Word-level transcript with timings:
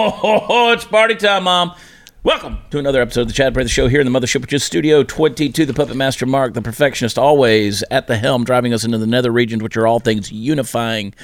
Oh, 0.00 0.70
it's 0.72 0.84
party 0.84 1.16
time, 1.16 1.42
Mom. 1.42 1.74
Welcome 2.22 2.58
to 2.70 2.78
another 2.78 3.02
episode 3.02 3.22
of 3.22 3.26
the 3.26 3.32
Chad 3.32 3.52
Prather 3.52 3.68
Show 3.68 3.88
here 3.88 4.00
in 4.00 4.10
the 4.10 4.16
Mothership, 4.16 4.42
which 4.42 4.52
is 4.52 4.62
Studio 4.62 5.02
22. 5.02 5.66
The 5.66 5.74
Puppet 5.74 5.96
Master 5.96 6.24
Mark, 6.24 6.54
the 6.54 6.62
perfectionist, 6.62 7.18
always 7.18 7.82
at 7.90 8.06
the 8.06 8.16
helm, 8.16 8.44
driving 8.44 8.72
us 8.72 8.84
into 8.84 8.96
the 8.96 9.08
nether 9.08 9.32
regions, 9.32 9.60
which 9.60 9.76
are 9.76 9.88
all 9.88 9.98
things 9.98 10.30
unifying 10.30 11.14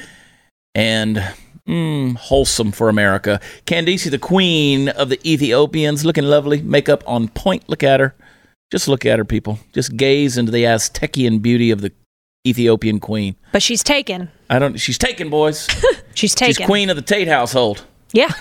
and 0.75 1.23
mm, 1.69 2.17
wholesome 2.17 2.73
for 2.73 2.89
America. 2.89 3.41
Candice, 3.65 4.11
the 4.11 4.19
queen 4.19 4.89
of 4.89 5.09
the 5.09 5.21
Ethiopians, 5.25 6.05
looking 6.05 6.25
lovely, 6.25 6.61
makeup 6.61 7.05
on 7.07 7.29
point. 7.29 7.69
Look 7.69 7.85
at 7.85 8.01
her. 8.01 8.17
Just 8.73 8.89
look 8.89 9.07
at 9.07 9.21
her, 9.21 9.25
people. 9.25 9.61
Just 9.73 9.97
gaze 9.97 10.37
into 10.37 10.51
the 10.51 10.65
Aztecian 10.65 11.41
beauty 11.41 11.71
of 11.71 11.81
the 11.81 11.93
Ethiopian 12.45 12.99
queen. 12.99 13.37
But 13.53 13.63
she's 13.63 13.85
taken. 13.85 14.33
I 14.51 14.59
don't. 14.59 14.79
She's 14.79 14.99
taken, 14.99 15.31
boys. 15.31 15.69
She's 16.15 16.35
taken. 16.35 16.55
She's 16.55 16.67
queen 16.67 16.91
of 16.91 16.97
the 16.97 17.03
Tate 17.03 17.29
household. 17.29 17.85
Yeah. 18.13 18.33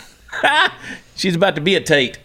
She's 1.16 1.36
about 1.36 1.56
to 1.56 1.62
be 1.62 1.76
a 1.76 1.82
Tate. 1.82 2.20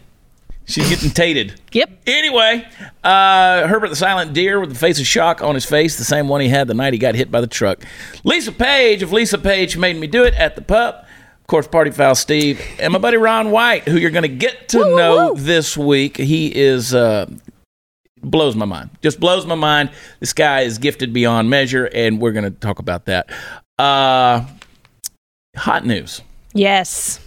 She's 0.68 0.88
getting 0.90 1.10
tated. 1.10 1.58
Yep. 1.72 1.90
Anyway, 2.06 2.68
uh, 3.02 3.66
Herbert 3.66 3.88
the 3.88 3.96
Silent 3.96 4.34
Deer 4.34 4.60
with 4.60 4.68
the 4.68 4.74
face 4.78 5.00
of 5.00 5.06
shock 5.06 5.40
on 5.40 5.54
his 5.54 5.64
face, 5.64 5.96
the 5.96 6.04
same 6.04 6.28
one 6.28 6.42
he 6.42 6.48
had 6.50 6.68
the 6.68 6.74
night 6.74 6.92
he 6.92 6.98
got 6.98 7.14
hit 7.14 7.30
by 7.30 7.40
the 7.40 7.46
truck. 7.46 7.82
Lisa 8.22 8.52
Page 8.52 9.02
of 9.02 9.10
Lisa 9.10 9.38
Page 9.38 9.78
made 9.78 9.96
me 9.96 10.06
do 10.06 10.24
it 10.24 10.34
at 10.34 10.56
the 10.56 10.62
pup. 10.62 11.06
Of 11.40 11.46
course, 11.46 11.66
Party 11.66 11.90
Foul 11.90 12.14
Steve 12.14 12.60
and 12.78 12.92
my 12.92 12.98
buddy 12.98 13.16
Ron 13.16 13.50
White, 13.50 13.88
who 13.88 13.96
you're 13.96 14.10
going 14.10 14.22
to 14.24 14.28
get 14.28 14.68
to 14.68 14.78
Woo, 14.78 14.90
woo, 14.90 14.96
know 14.96 15.32
woo. 15.32 15.40
this 15.40 15.74
week. 15.74 16.18
He 16.18 16.54
is 16.54 16.94
uh, 16.94 17.30
blows 18.20 18.54
my 18.54 18.66
mind. 18.66 18.90
Just 19.00 19.18
blows 19.20 19.46
my 19.46 19.54
mind. 19.54 19.90
This 20.20 20.34
guy 20.34 20.60
is 20.60 20.76
gifted 20.76 21.14
beyond 21.14 21.48
measure, 21.48 21.86
and 21.86 22.20
we're 22.20 22.32
going 22.32 22.44
to 22.44 22.50
talk 22.50 22.78
about 22.78 23.06
that. 23.06 23.30
Uh, 23.78 24.44
hot 25.56 25.86
news. 25.86 26.20
Yes. 26.52 27.20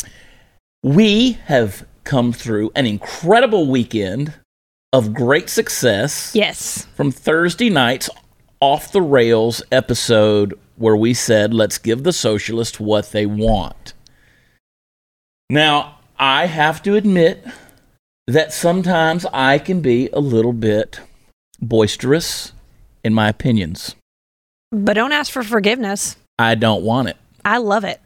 We 0.83 1.33
have 1.45 1.85
come 2.03 2.33
through 2.33 2.71
an 2.75 2.85
incredible 2.85 3.67
weekend 3.67 4.33
of 4.93 5.13
great 5.13 5.49
success 5.49 6.31
Yes. 6.35 6.87
from 6.95 7.11
Thursday 7.11 7.69
night's 7.69 8.09
off 8.59 8.91
the 8.91 9.01
rails 9.01 9.61
episode 9.71 10.57
where 10.75 10.95
we 10.95 11.13
said, 11.13 11.53
let's 11.53 11.77
give 11.77 12.03
the 12.03 12.13
socialists 12.13 12.79
what 12.79 13.11
they 13.11 13.25
want. 13.25 13.93
Now, 15.49 15.99
I 16.17 16.47
have 16.47 16.81
to 16.83 16.95
admit 16.95 17.45
that 18.27 18.53
sometimes 18.53 19.25
I 19.33 19.59
can 19.59 19.81
be 19.81 20.09
a 20.13 20.19
little 20.19 20.53
bit 20.53 20.99
boisterous 21.61 22.53
in 23.03 23.13
my 23.13 23.29
opinions. 23.29 23.95
But 24.71 24.93
don't 24.93 25.11
ask 25.11 25.31
for 25.31 25.43
forgiveness. 25.43 26.15
I 26.39 26.55
don't 26.55 26.83
want 26.83 27.09
it. 27.09 27.17
I 27.43 27.57
love 27.57 27.83
it. 27.83 27.99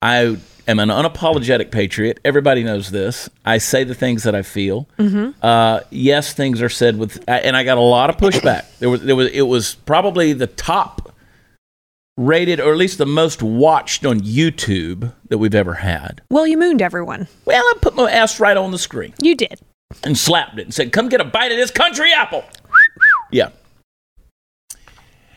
I 0.00 0.36
am 0.68 0.78
an 0.78 0.88
unapologetic 0.90 1.70
patriot. 1.72 2.20
Everybody 2.24 2.62
knows 2.62 2.90
this. 2.90 3.28
I 3.44 3.58
say 3.58 3.84
the 3.84 3.94
things 3.94 4.22
that 4.22 4.34
I 4.34 4.42
feel. 4.42 4.88
Uh, 5.42 5.80
yes, 5.90 6.32
things 6.32 6.62
are 6.62 6.68
said 6.68 6.98
with, 6.98 7.22
and 7.26 7.56
I 7.56 7.64
got 7.64 7.78
a 7.78 7.82
lot 7.82 8.10
of 8.10 8.16
pushback. 8.16 8.64
There 8.78 8.88
was, 8.90 9.02
there 9.02 9.16
was, 9.16 9.28
it 9.32 9.42
was 9.42 9.74
probably 9.74 10.32
the 10.32 10.46
top 10.46 11.12
rated, 12.16 12.60
or 12.60 12.70
at 12.70 12.78
least 12.78 12.98
the 12.98 13.06
most 13.06 13.42
watched 13.42 14.06
on 14.06 14.20
YouTube 14.20 15.12
that 15.28 15.38
we've 15.38 15.54
ever 15.54 15.74
had. 15.74 16.22
Well, 16.30 16.46
you 16.46 16.56
mooned 16.56 16.80
everyone. 16.80 17.26
Well, 17.44 17.62
I 17.64 17.74
put 17.80 17.96
my 17.96 18.08
ass 18.10 18.38
right 18.38 18.56
on 18.56 18.70
the 18.70 18.78
screen 18.78 19.14
You 19.20 19.34
did. 19.34 19.60
and 20.04 20.16
slapped 20.16 20.58
it 20.58 20.62
and 20.62 20.72
said, 20.74 20.92
"Come 20.92 21.08
get 21.08 21.20
a 21.20 21.24
bite 21.24 21.50
of 21.50 21.58
this 21.58 21.70
country 21.72 22.12
apple." 22.12 22.44
yeah. 23.32 23.48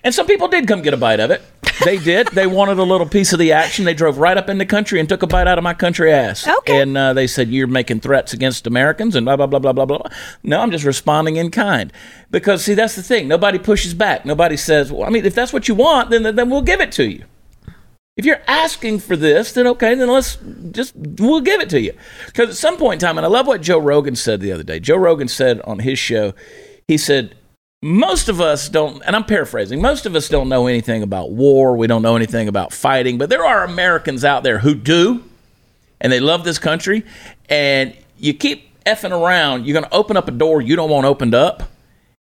And 0.03 0.13
some 0.13 0.27
people 0.27 0.47
did 0.47 0.67
come 0.67 0.81
get 0.83 0.93
a 0.93 0.97
bite 0.97 1.19
of 1.19 1.31
it. 1.31 1.41
They 1.83 1.97
did. 1.97 2.27
they 2.29 2.47
wanted 2.47 2.77
a 2.79 2.83
little 2.83 3.07
piece 3.07 3.33
of 3.33 3.39
the 3.39 3.51
action. 3.51 3.85
They 3.85 3.93
drove 3.93 4.17
right 4.17 4.37
up 4.37 4.49
in 4.49 4.57
the 4.57 4.65
country 4.65 4.99
and 4.99 5.09
took 5.09 5.23
a 5.23 5.27
bite 5.27 5.47
out 5.47 5.57
of 5.57 5.63
my 5.63 5.73
country 5.73 6.11
ass. 6.11 6.47
Okay. 6.47 6.81
And 6.81 6.97
uh, 6.97 7.13
they 7.13 7.27
said, 7.27 7.49
You're 7.49 7.67
making 7.67 8.01
threats 8.01 8.33
against 8.33 8.67
Americans 8.67 9.15
and 9.15 9.25
blah, 9.25 9.35
blah, 9.35 9.47
blah, 9.47 9.59
blah, 9.59 9.73
blah, 9.73 9.85
blah. 9.85 10.01
No, 10.43 10.59
I'm 10.59 10.71
just 10.71 10.85
responding 10.85 11.37
in 11.37 11.51
kind. 11.51 11.91
Because, 12.29 12.63
see, 12.63 12.73
that's 12.73 12.95
the 12.95 13.03
thing. 13.03 13.27
Nobody 13.27 13.59
pushes 13.59 13.93
back. 13.93 14.25
Nobody 14.25 14.57
says, 14.57 14.91
Well, 14.91 15.03
I 15.03 15.09
mean, 15.09 15.25
if 15.25 15.35
that's 15.35 15.53
what 15.53 15.67
you 15.67 15.75
want, 15.75 16.09
then, 16.09 16.23
then 16.35 16.49
we'll 16.49 16.61
give 16.61 16.81
it 16.81 16.91
to 16.93 17.05
you. 17.05 17.25
If 18.17 18.25
you're 18.25 18.41
asking 18.47 18.99
for 18.99 19.15
this, 19.15 19.53
then 19.53 19.65
okay, 19.67 19.95
then 19.95 20.09
let's 20.09 20.37
just, 20.71 20.93
we'll 20.95 21.41
give 21.41 21.61
it 21.61 21.69
to 21.69 21.79
you. 21.79 21.93
Because 22.25 22.49
at 22.49 22.55
some 22.55 22.77
point 22.77 23.01
in 23.01 23.07
time, 23.07 23.17
and 23.17 23.25
I 23.25 23.29
love 23.29 23.47
what 23.47 23.61
Joe 23.61 23.79
Rogan 23.79 24.15
said 24.15 24.41
the 24.41 24.51
other 24.51 24.63
day. 24.63 24.79
Joe 24.79 24.97
Rogan 24.97 25.27
said 25.27 25.61
on 25.61 25.79
his 25.79 25.97
show, 25.97 26.33
he 26.87 26.97
said, 26.97 27.35
most 27.81 28.29
of 28.29 28.39
us 28.39 28.69
don't, 28.69 29.01
and 29.05 29.15
I'm 29.15 29.23
paraphrasing, 29.23 29.81
most 29.81 30.05
of 30.05 30.15
us 30.15 30.29
don't 30.29 30.49
know 30.49 30.67
anything 30.67 31.01
about 31.01 31.31
war. 31.31 31.75
We 31.75 31.87
don't 31.87 32.01
know 32.01 32.15
anything 32.15 32.47
about 32.47 32.73
fighting, 32.73 33.17
but 33.17 33.29
there 33.29 33.45
are 33.45 33.63
Americans 33.63 34.23
out 34.23 34.43
there 34.43 34.59
who 34.59 34.75
do, 34.75 35.23
and 35.99 36.13
they 36.13 36.19
love 36.19 36.43
this 36.43 36.59
country. 36.59 37.03
And 37.49 37.95
you 38.17 38.33
keep 38.33 38.83
effing 38.83 39.11
around, 39.11 39.65
you're 39.65 39.73
going 39.73 39.85
to 39.85 39.93
open 39.93 40.17
up 40.17 40.27
a 40.27 40.31
door 40.31 40.61
you 40.61 40.75
don't 40.75 40.89
want 40.89 41.05
opened 41.05 41.33
up, 41.33 41.63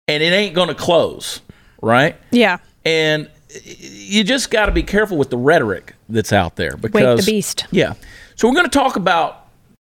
and 0.07 0.21
it 0.21 0.33
ain't 0.33 0.53
going 0.53 0.69
to 0.69 0.75
close, 0.75 1.41
right? 1.81 2.15
Yeah. 2.31 2.57
And 2.85 3.29
you 3.63 4.23
just 4.23 4.51
got 4.51 4.65
to 4.65 4.71
be 4.71 4.83
careful 4.83 5.17
with 5.17 5.29
the 5.29 5.37
rhetoric 5.37 5.95
that's 6.09 6.33
out 6.33 6.57
there 6.57 6.75
because 6.75 7.25
the 7.25 7.31
beast. 7.31 7.65
Yeah. 7.71 7.93
So 8.35 8.47
we're 8.47 8.55
going 8.55 8.69
to 8.69 8.77
talk 8.77 8.97
about 8.97 9.47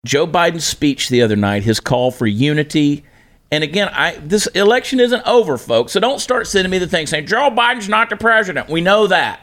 Joe 0.05 0.25
Biden's 0.25 0.65
speech 0.65 1.09
the 1.09 1.21
other 1.21 1.35
night, 1.35 1.63
his 1.63 1.79
call 1.79 2.11
for 2.11 2.25
unity. 2.25 3.03
And 3.51 3.63
again, 3.63 3.89
I 3.89 4.15
this 4.15 4.47
election 4.47 4.99
isn't 4.99 5.27
over, 5.27 5.57
folks. 5.57 5.91
So 5.91 5.99
don't 5.99 6.19
start 6.19 6.47
sending 6.47 6.71
me 6.71 6.77
the 6.77 6.87
thing 6.87 7.05
saying 7.05 7.27
Joe 7.27 7.49
Biden's 7.51 7.89
not 7.89 8.09
the 8.09 8.15
president. 8.15 8.69
We 8.69 8.81
know 8.81 9.07
that. 9.07 9.41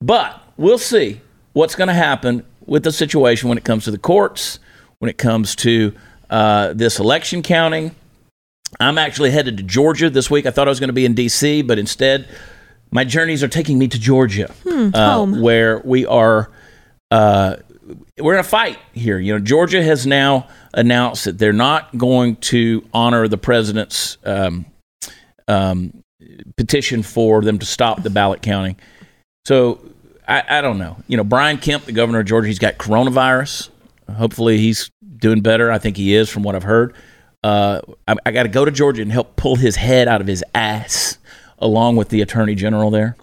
But 0.00 0.42
we'll 0.56 0.78
see 0.78 1.22
what's 1.54 1.74
going 1.74 1.88
to 1.88 1.94
happen 1.94 2.44
with 2.66 2.82
the 2.84 2.92
situation 2.92 3.48
when 3.48 3.56
it 3.56 3.64
comes 3.64 3.84
to 3.84 3.90
the 3.90 3.98
courts, 3.98 4.58
when 4.98 5.08
it 5.08 5.16
comes 5.16 5.56
to 5.56 5.94
uh, 6.28 6.74
this 6.74 6.98
election 6.98 7.42
counting. 7.42 7.94
I'm 8.78 8.98
actually 8.98 9.30
headed 9.30 9.56
to 9.56 9.62
Georgia 9.62 10.10
this 10.10 10.30
week. 10.30 10.44
I 10.44 10.50
thought 10.50 10.68
I 10.68 10.70
was 10.70 10.80
going 10.80 10.88
to 10.88 10.94
be 10.94 11.06
in 11.06 11.14
D.C., 11.14 11.62
but 11.62 11.78
instead, 11.78 12.28
my 12.90 13.04
journeys 13.04 13.42
are 13.42 13.48
taking 13.48 13.78
me 13.78 13.88
to 13.88 13.98
Georgia, 13.98 14.52
uh, 14.66 15.12
home. 15.12 15.40
where 15.40 15.78
we 15.78 16.04
are. 16.04 16.50
Uh, 17.10 17.56
we're 18.18 18.34
in 18.34 18.40
a 18.40 18.44
fight 18.44 18.78
here. 18.92 19.18
You 19.18 19.34
know, 19.34 19.38
Georgia 19.38 19.82
has 19.82 20.06
now 20.06 20.48
announced 20.72 21.24
that 21.24 21.38
they're 21.38 21.52
not 21.52 21.96
going 21.96 22.36
to 22.36 22.86
honor 22.92 23.28
the 23.28 23.38
president's 23.38 24.18
um, 24.24 24.66
um, 25.48 26.02
petition 26.56 27.02
for 27.02 27.42
them 27.42 27.58
to 27.58 27.66
stop 27.66 28.02
the 28.02 28.10
ballot 28.10 28.42
counting. 28.42 28.76
So 29.44 29.80
I, 30.26 30.42
I 30.48 30.60
don't 30.60 30.78
know. 30.78 30.96
You 31.08 31.16
know, 31.16 31.24
Brian 31.24 31.58
Kemp, 31.58 31.84
the 31.84 31.92
governor 31.92 32.20
of 32.20 32.26
Georgia, 32.26 32.48
he's 32.48 32.58
got 32.58 32.78
coronavirus. 32.78 33.68
Hopefully, 34.10 34.58
he's 34.58 34.90
doing 35.18 35.40
better. 35.40 35.70
I 35.70 35.78
think 35.78 35.96
he 35.96 36.14
is, 36.14 36.30
from 36.30 36.42
what 36.42 36.54
I've 36.54 36.62
heard. 36.62 36.94
Uh, 37.44 37.80
I, 38.08 38.16
I 38.24 38.30
got 38.30 38.44
to 38.44 38.48
go 38.48 38.64
to 38.64 38.70
Georgia 38.70 39.02
and 39.02 39.12
help 39.12 39.36
pull 39.36 39.56
his 39.56 39.76
head 39.76 40.08
out 40.08 40.20
of 40.20 40.26
his 40.26 40.42
ass, 40.54 41.18
along 41.58 41.96
with 41.96 42.08
the 42.08 42.22
attorney 42.22 42.54
general 42.54 42.90
there, 42.90 43.16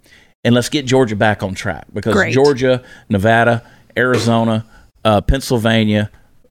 and 0.43 0.53
let's 0.53 0.69
get 0.69 0.85
Georgia 0.85 1.15
back 1.15 1.41
on 1.41 1.55
track 1.55 1.85
because 1.93 2.13
Great. 2.13 2.33
Georgia, 2.33 2.83
Nevada, 3.09 3.65
Arizona, 3.97 4.65
uh, 5.03 5.21
Pennsylvania, 5.21 6.09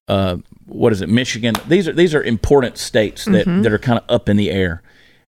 uh, 0.09 0.37
what 0.67 0.93
is 0.93 1.01
it, 1.01 1.09
Michigan? 1.09 1.55
These 1.69 1.89
are 1.89 1.93
these 1.93 2.15
are 2.15 2.23
important 2.23 2.79
states 2.79 3.25
that, 3.27 3.47
that 3.63 3.73
are 3.73 3.79
kind 3.79 3.99
of 3.99 4.05
up 4.09 4.29
in 4.29 4.37
the 4.37 4.51
air. 4.51 4.83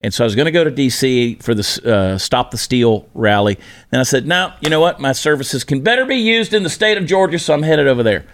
And 0.03 0.13
so 0.13 0.23
I 0.23 0.25
was 0.25 0.35
going 0.35 0.47
to 0.47 0.51
go 0.51 0.63
to 0.63 0.71
D.C. 0.71 1.35
for 1.41 1.53
the 1.53 1.81
uh, 1.85 2.17
Stop 2.17 2.49
the 2.49 2.57
Steal 2.57 3.07
rally. 3.13 3.59
And 3.91 3.99
I 3.99 4.03
said, 4.03 4.25
no, 4.25 4.51
you 4.59 4.69
know 4.69 4.79
what? 4.79 4.99
My 4.99 5.11
services 5.11 5.63
can 5.63 5.81
better 5.81 6.05
be 6.05 6.15
used 6.15 6.55
in 6.55 6.63
the 6.63 6.71
state 6.71 6.97
of 6.97 7.05
Georgia, 7.05 7.37
so 7.37 7.53
I'm 7.53 7.61
headed 7.61 7.87
over 7.87 8.01
there. 8.01 8.25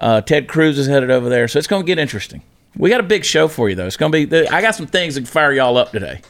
Uh, 0.00 0.20
Ted 0.20 0.46
Cruz 0.46 0.78
is 0.78 0.86
headed 0.86 1.10
over 1.10 1.28
there, 1.28 1.48
so 1.48 1.58
it's 1.58 1.66
going 1.66 1.82
to 1.82 1.86
get 1.86 1.98
interesting. 1.98 2.42
We 2.76 2.90
got 2.90 3.00
a 3.00 3.04
big 3.04 3.24
show 3.24 3.48
for 3.48 3.68
you, 3.68 3.74
though. 3.74 3.86
It's 3.86 3.96
going 3.96 4.12
to 4.12 4.26
be. 4.26 4.48
I 4.48 4.60
got 4.60 4.76
some 4.76 4.86
things 4.86 5.14
that 5.14 5.22
can 5.22 5.26
fire 5.26 5.52
y'all 5.52 5.76
up 5.76 5.90
today. 5.90 6.20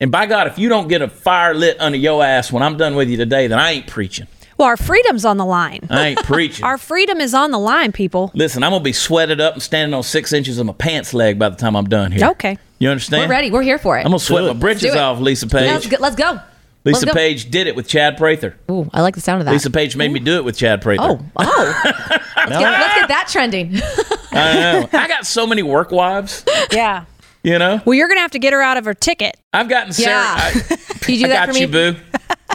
And 0.00 0.10
by 0.10 0.26
God, 0.26 0.46
if 0.46 0.58
you 0.58 0.68
don't 0.68 0.88
get 0.88 1.02
a 1.02 1.08
fire 1.08 1.54
lit 1.54 1.80
under 1.80 1.98
your 1.98 2.24
ass 2.24 2.50
when 2.50 2.62
I'm 2.62 2.76
done 2.76 2.94
with 2.94 3.08
you 3.08 3.16
today, 3.16 3.46
then 3.46 3.58
I 3.58 3.72
ain't 3.72 3.86
preaching. 3.86 4.26
Well, 4.58 4.66
our 4.68 4.76
freedom's 4.76 5.24
on 5.24 5.36
the 5.36 5.44
line. 5.44 5.86
I 5.88 6.08
ain't 6.08 6.22
preaching. 6.24 6.64
Our 6.68 6.78
freedom 6.78 7.20
is 7.20 7.32
on 7.32 7.52
the 7.52 7.58
line, 7.60 7.92
people. 7.92 8.32
Listen, 8.34 8.64
I'm 8.64 8.72
gonna 8.72 8.82
be 8.82 8.92
sweated 8.92 9.40
up 9.40 9.54
and 9.54 9.62
standing 9.62 9.94
on 9.94 10.02
six 10.02 10.32
inches 10.32 10.58
of 10.58 10.66
my 10.66 10.72
pants 10.72 11.14
leg 11.14 11.38
by 11.38 11.48
the 11.48 11.54
time 11.56 11.76
I'm 11.76 11.88
done 11.88 12.10
here. 12.10 12.26
Okay. 12.30 12.58
You 12.80 12.88
understand? 12.90 13.22
We're 13.22 13.28
ready. 13.36 13.50
We're 13.52 13.62
here 13.62 13.78
for 13.78 13.96
it. 13.96 14.00
I'm 14.00 14.06
gonna 14.08 14.18
sweat 14.18 14.44
my 14.44 14.52
britches 14.52 14.96
off, 14.96 15.20
Lisa 15.20 15.46
Let's 15.46 15.86
Page. 15.86 15.90
go. 15.92 15.96
Let's 16.00 16.16
go. 16.16 16.40
Lisa 16.84 17.04
Let's 17.04 17.04
go. 17.04 17.12
Page 17.12 17.50
did 17.50 17.66
it 17.68 17.76
with 17.76 17.86
Chad 17.86 18.16
Prather. 18.16 18.56
Ooh, 18.70 18.88
I 18.92 19.00
like 19.02 19.14
the 19.14 19.20
sound 19.20 19.40
of 19.40 19.46
that. 19.46 19.52
Lisa 19.52 19.70
Page 19.70 19.94
made 19.96 20.10
me 20.12 20.18
do 20.20 20.36
it 20.38 20.44
with 20.44 20.56
Chad 20.56 20.82
Prather. 20.82 21.02
Oh, 21.02 21.20
oh. 21.36 21.80
let's, 21.84 22.50
get, 22.50 22.60
let's 22.60 22.94
get 23.00 23.08
that 23.08 23.28
trending. 23.30 23.74
I 24.32 24.54
know. 24.54 24.88
I 24.92 25.06
got 25.08 25.24
so 25.26 25.46
many 25.46 25.62
work 25.62 25.90
wives. 25.92 26.44
Yeah. 26.72 27.04
You 27.44 27.58
know, 27.58 27.80
Well, 27.84 27.94
you're 27.94 28.08
going 28.08 28.18
to 28.18 28.22
have 28.22 28.32
to 28.32 28.38
get 28.40 28.52
her 28.52 28.60
out 28.60 28.76
of 28.76 28.84
her 28.84 28.94
ticket. 28.94 29.36
I've 29.52 29.68
gotten 29.68 29.92
Sarah. 29.92 30.08
Yeah. 30.24 30.34
I, 30.70 30.76
Can 31.00 31.14
you 31.14 31.20
do 31.20 31.24
I 31.26 31.28
that 31.28 31.46
got 31.46 31.54
for 31.54 31.60
you, 31.60 31.68
me? 31.68 31.72
boo. 31.92 31.96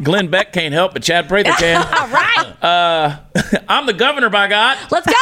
Glenn 0.02 0.28
Beck 0.30 0.54
can't 0.54 0.74
help, 0.74 0.94
but 0.94 1.04
Chad 1.04 1.28
Prather 1.28 1.52
can. 1.52 1.78
All 2.00 2.08
right. 2.08 2.56
I'm 3.70 3.86
the 3.86 3.94
governor, 3.94 4.30
by 4.30 4.48
God. 4.48 4.78
Let's 4.92 5.06
go. 5.06 5.14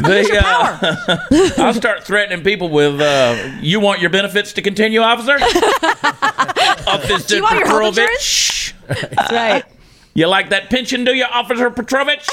The, 0.00 0.38
uh, 0.44 1.62
I'll 1.62 1.74
start 1.74 2.04
threatening 2.04 2.44
people 2.44 2.68
with, 2.68 3.00
uh, 3.00 3.58
"You 3.60 3.80
want 3.80 4.00
your 4.00 4.10
benefits 4.10 4.52
to 4.54 4.62
continue, 4.62 5.00
officer?" 5.00 5.34
Officer 6.86 7.28
Do 7.28 7.36
you 7.36 7.42
want 7.42 7.58
your 7.58 7.66
health 7.66 7.94
Petrovich. 7.96 8.74
That's 8.88 9.32
right. 9.32 9.64
You 10.14 10.26
like 10.26 10.50
that 10.50 10.70
pension, 10.70 11.04
do 11.04 11.14
you, 11.14 11.24
Officer 11.24 11.70
Petrovich? 11.70 12.26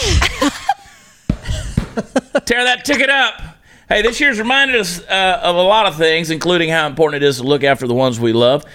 Tear 2.46 2.64
that 2.64 2.84
ticket 2.86 3.10
up. 3.10 3.42
Hey, 3.88 4.02
this 4.02 4.20
year's 4.20 4.40
reminded 4.40 4.76
us 4.76 5.02
uh, 5.08 5.40
of 5.44 5.56
a 5.56 5.62
lot 5.62 5.86
of 5.86 5.96
things, 5.96 6.30
including 6.30 6.70
how 6.70 6.88
important 6.88 7.24
it 7.24 7.26
is 7.26 7.38
to 7.38 7.44
look 7.44 7.64
after 7.64 7.88
the 7.88 7.94
ones 7.94 8.20
we 8.20 8.34
love. 8.34 8.66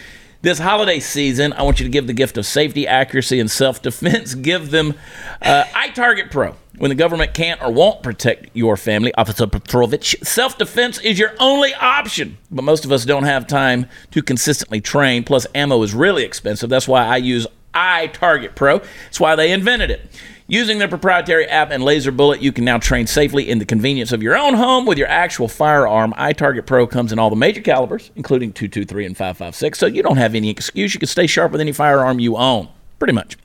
This 0.43 0.59
holiday 0.59 0.99
season, 0.99 1.53
I 1.53 1.63
want 1.63 1.79
you 1.79 1.85
to 1.85 1.91
give 1.91 2.09
the 2.09 2.13
gift 2.13 2.37
of 2.37 2.45
safety, 2.45 2.85
accuracy, 2.85 3.39
and 3.39 3.49
self 3.49 3.81
defense. 3.81 4.35
Give 4.43 4.73
them 4.73 4.95
uh, 5.41 5.63
iTarget 5.67 6.33
Pro. 6.33 6.57
When 6.79 6.89
the 6.89 6.97
government 6.97 7.33
can't 7.33 7.63
or 7.63 7.71
won't 7.71 8.03
protect 8.03 8.49
your 8.53 8.77
family, 8.77 9.15
Officer 9.15 9.47
Petrovich, 9.47 10.17
self 10.25 10.59
defense 10.59 10.99
is 10.99 11.17
your 11.17 11.33
only 11.39 11.73
option. 11.75 12.39
But 12.51 12.65
most 12.65 12.85
of 12.85 12.91
us 12.91 13.05
don't 13.05 13.23
have 13.23 13.47
time 13.47 13.87
to 14.11 14.21
consistently 14.21 14.81
train. 14.81 15.23
Plus, 15.23 15.47
ammo 15.55 15.81
is 15.85 15.95
really 15.95 16.25
expensive. 16.25 16.69
That's 16.69 16.89
why 16.89 17.07
I 17.07 17.19
use 17.19 17.47
iTarget 17.75 18.55
Pro. 18.55 18.79
That's 18.79 19.21
why 19.21 19.37
they 19.37 19.53
invented 19.53 19.91
it. 19.91 20.09
Using 20.47 20.79
their 20.79 20.89
proprietary 20.89 21.47
app 21.47 21.71
and 21.71 21.83
laser 21.83 22.13
bullet, 22.13 22.43
you 22.43 22.53
can 22.53 22.65
now 22.65 22.77
train 22.77 23.07
safely 23.07 23.49
in 23.49 23.59
the 23.59 23.65
convenience 23.65 24.13
of 24.13 24.23
your 24.23 24.37
own 24.37 24.55
home 24.55 24.85
with 24.85 24.99
your 24.99 25.09
actual 25.09 25.49
firearm. 25.49 26.13
iTarget 26.19 26.67
Pro 26.67 26.87
comes 26.87 27.13
in 27.13 27.19
all 27.19 27.31
the 27.31 27.37
major 27.37 27.63
calibers, 27.63 28.11
including 28.17 28.53
223 28.53 29.07
and 29.07 29.17
556, 29.17 29.79
so 29.79 29.87
you 29.87 30.03
don't 30.03 30.19
have 30.19 30.35
any 30.35 30.51
excuse. 30.51 30.93
You 30.93 31.01
can 31.01 31.07
stay 31.07 31.27
sharp 31.27 31.53
with 31.53 31.61
any 31.61 31.73
firearm 31.73 32.19
you 32.19 32.37
own, 32.37 32.69
pretty 32.99 33.15
much. 33.15 33.39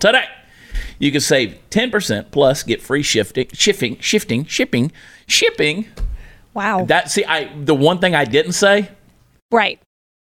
Today, 0.00 0.26
you 0.98 1.10
can 1.10 1.20
save 1.20 1.58
10% 1.70 2.30
plus 2.30 2.62
get 2.62 2.82
free 2.82 3.02
shifting, 3.02 3.48
shifting, 3.52 3.98
shifting, 4.00 4.44
shipping, 4.44 4.92
shipping. 5.26 5.86
Wow. 6.52 6.84
That 6.84 7.10
see, 7.10 7.24
I 7.24 7.52
the 7.56 7.74
one 7.74 7.98
thing 8.00 8.14
I 8.14 8.24
didn't 8.24 8.52
say, 8.52 8.90
right. 9.50 9.80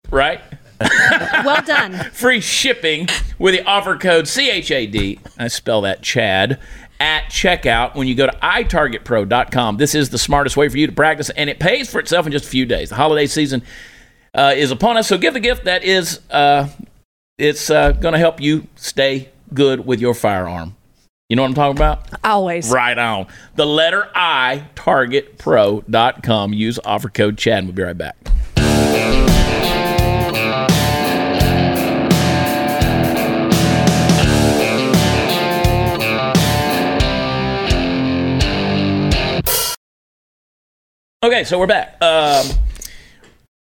right? 0.10 0.42
Well 1.46 1.62
done. 1.64 1.94
free 2.12 2.42
shipping 2.42 3.08
with 3.38 3.56
the 3.56 3.64
offer 3.64 3.98
code 3.98 4.26
CHAD. 4.26 5.20
I 5.38 5.48
spell 5.48 5.82
that 5.82 6.02
Chad 6.02 6.60
at 7.00 7.26
checkout 7.30 7.96
when 7.96 8.08
you 8.08 8.16
go 8.16 8.26
to 8.26 8.34
itargetpro.com. 8.38 9.78
This 9.78 9.96
is 9.96 10.10
the 10.10 10.18
smartest 10.18 10.58
way 10.58 10.68
for 10.70 10.78
you 10.78 10.88
to 10.88 10.94
practice, 10.94 11.30
and 11.32 11.50
it 11.50 11.60
pays 11.60 11.90
for 11.90 12.00
itself 12.00 12.26
in 12.26 12.32
just 12.32 12.46
a 12.46 12.50
few 12.50 12.66
days. 12.66 12.90
The 12.90 12.96
holiday 12.96 13.26
season 13.26 13.62
uh, 14.34 14.54
is 14.56 14.72
upon 14.72 14.98
us, 14.98 15.08
so 15.08 15.18
give 15.18 15.34
the 15.34 15.40
gift 15.40 15.64
that 15.66 15.84
is 15.84 16.20
uh, 16.30 16.68
it's 17.38 17.70
uh, 17.70 17.94
going 17.94 18.14
to 18.14 18.20
help 18.20 18.42
you 18.42 18.68
stay 18.76 19.30
good 19.54 19.86
with 19.86 20.02
your 20.02 20.14
firearm. 20.14 20.76
You 21.30 21.36
know 21.36 21.44
what 21.44 21.50
I'm 21.50 21.56
talking 21.56 21.78
about? 21.78 22.08
Always. 22.24 22.72
Right 22.72 22.98
on. 22.98 23.28
The 23.56 23.66
letter 23.66 24.10
I, 24.16 24.66
targetpro.com. 24.76 26.54
Use 26.54 26.80
offer 26.84 27.10
code 27.10 27.38
Chad. 27.38 27.66
We'll 27.66 27.74
be 27.74 27.84
right 27.84 27.98
back. 27.98 28.18
Okay, 41.22 41.44
so 41.44 41.60
we're 41.60 41.68
back. 41.68 42.02
Um, 42.02 42.48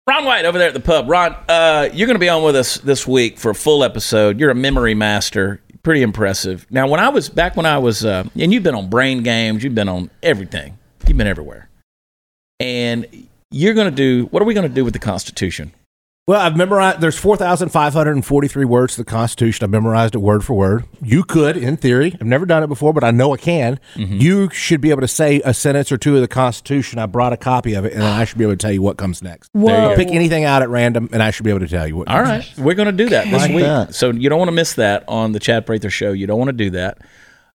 Ron 0.07 0.23
White 0.23 0.45
over 0.45 0.57
there 0.57 0.69
at 0.69 0.73
the 0.73 0.79
pub. 0.79 1.09
Ron, 1.09 1.35
uh, 1.49 1.89
you're 1.91 2.07
going 2.07 2.15
to 2.15 2.19
be 2.19 2.29
on 2.29 2.43
with 2.43 2.55
us 2.55 2.77
this 2.77 3.05
week 3.05 3.37
for 3.37 3.51
a 3.51 3.55
full 3.55 3.83
episode. 3.83 4.39
You're 4.39 4.51
a 4.51 4.55
memory 4.55 4.95
master. 4.95 5.59
Pretty 5.83 6.01
impressive. 6.01 6.65
Now, 6.69 6.87
when 6.87 7.01
I 7.01 7.09
was 7.09 7.27
back 7.27 7.57
when 7.57 7.65
I 7.65 7.77
was, 7.77 8.05
uh, 8.05 8.23
and 8.39 8.53
you've 8.53 8.63
been 8.63 8.75
on 8.75 8.89
Brain 8.89 9.21
Games, 9.21 9.65
you've 9.65 9.75
been 9.75 9.89
on 9.89 10.09
everything. 10.23 10.77
You've 11.05 11.17
been 11.17 11.27
everywhere. 11.27 11.67
And 12.61 13.27
you're 13.49 13.73
going 13.73 13.89
to 13.89 13.95
do, 13.95 14.27
what 14.27 14.41
are 14.41 14.45
we 14.45 14.53
going 14.53 14.69
to 14.69 14.73
do 14.73 14.85
with 14.85 14.93
the 14.93 14.99
Constitution? 14.99 15.73
Well, 16.27 16.39
I've 16.39 16.55
memorized. 16.55 17.01
There's 17.01 17.17
4,543 17.17 18.63
words 18.65 18.93
to 18.95 19.01
the 19.01 19.05
Constitution. 19.09 19.63
I've 19.63 19.71
memorized 19.71 20.13
it 20.13 20.19
word 20.19 20.45
for 20.45 20.53
word. 20.53 20.85
You 21.01 21.23
could, 21.23 21.57
in 21.57 21.77
theory. 21.77 22.13
I've 22.13 22.27
never 22.27 22.45
done 22.45 22.61
it 22.61 22.67
before, 22.67 22.93
but 22.93 23.03
I 23.03 23.09
know 23.09 23.33
I 23.33 23.37
can. 23.37 23.79
You 23.95 24.49
should 24.51 24.81
be 24.81 24.91
able 24.91 25.01
to 25.01 25.07
say 25.07 25.41
a 25.43 25.51
sentence 25.53 25.91
or 25.91 25.97
two 25.97 26.13
of 26.15 26.21
the 26.21 26.27
Constitution. 26.27 26.99
I 26.99 27.07
brought 27.07 27.33
a 27.33 27.37
copy 27.37 27.73
of 27.73 27.85
it, 27.85 27.93
and 27.93 28.03
I 28.03 28.25
should 28.25 28.37
be 28.37 28.43
able 28.43 28.53
to 28.53 28.57
tell 28.57 28.71
you 28.71 28.83
what 28.83 28.97
comes 28.97 29.23
next. 29.23 29.49
Whoa. 29.53 29.95
Pick 29.95 30.09
anything 30.09 30.43
out 30.43 30.61
at 30.61 30.69
random, 30.69 31.09
and 31.11 31.23
I 31.23 31.31
should 31.31 31.43
be 31.43 31.49
able 31.49 31.61
to 31.61 31.67
tell 31.67 31.87
you 31.87 31.97
what. 31.97 32.07
All 32.07 32.17
comes 32.17 32.29
right, 32.29 32.37
next. 32.37 32.57
we're 32.59 32.75
going 32.75 32.85
to 32.95 33.03
do 33.03 33.09
that 33.09 33.25
this 33.25 33.41
Like 33.41 33.51
week. 33.55 33.65
that. 33.65 33.95
So 33.95 34.11
you 34.11 34.29
don't 34.29 34.37
want 34.39 34.49
to 34.49 34.55
miss 34.55 34.75
that 34.75 35.03
on 35.07 35.31
the 35.31 35.39
Chad 35.39 35.65
Prather 35.65 35.89
show. 35.89 36.11
You 36.11 36.27
don't 36.27 36.37
want 36.37 36.49
to 36.49 36.53
do 36.53 36.69
that. 36.71 36.99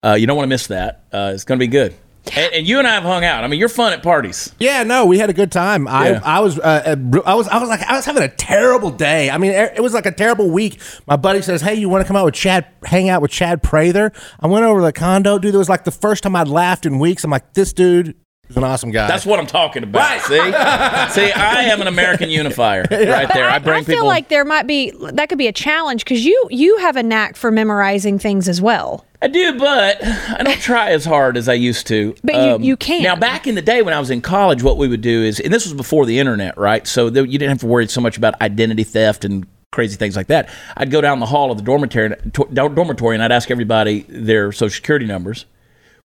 Uh, 0.05 0.13
you 0.13 0.25
don't 0.25 0.37
want 0.37 0.45
to 0.45 0.49
miss 0.49 0.67
that. 0.67 1.03
Uh, 1.11 1.31
it's 1.33 1.43
going 1.43 1.59
to 1.59 1.63
be 1.63 1.67
good. 1.69 1.93
And, 2.35 2.53
and 2.53 2.67
you 2.67 2.79
and 2.79 2.87
I 2.87 2.93
have 2.93 3.03
hung 3.03 3.25
out. 3.25 3.43
I 3.43 3.47
mean, 3.47 3.59
you're 3.59 3.67
fun 3.69 3.91
at 3.91 4.01
parties. 4.01 4.53
Yeah, 4.57 4.83
no, 4.83 5.05
we 5.05 5.19
had 5.19 5.29
a 5.29 5.33
good 5.33 5.51
time. 5.51 5.87
I, 5.87 6.11
Yeah. 6.11 6.21
I 6.23 6.39
was, 6.39 6.57
uh, 6.57 6.95
I 7.25 7.35
was, 7.35 7.47
I 7.49 7.57
was 7.59 7.67
like, 7.69 7.81
I 7.81 7.95
was 7.95 8.05
having 8.05 8.23
a 8.23 8.29
terrible 8.29 8.91
day. 8.91 9.29
I 9.29 9.37
mean, 9.37 9.51
it 9.51 9.81
was 9.81 9.93
like 9.93 10.05
a 10.05 10.11
terrible 10.11 10.49
week. 10.49 10.79
My 11.05 11.17
buddy 11.17 11.41
says, 11.41 11.61
"Hey, 11.61 11.75
you 11.75 11.89
want 11.89 12.01
to 12.03 12.07
come 12.07 12.15
out 12.15 12.25
with 12.25 12.33
Chad, 12.35 12.65
hang 12.85 13.09
out 13.09 13.21
with 13.21 13.31
Chad 13.31 13.61
Prather?" 13.61 14.11
I 14.39 14.47
went 14.47 14.63
over 14.65 14.79
to 14.79 14.85
the 14.85 14.93
condo, 14.93 15.37
dude. 15.37 15.53
It 15.53 15.57
was 15.57 15.69
like 15.69 15.83
the 15.83 15.91
first 15.91 16.23
time 16.23 16.35
I'd 16.35 16.47
laughed 16.47 16.85
in 16.85 16.97
weeks. 16.97 17.23
I'm 17.25 17.31
like, 17.31 17.53
this 17.53 17.73
dude 17.73 18.15
is 18.53 18.57
an 18.57 18.63
awesome 18.63 18.91
guy. 18.91 19.07
That's 19.07 19.25
what 19.25 19.39
I'm 19.39 19.47
talking 19.47 19.83
about. 19.83 20.21
See, 20.21 20.35
see, 20.35 21.31
I 21.31 21.63
am 21.63 21.81
an 21.81 21.87
American 21.87 22.29
unifier 22.29 22.81
right 22.91 23.29
there. 23.33 23.49
I 23.49 23.59
bring 23.59 23.81
I 23.81 23.83
feel 23.83 23.95
people. 23.95 24.07
like 24.07 24.29
there 24.29 24.45
might 24.45 24.67
be 24.67 24.91
that 25.13 25.29
could 25.29 25.37
be 25.37 25.47
a 25.47 25.51
challenge 25.51 26.03
because 26.05 26.25
you 26.25 26.47
you 26.49 26.77
have 26.77 26.95
a 26.95 27.03
knack 27.03 27.35
for 27.35 27.51
memorizing 27.51 28.17
things 28.19 28.47
as 28.47 28.61
well. 28.61 29.05
I 29.21 29.27
do, 29.27 29.57
but 29.57 30.03
I 30.03 30.43
don't 30.43 30.59
try 30.59 30.89
as 30.91 31.05
hard 31.05 31.37
as 31.37 31.47
I 31.47 31.53
used 31.53 31.87
to. 31.87 32.09
Um, 32.09 32.15
But 32.23 32.35
you- 32.61 32.67
you 32.71 32.77
can. 32.77 33.03
Now, 33.03 33.15
back 33.15 33.47
in 33.47 33.55
the 33.55 33.61
day 33.61 33.81
when 33.81 33.93
I 33.93 33.99
was 33.99 34.09
in 34.09 34.19
college, 34.21 34.61
what 34.63 34.77
we 34.77 34.87
would 34.89 34.99
do 35.01 35.23
is, 35.23 35.39
and 35.39 35.53
this 35.53 35.63
was 35.65 35.73
before 35.73 36.05
the 36.05 36.19
internet, 36.19 36.57
right? 36.57 36.85
So 36.85 37.09
there, 37.09 37.23
you 37.25 37.39
didn't 37.39 37.49
have 37.51 37.59
to 37.59 37.67
worry 37.67 37.87
so 37.87 38.01
much 38.01 38.17
about 38.17 38.39
identity 38.41 38.83
theft 38.83 39.23
and 39.23 39.45
crazy 39.71 39.95
things 39.95 40.17
like 40.17 40.27
that. 40.27 40.49
I'd 40.75 40.91
go 40.91 40.99
down 40.99 41.19
the 41.21 41.25
hall 41.25 41.51
of 41.51 41.57
the 41.57 41.63
dormitory, 41.63 42.09
to- 42.33 42.47
dormitory 42.51 43.15
and 43.15 43.23
I'd 43.23 43.31
ask 43.31 43.49
everybody 43.49 44.05
their 44.09 44.51
social 44.51 44.75
security 44.75 45.05
numbers, 45.05 45.45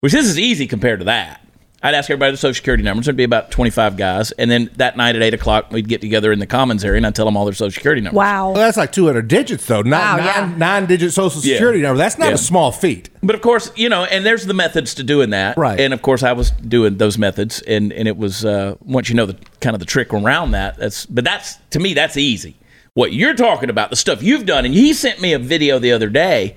which 0.01 0.13
this 0.13 0.27
is 0.27 0.37
easy 0.39 0.67
compared 0.67 0.99
to 0.99 1.05
that. 1.05 1.41
I'd 1.83 1.93
ask 1.93 2.09
everybody 2.09 2.31
the 2.31 2.37
social 2.37 2.55
security 2.55 2.83
numbers. 2.83 3.05
There'd 3.05 3.15
be 3.15 3.23
about 3.23 3.51
25 3.51 3.97
guys. 3.97 4.31
And 4.31 4.49
then 4.49 4.71
that 4.77 4.97
night 4.97 5.15
at 5.15 5.21
8 5.21 5.35
o'clock, 5.35 5.71
we'd 5.71 5.87
get 5.87 6.01
together 6.01 6.31
in 6.31 6.39
the 6.39 6.47
commons 6.47 6.83
area 6.83 6.97
and 6.97 7.05
I'd 7.05 7.13
tell 7.13 7.25
them 7.25 7.37
all 7.37 7.45
their 7.45 7.53
social 7.53 7.71
security 7.71 8.01
numbers. 8.01 8.17
Wow. 8.17 8.47
Well, 8.51 8.55
that's 8.61 8.77
like 8.77 8.91
200 8.91 9.27
digits, 9.27 9.67
though. 9.67 9.83
Not 9.83 10.19
Wow, 10.19 10.25
yeah. 10.25 10.39
nine, 10.47 10.57
nine-digit 10.57 11.13
social 11.13 11.39
Yeah. 11.43 11.53
security 11.55 11.81
number. 11.81 11.99
That's 11.99 12.17
not 12.17 12.29
Yeah. 12.29 12.33
a 12.33 12.37
small 12.39 12.71
feat. 12.71 13.09
But 13.21 13.35
of 13.35 13.41
course, 13.41 13.71
you 13.75 13.89
know, 13.89 14.05
and 14.05 14.25
there's 14.25 14.47
the 14.47 14.55
methods 14.55 14.95
to 14.95 15.03
doing 15.03 15.29
that, 15.29 15.55
Right. 15.55 15.79
And 15.79 15.93
of 15.93 16.01
course, 16.01 16.23
I 16.23 16.31
was 16.33 16.49
doing 16.51 16.97
those 16.97 17.17
methods, 17.19 17.61
and 17.67 17.91
and 17.93 18.07
it 18.07 18.17
was 18.17 18.43
uh, 18.43 18.75
once 18.83 19.09
you 19.09 19.15
know 19.15 19.25
the 19.27 19.35
kind 19.61 19.75
of 19.75 19.79
the 19.79 19.85
trick 19.85 20.13
around 20.13 20.51
that. 20.51 20.77
That's 20.77 21.05
but 21.05 21.23
that's 21.25 21.57
to 21.71 21.79
me 21.79 21.93
that's 21.93 22.17
easy. 22.17 22.55
What 22.95 23.13
you're 23.13 23.35
talking 23.35 23.69
about, 23.69 23.91
the 23.91 23.95
stuff 23.95 24.23
you've 24.23 24.45
done, 24.47 24.65
and 24.65 24.73
he 24.73 24.93
sent 24.93 25.21
me 25.21 25.33
a 25.33 25.39
video 25.39 25.77
the 25.77 25.91
other 25.91 26.09
day 26.09 26.55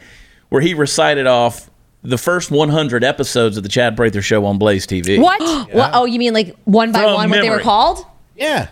where 0.49 0.63
he 0.63 0.73
recited 0.73 1.27
off 1.27 1.69
the 2.03 2.19
first 2.19 2.51
100 2.51 3.05
episodes 3.05 3.57
of 3.57 3.63
the 3.63 3.69
Chad 3.69 3.97
Prather 3.97 4.23
Show 4.23 4.45
on 4.47 4.59
Blaze 4.59 4.87
TV. 4.87 5.19
What? 5.23 5.41
what? 5.73 5.91
Oh, 5.95 6.05
you 6.07 6.19
mean 6.19 6.35
like 6.35 6.57
one 6.65 6.93
by 6.93 7.01
From 7.03 7.15
one 7.15 7.31
what 7.31 7.41
they 7.43 7.51
were 7.51 7.61
called? 7.61 8.05
Yeah. 8.37 8.69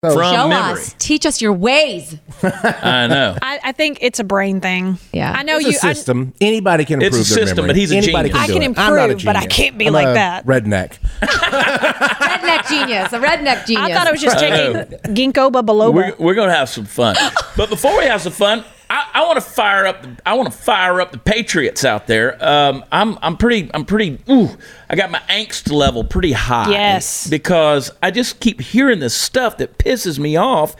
From 0.00 0.14
Show 0.14 0.48
memory, 0.48 0.80
us. 0.80 0.96
Teach 0.98 1.24
us 1.26 1.40
your 1.40 1.52
ways. 1.52 2.16
I 2.42 3.06
know. 3.06 3.36
I, 3.40 3.60
I 3.62 3.70
think 3.72 3.98
it's 4.00 4.18
a 4.18 4.24
brain 4.24 4.60
thing. 4.60 4.98
Yeah. 5.12 5.32
I 5.32 5.44
know 5.44 5.58
It's 5.58 5.64
you. 5.64 5.70
a 5.80 5.90
I, 5.90 5.92
system. 5.92 6.34
Anybody 6.40 6.84
can 6.84 7.00
It's 7.00 7.14
a 7.14 7.18
improve 7.20 7.28
their 7.28 7.38
system, 7.46 7.56
memory. 7.58 7.68
but 7.68 7.76
he's 7.76 7.92
a 7.92 7.96
Anybody 7.98 8.28
genius. 8.30 8.42
I 8.42 8.52
can 8.52 8.62
it. 8.62 8.78
I'm 8.78 8.94
not 8.96 8.98
a 8.98 9.12
improve, 9.12 9.24
but 9.24 9.36
I 9.36 9.46
can't 9.46 9.78
be 9.78 9.86
I'm 9.86 9.92
like 9.92 10.08
a 10.08 10.14
that. 10.14 10.44
Redneck. 10.44 10.98
redneck 11.20 12.68
genius. 12.68 13.12
A 13.12 13.20
redneck 13.20 13.64
genius. 13.66 13.90
I 13.90 13.94
thought 13.94 14.06
it 14.08 14.12
was 14.12 14.20
just 14.20 14.38
taking 14.40 14.72
know. 14.72 14.84
ginkgo 15.14 15.52
biloba. 15.52 15.94
We're, 15.94 16.14
we're 16.18 16.34
gonna 16.34 16.52
have 16.52 16.68
some 16.68 16.84
fun, 16.84 17.14
but 17.56 17.68
before 17.68 17.96
we 17.96 18.04
have 18.06 18.22
some 18.22 18.32
fun, 18.32 18.64
I, 18.92 19.08
I 19.14 19.24
want 19.24 19.36
to 19.36 19.40
fire 19.40 19.86
up. 19.86 20.02
The, 20.02 20.18
I 20.26 20.34
want 20.34 20.52
to 20.52 20.56
fire 20.56 21.00
up 21.00 21.12
the 21.12 21.18
Patriots 21.18 21.82
out 21.82 22.06
there. 22.06 22.36
Um, 22.44 22.84
I'm 22.92 23.16
I'm 23.22 23.38
pretty 23.38 23.70
I'm 23.72 23.86
pretty. 23.86 24.18
Ooh, 24.30 24.50
I 24.90 24.96
got 24.96 25.10
my 25.10 25.20
angst 25.30 25.72
level 25.72 26.04
pretty 26.04 26.32
high. 26.32 26.70
Yes. 26.70 27.26
because 27.26 27.90
I 28.02 28.10
just 28.10 28.38
keep 28.40 28.60
hearing 28.60 28.98
this 28.98 29.14
stuff 29.14 29.56
that 29.56 29.78
pisses 29.78 30.18
me 30.18 30.36
off, 30.36 30.76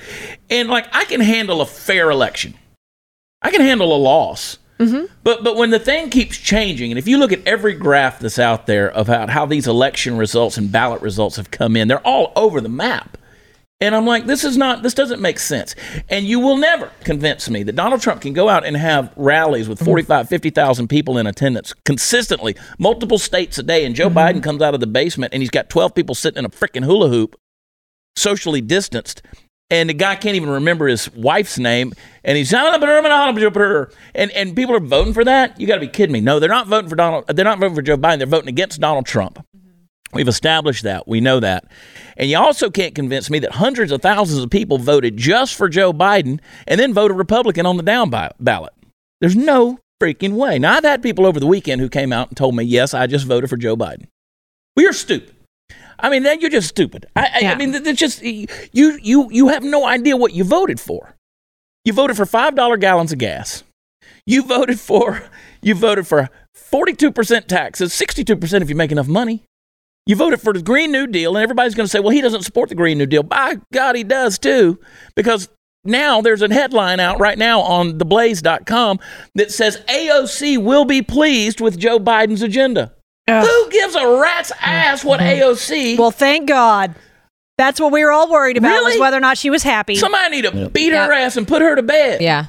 and 0.50 0.68
like 0.68 0.94
I 0.94 1.06
can 1.06 1.22
handle 1.22 1.62
a 1.62 1.66
fair 1.66 2.10
election, 2.10 2.52
I 3.40 3.50
can 3.50 3.62
handle 3.62 3.96
a 3.96 3.98
loss. 3.98 4.58
But 5.22 5.42
but 5.44 5.56
when 5.56 5.70
the 5.70 5.78
thing 5.78 6.10
keeps 6.10 6.36
changing, 6.36 6.90
and 6.90 6.98
if 6.98 7.08
you 7.08 7.16
look 7.16 7.32
at 7.32 7.46
every 7.46 7.72
graph 7.72 8.18
that's 8.18 8.38
out 8.38 8.66
there 8.66 8.90
about 8.90 9.30
how 9.30 9.46
these 9.46 9.66
election 9.68 10.18
results 10.18 10.58
and 10.58 10.70
ballot 10.70 11.00
results 11.00 11.36
have 11.36 11.50
come 11.50 11.76
in, 11.76 11.88
they're 11.88 12.06
all 12.06 12.32
over 12.36 12.60
the 12.60 12.68
map. 12.68 13.16
And 13.82 13.96
I'm 13.96 14.06
like, 14.06 14.26
this 14.26 14.44
is 14.44 14.56
not, 14.56 14.84
this 14.84 14.94
doesn't 14.94 15.20
make 15.20 15.40
sense. 15.40 15.74
And 16.08 16.24
you 16.24 16.38
will 16.38 16.56
never 16.56 16.92
convince 17.02 17.50
me 17.50 17.64
that 17.64 17.74
Donald 17.74 18.00
Trump 18.00 18.22
can 18.22 18.32
go 18.32 18.48
out 18.48 18.64
and 18.64 18.76
have 18.76 19.12
rallies 19.16 19.68
with 19.68 19.80
mm. 19.80 19.84
45, 19.86 20.28
50,000 20.28 20.86
people 20.86 21.18
in 21.18 21.26
attendance 21.26 21.74
consistently, 21.84 22.54
multiple 22.78 23.18
states 23.18 23.58
a 23.58 23.62
day. 23.64 23.84
And 23.84 23.96
Joe 23.96 24.08
mm-hmm. 24.08 24.18
Biden 24.18 24.40
comes 24.40 24.62
out 24.62 24.74
of 24.74 24.78
the 24.78 24.86
basement 24.86 25.34
and 25.34 25.42
he's 25.42 25.50
got 25.50 25.68
12 25.68 25.96
people 25.96 26.14
sitting 26.14 26.38
in 26.38 26.44
a 26.44 26.48
freaking 26.48 26.84
hula 26.84 27.08
hoop, 27.08 27.34
socially 28.14 28.60
distanced. 28.60 29.20
And 29.68 29.90
the 29.90 29.94
guy 29.94 30.14
can't 30.14 30.36
even 30.36 30.50
remember 30.50 30.86
his 30.86 31.12
wife's 31.14 31.58
name. 31.58 31.92
And 32.22 32.38
he's, 32.38 32.52
and, 34.14 34.30
and 34.30 34.54
people 34.54 34.76
are 34.76 34.80
voting 34.80 35.12
for 35.12 35.24
that? 35.24 35.58
You 35.58 35.66
got 35.66 35.74
to 35.74 35.80
be 35.80 35.88
kidding 35.88 36.12
me. 36.12 36.20
No, 36.20 36.38
they're 36.38 36.48
not 36.48 36.68
voting 36.68 36.88
for 36.88 36.94
Donald, 36.94 37.26
they're 37.26 37.44
not 37.44 37.58
voting 37.58 37.74
for 37.74 37.82
Joe 37.82 37.96
Biden. 37.96 38.18
They're 38.18 38.28
voting 38.28 38.48
against 38.48 38.80
Donald 38.80 39.06
Trump. 39.06 39.44
We've 40.12 40.28
established 40.28 40.82
that. 40.84 41.08
We 41.08 41.20
know 41.20 41.40
that. 41.40 41.64
And 42.16 42.28
you 42.28 42.38
also 42.38 42.70
can't 42.70 42.94
convince 42.94 43.30
me 43.30 43.38
that 43.40 43.52
hundreds 43.52 43.92
of 43.92 44.02
thousands 44.02 44.42
of 44.42 44.50
people 44.50 44.78
voted 44.78 45.16
just 45.16 45.54
for 45.54 45.68
Joe 45.68 45.92
Biden 45.92 46.40
and 46.66 46.78
then 46.78 46.92
voted 46.92 47.16
Republican 47.16 47.64
on 47.66 47.76
the 47.76 47.82
down 47.82 48.10
ballot. 48.10 48.72
There's 49.20 49.36
no 49.36 49.78
freaking 50.02 50.32
way. 50.32 50.58
Now, 50.58 50.74
I've 50.74 50.84
had 50.84 51.02
people 51.02 51.24
over 51.26 51.40
the 51.40 51.46
weekend 51.46 51.80
who 51.80 51.88
came 51.88 52.12
out 52.12 52.28
and 52.28 52.36
told 52.36 52.54
me, 52.56 52.64
yes, 52.64 52.92
I 52.92 53.06
just 53.06 53.26
voted 53.26 53.48
for 53.48 53.56
Joe 53.56 53.76
Biden. 53.76 54.06
Well, 54.76 54.84
you're 54.84 54.92
stupid. 54.92 55.34
I 55.98 56.10
mean, 56.10 56.24
then 56.24 56.40
you're 56.40 56.50
just 56.50 56.68
stupid. 56.68 57.06
I, 57.14 57.20
I, 57.20 57.38
Yeah. 57.40 57.52
I 57.52 57.54
mean, 57.54 57.74
it's 57.74 58.00
just 58.00 58.22
you 58.22 58.48
you 58.72 59.28
you 59.30 59.48
have 59.48 59.62
no 59.62 59.86
idea 59.86 60.16
what 60.16 60.32
you 60.32 60.42
voted 60.42 60.80
for. 60.80 61.14
You 61.84 61.92
voted 61.92 62.16
for 62.16 62.26
five 62.26 62.54
dollar 62.56 62.76
gallons 62.76 63.12
of 63.12 63.18
gas. 63.18 63.62
You 64.26 64.42
voted 64.42 64.80
for 64.80 65.22
you 65.62 65.74
voted 65.74 66.06
for 66.06 66.28
forty 66.54 66.94
two 66.94 67.12
percent 67.12 67.48
taxes, 67.48 67.94
sixty 67.94 68.24
two 68.24 68.36
percent 68.36 68.62
if 68.62 68.68
you 68.68 68.74
make 68.74 68.90
enough 68.90 69.06
money. 69.06 69.44
You 70.06 70.16
voted 70.16 70.40
for 70.40 70.52
the 70.52 70.62
Green 70.62 70.90
New 70.90 71.06
Deal, 71.06 71.36
and 71.36 71.42
everybody's 71.42 71.74
going 71.74 71.84
to 71.84 71.90
say, 71.90 72.00
"Well, 72.00 72.10
he 72.10 72.20
doesn't 72.20 72.42
support 72.42 72.68
the 72.68 72.74
Green 72.74 72.98
New 72.98 73.06
Deal." 73.06 73.22
By 73.22 73.56
God, 73.72 73.94
he 73.94 74.02
does 74.04 74.38
too, 74.38 74.78
because 75.14 75.48
now 75.84 76.20
there's 76.20 76.42
a 76.42 76.52
headline 76.52 76.98
out 77.00 77.20
right 77.20 77.38
now 77.38 77.60
on 77.60 77.98
theblaze.com 77.98 78.98
that 79.36 79.52
says 79.52 79.78
AOC 79.88 80.58
will 80.58 80.84
be 80.84 81.02
pleased 81.02 81.60
with 81.60 81.78
Joe 81.78 81.98
Biden's 81.98 82.42
agenda. 82.42 82.92
Ugh. 83.28 83.46
Who 83.46 83.70
gives 83.70 83.94
a 83.94 84.06
rat's 84.20 84.50
ass 84.60 85.04
what 85.04 85.20
AOC? 85.20 85.98
Well, 85.98 86.10
thank 86.10 86.48
God. 86.48 86.94
That's 87.58 87.78
what 87.80 87.92
we 87.92 88.04
were 88.04 88.10
all 88.10 88.28
worried 88.30 88.56
about 88.56 88.70
Really? 88.70 88.92
was 88.94 89.00
whether 89.00 89.16
or 89.16 89.20
not 89.20 89.38
she 89.38 89.50
was 89.50 89.62
happy. 89.62 89.94
Somebody 89.94 90.40
need 90.42 90.50
to 90.50 90.68
beat 90.70 90.92
her 90.92 91.12
ass 91.12 91.36
and 91.36 91.46
put 91.46 91.62
her 91.62 91.76
to 91.76 91.82
bed. 91.82 92.20
Yeah. 92.20 92.46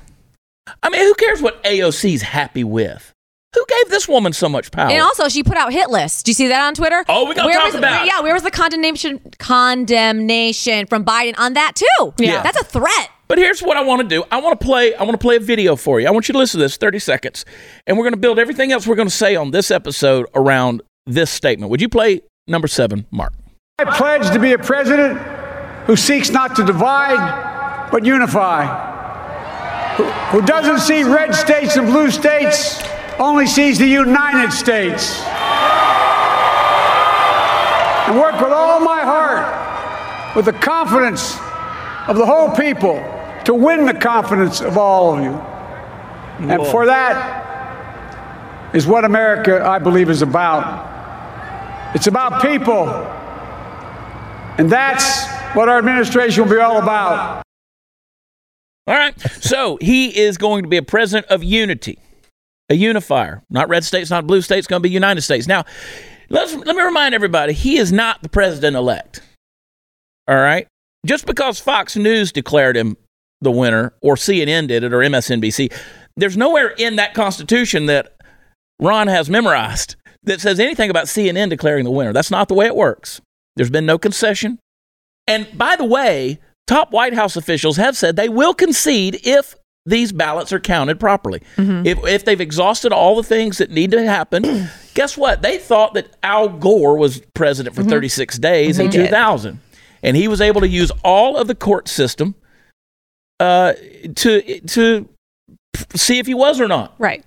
I 0.81 0.89
mean, 0.89 1.01
who 1.01 1.13
cares 1.15 1.41
what 1.41 1.63
AOC's 1.63 2.23
happy 2.23 2.63
with? 2.63 3.12
Who 3.53 3.65
gave 3.67 3.89
this 3.89 4.07
woman 4.07 4.33
so 4.33 4.49
much 4.49 4.71
power? 4.71 4.89
And 4.89 5.01
also, 5.01 5.29
she 5.29 5.43
put 5.43 5.57
out 5.57 5.71
hit 5.71 5.89
lists. 5.89 6.23
Do 6.23 6.31
you 6.31 6.33
see 6.35 6.47
that 6.47 6.61
on 6.65 6.73
Twitter? 6.73 7.05
Oh, 7.07 7.27
we 7.27 7.35
gotta 7.35 7.47
Where 7.47 7.55
talk 7.57 7.65
was, 7.65 7.75
about 7.75 8.05
it. 8.05 8.07
Yeah, 8.07 8.21
where 8.21 8.33
was 8.33 8.43
the 8.43 8.51
condemnation 8.51 9.19
condemnation 9.37 10.87
from 10.87 11.05
Biden 11.05 11.37
on 11.37 11.53
that 11.53 11.73
too? 11.75 12.13
Yeah. 12.17 12.41
that's 12.41 12.59
a 12.59 12.63
threat. 12.63 13.09
But 13.27 13.37
here's 13.37 13.61
what 13.61 13.77
I 13.77 13.83
want 13.83 14.01
to 14.01 14.07
do. 14.07 14.23
I 14.31 14.41
want 14.41 14.59
to 14.59 14.65
play. 14.65 14.93
I 14.95 15.03
want 15.03 15.13
to 15.13 15.17
play 15.23 15.37
a 15.37 15.39
video 15.39 15.75
for 15.75 15.99
you. 15.99 16.07
I 16.07 16.11
want 16.11 16.27
you 16.27 16.33
to 16.33 16.37
listen 16.37 16.59
to 16.59 16.65
this, 16.65 16.77
30 16.77 16.99
seconds, 16.99 17.45
and 17.87 17.97
we're 17.97 18.03
going 18.03 18.13
to 18.13 18.19
build 18.19 18.37
everything 18.37 18.71
else 18.71 18.85
we're 18.85 18.95
going 18.95 19.07
to 19.07 19.13
say 19.15 19.35
on 19.35 19.51
this 19.51 19.71
episode 19.71 20.27
around 20.35 20.81
this 21.05 21.29
statement. 21.31 21.69
Would 21.71 21.81
you 21.81 21.89
play 21.89 22.21
number 22.47 22.67
seven, 22.67 23.05
Mark? 23.11 23.33
I 23.79 23.85
pledge 23.85 24.29
to 24.31 24.39
be 24.39 24.53
a 24.53 24.57
president 24.57 25.19
who 25.85 25.95
seeks 25.95 26.29
not 26.29 26.55
to 26.57 26.63
divide, 26.63 27.89
but 27.91 28.05
unify. 28.05 28.65
Who, 29.95 30.03
who 30.03 30.41
doesn't 30.45 30.79
see 30.79 31.03
red 31.03 31.33
states 31.35 31.75
and 31.75 31.87
blue 31.87 32.09
states, 32.11 32.81
only 33.19 33.45
sees 33.47 33.77
the 33.77 33.87
United 33.87 34.51
States. 34.51 35.21
And 38.07 38.19
work 38.19 38.39
with 38.39 38.51
all 38.51 38.79
my 38.79 39.01
heart, 39.01 40.35
with 40.35 40.45
the 40.45 40.53
confidence 40.53 41.37
of 42.07 42.17
the 42.17 42.25
whole 42.25 42.51
people, 42.55 42.95
to 43.45 43.53
win 43.53 43.85
the 43.85 43.93
confidence 43.93 44.61
of 44.61 44.77
all 44.77 45.17
of 45.17 45.23
you. 45.23 45.33
And 46.49 46.65
for 46.67 46.85
that 46.85 48.75
is 48.75 48.87
what 48.87 49.05
America, 49.05 49.63
I 49.63 49.79
believe, 49.79 50.09
is 50.09 50.21
about. 50.21 50.91
It's 51.95 52.07
about 52.07 52.41
people. 52.41 52.89
And 54.57 54.69
that's 54.69 55.27
what 55.55 55.69
our 55.69 55.77
administration 55.77 56.43
will 56.43 56.51
be 56.51 56.59
all 56.59 56.81
about. 56.81 57.43
All 58.87 58.95
right. 58.95 59.19
So 59.41 59.77
he 59.79 60.17
is 60.17 60.37
going 60.37 60.63
to 60.63 60.69
be 60.69 60.77
a 60.77 60.83
president 60.83 61.27
of 61.27 61.43
unity, 61.43 61.99
a 62.73 62.75
unifier. 62.75 63.41
Not 63.49 63.69
red 63.69 63.83
states, 63.83 64.09
not 64.09 64.27
blue 64.27 64.41
states, 64.41 64.67
going 64.67 64.81
to 64.81 64.87
be 64.87 64.89
United 64.89 65.21
States. 65.21 65.47
Now, 65.47 65.63
let's, 66.29 66.53
let 66.53 66.75
me 66.75 66.81
remind 66.81 67.15
everybody 67.15 67.53
he 67.53 67.77
is 67.77 67.91
not 67.91 68.21
the 68.21 68.29
president 68.29 68.75
elect. 68.75 69.21
All 70.27 70.35
right. 70.35 70.67
Just 71.05 71.25
because 71.25 71.59
Fox 71.59 71.95
News 71.95 72.31
declared 72.31 72.75
him 72.75 72.97
the 73.41 73.51
winner, 73.51 73.93
or 74.01 74.15
CNN 74.15 74.67
did 74.67 74.83
it, 74.83 74.93
or 74.93 74.99
MSNBC, 74.99 75.73
there's 76.15 76.37
nowhere 76.37 76.69
in 76.69 76.95
that 76.95 77.13
Constitution 77.13 77.85
that 77.87 78.15
Ron 78.79 79.07
has 79.07 79.29
memorized 79.29 79.95
that 80.23 80.41
says 80.41 80.59
anything 80.59 80.89
about 80.89 81.05
CNN 81.05 81.49
declaring 81.49 81.83
the 81.83 81.91
winner. 81.91 82.13
That's 82.13 82.31
not 82.31 82.47
the 82.47 82.53
way 82.53 82.65
it 82.65 82.75
works. 82.75 83.21
There's 83.55 83.69
been 83.69 83.85
no 83.85 83.97
concession. 83.97 84.59
And 85.27 85.47
by 85.57 85.75
the 85.75 85.85
way, 85.85 86.39
top 86.67 86.91
White 86.91 87.13
House 87.13 87.35
officials 87.35 87.77
have 87.77 87.97
said 87.97 88.15
they 88.15 88.29
will 88.29 88.53
concede 88.53 89.19
if 89.23 89.55
these 89.85 90.11
ballots 90.11 90.53
are 90.53 90.59
counted 90.59 90.99
properly. 90.99 91.41
If, 91.85 92.05
if 92.05 92.25
they've 92.25 92.39
exhausted 92.39 92.91
all 92.93 93.15
the 93.15 93.23
things 93.23 93.57
that 93.57 93.69
need 93.69 93.91
to 93.91 94.03
happen, 94.03 94.69
guess 94.93 95.17
what? 95.17 95.41
They 95.41 95.57
thought 95.57 95.93
that 95.95 96.15
Al 96.23 96.47
Gore 96.49 96.97
was 96.97 97.21
president 97.33 97.75
for 97.75 97.83
36 97.89 98.37
days 98.39 98.79
in 98.79 98.85
2000. 99.07 99.59
And 100.03 100.17
he 100.17 100.27
was 100.27 100.41
able 100.41 100.61
to 100.61 100.67
use 100.67 100.91
all 101.03 101.37
of 101.37 101.47
the 101.47 101.55
court 101.55 101.87
system 101.87 102.35
uh, 103.39 103.73
to, 104.15 104.59
to 104.61 105.09
see 105.95 106.19
if 106.19 106.27
he 106.27 106.33
was 106.33 106.61
or 106.61 106.67
not 106.67 106.93
right. 106.99 107.25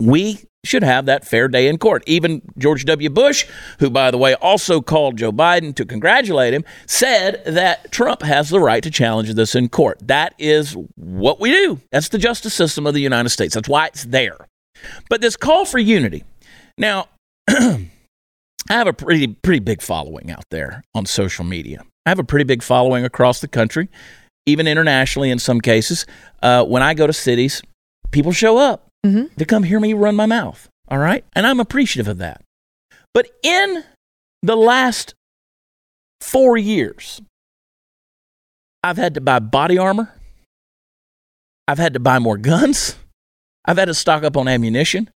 We 0.00 0.40
should 0.64 0.82
have 0.82 1.06
that 1.06 1.26
fair 1.26 1.48
day 1.48 1.68
in 1.68 1.78
court. 1.78 2.02
Even 2.06 2.42
George 2.58 2.84
W. 2.84 3.08
Bush, 3.08 3.46
who, 3.78 3.88
by 3.88 4.10
the 4.10 4.18
way, 4.18 4.34
also 4.34 4.80
called 4.80 5.16
Joe 5.16 5.32
Biden 5.32 5.74
to 5.76 5.86
congratulate 5.86 6.52
him, 6.52 6.64
said 6.86 7.42
that 7.46 7.90
Trump 7.90 8.22
has 8.22 8.50
the 8.50 8.60
right 8.60 8.82
to 8.82 8.90
challenge 8.90 9.32
this 9.34 9.54
in 9.54 9.68
court. 9.68 9.98
That 10.06 10.34
is 10.38 10.76
what 10.96 11.40
we 11.40 11.50
do. 11.50 11.80
That's 11.92 12.08
the 12.08 12.18
justice 12.18 12.54
system 12.54 12.86
of 12.86 12.94
the 12.94 13.00
United 13.00 13.30
States. 13.30 13.54
That's 13.54 13.68
why 13.68 13.86
it's 13.86 14.04
there. 14.04 14.48
But 15.08 15.20
this 15.20 15.36
call 15.36 15.64
for 15.64 15.78
unity. 15.78 16.24
Now, 16.76 17.08
I 17.48 17.88
have 18.68 18.86
a 18.86 18.92
pretty 18.92 19.28
pretty 19.28 19.60
big 19.60 19.82
following 19.82 20.30
out 20.30 20.44
there 20.50 20.82
on 20.94 21.06
social 21.06 21.44
media. 21.44 21.82
I 22.06 22.10
have 22.10 22.18
a 22.18 22.24
pretty 22.24 22.44
big 22.44 22.62
following 22.62 23.04
across 23.04 23.40
the 23.40 23.48
country, 23.48 23.88
even 24.46 24.66
internationally 24.66 25.30
in 25.30 25.38
some 25.38 25.60
cases. 25.60 26.06
Uh, 26.42 26.64
when 26.64 26.82
I 26.82 26.94
go 26.94 27.06
to 27.06 27.12
cities, 27.12 27.62
people 28.10 28.32
show 28.32 28.58
up 28.58 28.89
Mm-hmm. 29.06 29.34
to 29.38 29.44
come 29.46 29.62
hear 29.62 29.80
me 29.80 29.94
run 29.94 30.14
my 30.14 30.26
mouth. 30.26 30.68
All 30.88 30.98
right. 30.98 31.24
And 31.34 31.46
I'm 31.46 31.58
appreciative 31.60 32.06
of 32.08 32.18
that. 32.18 32.42
But 33.14 33.28
in 33.42 33.82
the 34.42 34.56
last 34.56 35.14
four 36.20 36.58
years, 36.58 37.20
I've 38.84 38.98
had 38.98 39.14
to 39.14 39.20
buy 39.20 39.38
body 39.38 39.78
armor. 39.78 40.12
I've 41.66 41.78
had 41.78 41.94
to 41.94 42.00
buy 42.00 42.18
more 42.18 42.36
guns. 42.36 42.96
I've 43.64 43.78
had 43.78 43.86
to 43.86 43.94
stock 43.94 44.22
up 44.22 44.36
on 44.36 44.48
ammunition. 44.48 45.08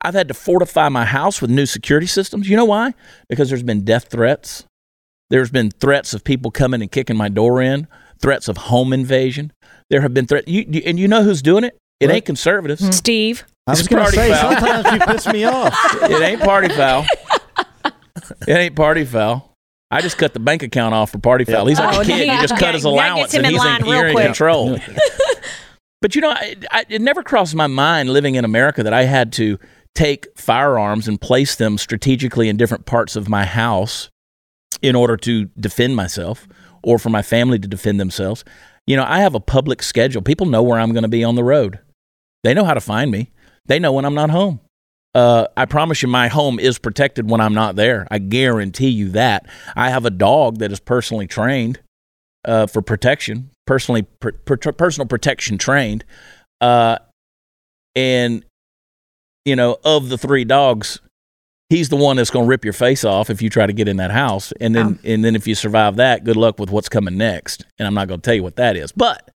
I've 0.00 0.14
had 0.14 0.28
to 0.28 0.34
fortify 0.34 0.88
my 0.88 1.04
house 1.04 1.40
with 1.42 1.50
new 1.50 1.66
security 1.66 2.06
systems. 2.06 2.48
You 2.48 2.56
know 2.56 2.64
why? 2.66 2.94
Because 3.28 3.48
there's 3.48 3.62
been 3.62 3.84
death 3.84 4.08
threats. 4.08 4.64
There's 5.30 5.50
been 5.50 5.70
threats 5.70 6.14
of 6.14 6.22
people 6.22 6.50
coming 6.50 6.80
and 6.82 6.90
kicking 6.92 7.16
my 7.16 7.28
door 7.28 7.60
in, 7.60 7.88
threats 8.20 8.48
of 8.48 8.56
home 8.56 8.92
invasion. 8.92 9.52
There 9.90 10.02
have 10.02 10.14
been 10.14 10.26
threats. 10.26 10.46
You- 10.46 10.82
and 10.86 10.98
you 10.98 11.08
know 11.08 11.22
who's 11.24 11.42
doing 11.42 11.64
it? 11.64 11.76
It 12.00 12.10
ain't 12.10 12.24
conservatives. 12.26 12.84
Hmm. 12.84 12.90
Steve. 12.92 13.44
I 13.66 13.72
was 13.72 13.80
It's 13.80 13.88
going 13.88 14.04
to 14.04 14.10
party 14.12 14.16
say, 14.16 14.30
foul. 14.32 14.52
sometimes 14.52 14.92
you 14.92 15.06
piss 15.14 15.26
me 15.32 15.44
off. 15.44 16.02
It 16.10 16.22
ain't 16.22 16.40
party 16.42 16.68
foul. 16.68 17.04
It 18.48 18.52
ain't 18.54 18.74
party 18.76 19.04
foul. 19.04 19.52
I 19.90 20.00
just 20.00 20.18
cut 20.18 20.32
the 20.34 20.40
bank 20.40 20.62
account 20.62 20.94
off 20.94 21.10
for 21.12 21.18
party 21.18 21.44
foul. 21.44 21.66
He's 21.66 21.78
like 21.78 21.94
Oh, 21.96 22.00
a 22.00 22.04
kid. 22.04 22.26
yeah. 22.26 22.34
You 22.40 22.46
just 22.48 22.58
cut 22.60 22.74
his 22.74 22.82
That 22.82 22.88
allowance 22.88 23.32
gets 23.32 23.34
him 23.34 23.38
and 23.40 23.46
in 23.46 23.52
he's 23.52 23.60
line 23.64 23.80
in, 23.80 23.86
real 23.86 23.94
you're 23.98 24.06
in 24.08 24.14
quick. 24.14 24.26
control. 24.26 24.78
but 26.02 26.14
you 26.14 26.20
know, 26.20 26.30
I, 26.30 26.56
I, 26.70 26.84
it 26.88 27.00
never 27.00 27.22
crossed 27.22 27.54
my 27.54 27.66
mind 27.66 28.10
living 28.10 28.34
in 28.34 28.44
America 28.44 28.82
that 28.82 28.92
I 28.92 29.04
had 29.04 29.32
to 29.34 29.58
take 29.94 30.26
firearms 30.36 31.06
and 31.08 31.20
place 31.20 31.54
them 31.54 31.78
strategically 31.78 32.48
in 32.48 32.56
different 32.56 32.84
parts 32.86 33.16
of 33.16 33.28
my 33.28 33.44
house 33.44 34.10
in 34.82 34.94
order 34.96 35.16
to 35.18 35.46
defend 35.58 35.94
myself 35.96 36.48
or 36.82 36.98
for 36.98 37.10
my 37.10 37.22
family 37.22 37.58
to 37.58 37.68
defend 37.68 38.00
themselves. 38.00 38.44
You 38.86 38.96
know, 38.96 39.04
I 39.06 39.20
have 39.20 39.34
a 39.34 39.40
public 39.40 39.82
schedule. 39.82 40.22
People 40.22 40.46
know 40.46 40.62
where 40.62 40.78
I'm 40.80 40.92
going 40.92 41.02
to 41.02 41.08
be 41.08 41.22
on 41.24 41.34
the 41.36 41.44
road. 41.44 41.78
They 42.46 42.54
know 42.54 42.64
how 42.64 42.74
to 42.74 42.80
find 42.80 43.10
me. 43.10 43.32
They 43.64 43.80
know 43.80 43.92
when 43.92 44.04
I'm 44.04 44.14
not 44.14 44.30
home. 44.30 44.60
Uh, 45.16 45.48
I 45.56 45.64
promise 45.64 46.00
you, 46.00 46.06
my 46.06 46.28
home 46.28 46.60
is 46.60 46.78
protected 46.78 47.28
when 47.28 47.40
I'm 47.40 47.54
not 47.54 47.74
there. 47.74 48.06
I 48.08 48.18
guarantee 48.18 48.90
you 48.90 49.08
that. 49.10 49.46
I 49.74 49.90
have 49.90 50.04
a 50.04 50.10
dog 50.10 50.58
that 50.58 50.70
is 50.70 50.78
personally 50.78 51.26
trained 51.26 51.80
uh, 52.44 52.68
for 52.68 52.82
protection, 52.82 53.50
personally 53.66 54.02
per, 54.20 54.30
per, 54.30 54.56
personal 54.56 55.08
protection 55.08 55.58
trained, 55.58 56.04
uh, 56.60 56.98
and 57.96 58.44
you 59.44 59.56
know, 59.56 59.78
of 59.84 60.08
the 60.08 60.16
three 60.16 60.44
dogs, 60.44 61.00
he's 61.68 61.88
the 61.88 61.96
one 61.96 62.14
that's 62.14 62.30
going 62.30 62.44
to 62.44 62.48
rip 62.48 62.62
your 62.62 62.72
face 62.72 63.02
off 63.02 63.28
if 63.28 63.42
you 63.42 63.50
try 63.50 63.66
to 63.66 63.72
get 63.72 63.88
in 63.88 63.96
that 63.96 64.12
house. 64.12 64.52
And 64.60 64.72
then, 64.72 65.00
and 65.02 65.24
then 65.24 65.34
if 65.34 65.48
you 65.48 65.56
survive 65.56 65.96
that, 65.96 66.22
good 66.22 66.36
luck 66.36 66.60
with 66.60 66.70
what's 66.70 66.88
coming 66.88 67.16
next. 67.18 67.66
And 67.76 67.88
I'm 67.88 67.94
not 67.94 68.06
going 68.06 68.20
to 68.20 68.24
tell 68.24 68.36
you 68.36 68.44
what 68.44 68.54
that 68.54 68.76
is, 68.76 68.92
but 68.92 69.30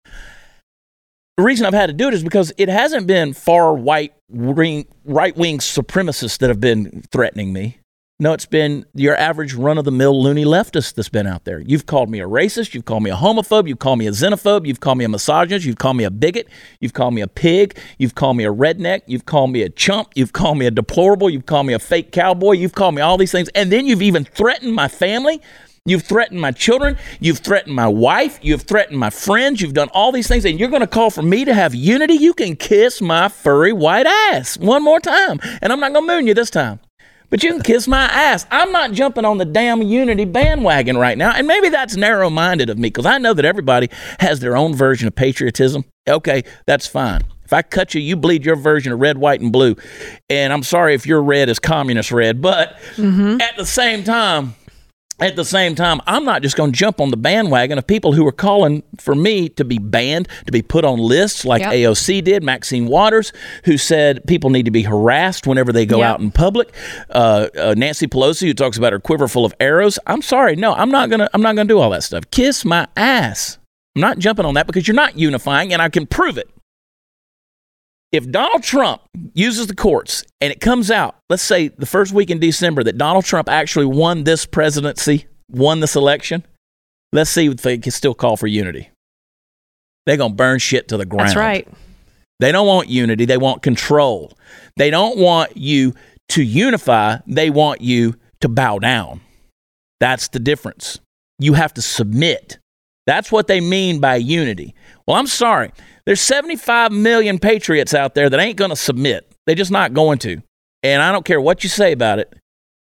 the 1.39 1.45
reason 1.45 1.67
I've 1.67 1.73
had 1.73 1.87
to 1.87 1.93
do 1.93 2.09
it 2.09 2.15
is 2.15 2.25
because 2.25 2.53
it 2.59 2.69
hasn't 2.69 3.07
been 3.07 3.33
far 3.33 3.75
right 3.77 4.13
wing 4.29 4.87
right 5.05 5.37
wing 5.37 5.59
supremacists 5.59 6.39
that 6.39 6.49
have 6.49 6.61
been 6.61 7.05
threatening 7.13 7.53
me. 7.53 7.79
No, 8.19 8.33
it's 8.33 8.45
been 8.45 8.85
your 8.95 9.17
average 9.17 9.55
run 9.55 9.79
of 9.79 9.85
the 9.85 9.93
mill 9.93 10.21
loony 10.21 10.45
leftist 10.45 10.95
that's 10.95 11.09
been 11.09 11.29
out 11.29 11.45
there. 11.45 11.61
You've 11.61 11.87
called 11.87 12.11
me 12.11 12.19
a 12.19 12.27
racist, 12.27 12.75
you've 12.75 12.87
called 12.87 13.05
me 13.05 13.11
a 13.11 13.15
homophobe, 13.15 13.69
you've 13.69 13.79
called 13.79 14.01
me 14.01 14.09
a 14.09 14.11
xenophobe, 14.11 14.67
you've 14.67 14.81
called 14.81 14.99
me 14.99 15.05
a 15.05 15.09
misogynist, 15.09 15.65
you've 15.65 15.79
called 15.79 15.97
me 15.97 16.03
a 16.03 16.11
bigot, 16.11 16.49
you've 16.81 16.95
called 16.95 17.15
me 17.15 17.21
a 17.21 17.29
pig, 17.29 17.79
you've 17.99 18.17
called 18.17 18.37
me 18.37 18.45
a 18.45 18.53
redneck, 18.53 19.03
you've 19.07 19.25
called 19.25 19.53
me 19.53 19.63
a 19.63 19.69
chump, 19.69 20.09
you've 20.17 20.33
called 20.33 20.59
me 20.59 20.67
a 20.67 20.73
deplorable, 20.73 21.31
you've 21.31 21.47
called 21.47 21.69
me 21.69 21.73
a 21.73 21.79
fake 21.79 22.11
cowboy, 22.11 22.55
you've 22.55 22.75
called 22.75 22.97
me 22.97 23.01
all 23.01 23.17
these 23.17 23.31
things, 23.31 23.49
and 23.55 23.71
then 23.71 23.87
you've 23.87 24.03
even 24.03 24.25
threatened 24.25 24.75
my 24.75 24.89
family. 24.89 25.41
You've 25.89 26.05
threatened 26.05 26.41
my 26.41 26.53
children. 26.53 26.97
You've 27.21 27.39
threatened 27.39 27.75
my 27.75 27.89
wife. 27.89 28.39
You've 28.43 28.63
threatened 28.63 28.99
my 28.99 29.11
friends. 29.11 29.61
You've 29.61 29.75
done 29.75 29.89
all 29.93 30.13
these 30.13 30.29
things, 30.29 30.45
and 30.45 30.59
you're 30.59 30.69
going 30.69 30.81
to 30.81 30.87
call 30.87 31.11
for 31.11 31.23
me 31.23 31.45
to 31.45 31.55
have 31.55 31.75
unity? 31.75 32.15
You 32.15 32.35
can 32.35 32.57
kiss 32.57 33.01
my 33.01 33.29
furry 33.29 33.73
white 33.73 34.07
ass 34.07 34.57
one 34.59 34.83
more 34.83 35.01
time, 35.01 35.41
and 35.63 35.73
I'm 35.73 35.81
not 35.81 35.93
going 35.93 36.07
to 36.07 36.15
moon 36.15 36.27
you 36.27 36.35
this 36.35 36.51
time. 36.51 36.81
But 37.31 37.43
you 37.43 37.53
can 37.53 37.63
kiss 37.63 37.87
my 37.87 38.05
ass. 38.05 38.47
I'm 38.51 38.73
not 38.73 38.93
jumping 38.93 39.25
on 39.25 39.37
the 39.37 39.45
damn 39.45 39.83
unity 39.83 40.25
bandwagon 40.25 40.97
right 40.97 41.19
now. 41.19 41.33
And 41.33 41.47
maybe 41.47 41.69
that's 41.69 41.95
narrow 41.95 42.31
minded 42.31 42.71
of 42.71 42.79
me 42.79 42.89
because 42.89 43.05
I 43.05 43.19
know 43.19 43.35
that 43.35 43.45
everybody 43.45 43.91
has 44.21 44.41
their 44.41 44.57
own 44.57 44.75
version 44.75 45.07
of 45.07 45.15
patriotism. 45.15 45.85
Okay, 46.09 46.45
that's 46.67 46.87
fine. 46.87 47.23
If 47.45 47.53
I 47.53 47.63
cut 47.63 47.95
you, 47.95 48.01
you 48.01 48.17
bleed 48.17 48.45
your 48.45 48.57
version 48.57 48.93
of 48.93 49.01
red, 49.01 49.19
white, 49.19 49.41
and 49.41 49.53
blue. 49.53 49.77
And 50.29 50.53
I'm 50.53 50.63
sorry 50.63 50.95
if 50.95 51.07
your 51.07 51.23
red 51.23 51.49
is 51.49 51.59
communist 51.59 52.13
red. 52.13 52.41
But 52.43 52.77
mm-hmm. 52.97 53.41
at 53.41 53.57
the 53.57 53.67
same 53.67 54.05
time, 54.05 54.55
at 55.21 55.35
the 55.37 55.45
same 55.45 55.75
time, 55.75 56.01
I'm 56.07 56.25
not 56.25 56.43
just 56.43 56.57
going 56.57 56.73
to 56.73 56.77
jump 56.79 57.01
on 57.01 57.11
the 57.11 57.17
bandwagon 57.17 57.77
of 57.79 57.87
people 57.87 58.13
who 58.13 58.27
are 58.27 58.33
calling 58.33 58.83
for 58.99 59.15
me 59.15 59.49
to 59.51 59.65
be 59.65 59.79
banned, 59.79 60.29
to 60.47 60.53
be 60.53 60.63
put 60.63 60.85
on 60.85 60.99
lists 60.99 61.45
like 61.45 61.61
Yep. 61.63 61.73
AOC 61.73 62.21
did, 62.25 62.43
Maxine 62.43 62.87
Waters, 62.87 63.33
who 63.65 63.77
said 63.79 64.25
people 64.27 64.51
need 64.51 64.65
to 64.65 64.71
be 64.71 64.83
harassed 64.83 65.47
whenever 65.47 65.73
they 65.73 65.87
go 65.87 65.99
Yep. 65.99 66.07
out 66.07 66.21
in 66.21 66.31
public. 66.31 66.73
Uh, 67.11 67.49
uh, 67.59 67.75
Nancy 67.77 68.07
Pelosi, 68.07 68.47
who 68.47 68.55
talks 68.55 68.77
about 68.79 68.93
her 68.93 69.01
quiver 69.01 69.27
full 69.29 69.45
of 69.45 69.55
arrows. 69.61 69.99
I'm 70.07 70.23
sorry, 70.23 70.55
no, 70.57 70.73
I'm 70.75 70.91
not 70.91 71.11
gonna, 71.11 71.29
I'm 71.35 71.43
not 71.43 71.57
gonna 71.57 71.69
do 71.69 71.79
all 71.79 71.91
that 71.91 72.05
stuff. 72.05 72.25
Kiss 72.31 72.65
my 72.65 72.87
ass. 72.97 73.59
I'm 73.97 74.03
not 74.03 74.19
jumping 74.19 74.45
on 74.45 74.55
that 74.55 74.67
because 74.69 74.87
you're 74.87 74.95
not 74.95 75.19
unifying, 75.19 75.73
and 75.73 75.83
I 75.83 75.89
can 75.89 76.07
prove 76.07 76.39
it. 76.39 76.49
If 78.11 78.31
Donald 78.31 78.63
Trump 78.63 79.03
uses 79.35 79.67
the 79.67 79.75
courts 79.75 80.25
and 80.41 80.51
it 80.51 80.61
comes 80.61 80.91
out, 80.91 81.17
let's 81.29 81.43
say 81.43 81.69
the 81.69 81.87
first 81.87 82.13
week 82.13 82.31
in 82.31 82.39
December, 82.39 82.83
that 82.85 82.97
Donald 82.97 83.25
Trump 83.25 83.49
actually 83.49 83.85
won 83.85 84.25
this 84.25 84.47
presidency, 84.47 85.27
won 85.51 85.81
this 85.81 85.95
election, 85.95 86.47
let's 87.13 87.29
see 87.29 87.47
if 87.47 87.59
they 87.59 87.77
can 87.77 87.93
still 87.93 88.15
call 88.15 88.37
for 88.37 88.47
unity. 88.47 88.91
They're 90.07 90.17
going 90.17 90.33
to 90.33 90.37
burn 90.37 90.59
shit 90.59 90.89
to 90.89 90.97
the 90.97 91.05
ground. 91.05 91.29
That's 91.29 91.37
right. 91.37 91.69
They 92.41 92.51
don't 92.51 92.67
want 92.67 92.89
unity, 92.89 93.27
they 93.27 93.37
want 93.37 93.63
control. 93.63 94.33
They 94.77 94.91
don't 94.91 95.19
want 95.19 95.57
you 95.57 95.95
to 96.31 96.43
unify, 96.43 97.19
they 97.27 97.51
want 97.51 97.83
you 97.83 98.15
to 98.41 98.49
bow 98.49 98.79
down. 98.79 99.21
That's 100.01 100.29
the 100.29 100.39
difference. 100.39 101.01
You 101.39 101.55
have 101.55 101.75
to 101.75 101.83
submit. 101.83 102.59
That's 103.09 103.33
what 103.33 103.47
they 103.47 103.63
mean 103.63 104.01
by 104.01 104.17
unity. 104.17 104.75
Well, 105.07 105.17
I'm 105.17 105.27
sorry. 105.27 105.73
There's 106.05 106.21
75 106.21 106.93
million 106.93 107.39
patriots 107.39 107.95
out 107.95 108.15
there 108.15 108.29
that 108.29 108.39
ain't 108.39 108.59
going 108.59 108.69
to 108.69 108.77
submit. 108.77 109.33
They're 109.47 109.55
just 109.55 109.71
not 109.71 109.95
going 109.95 110.19
to. 110.19 110.43
And 110.83 111.01
I 111.01 111.11
don't 111.11 111.25
care 111.25 111.41
what 111.41 111.65
you 111.65 111.71
say 111.71 111.93
about 111.93 112.19
it. 112.19 112.37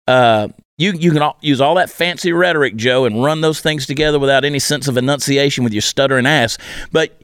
Uh, 0.07 0.47
you, 0.79 0.93
you 0.93 1.11
can 1.11 1.21
all, 1.21 1.37
use 1.41 1.61
all 1.61 1.75
that 1.75 1.91
fancy 1.91 2.33
rhetoric, 2.33 2.75
Joe, 2.75 3.05
and 3.05 3.23
run 3.23 3.41
those 3.41 3.61
things 3.61 3.85
together 3.85 4.17
without 4.17 4.43
any 4.43 4.57
sense 4.57 4.87
of 4.87 4.97
enunciation 4.97 5.63
with 5.63 5.73
your 5.73 5.83
stuttering 5.83 6.25
ass. 6.25 6.57
But 6.91 7.21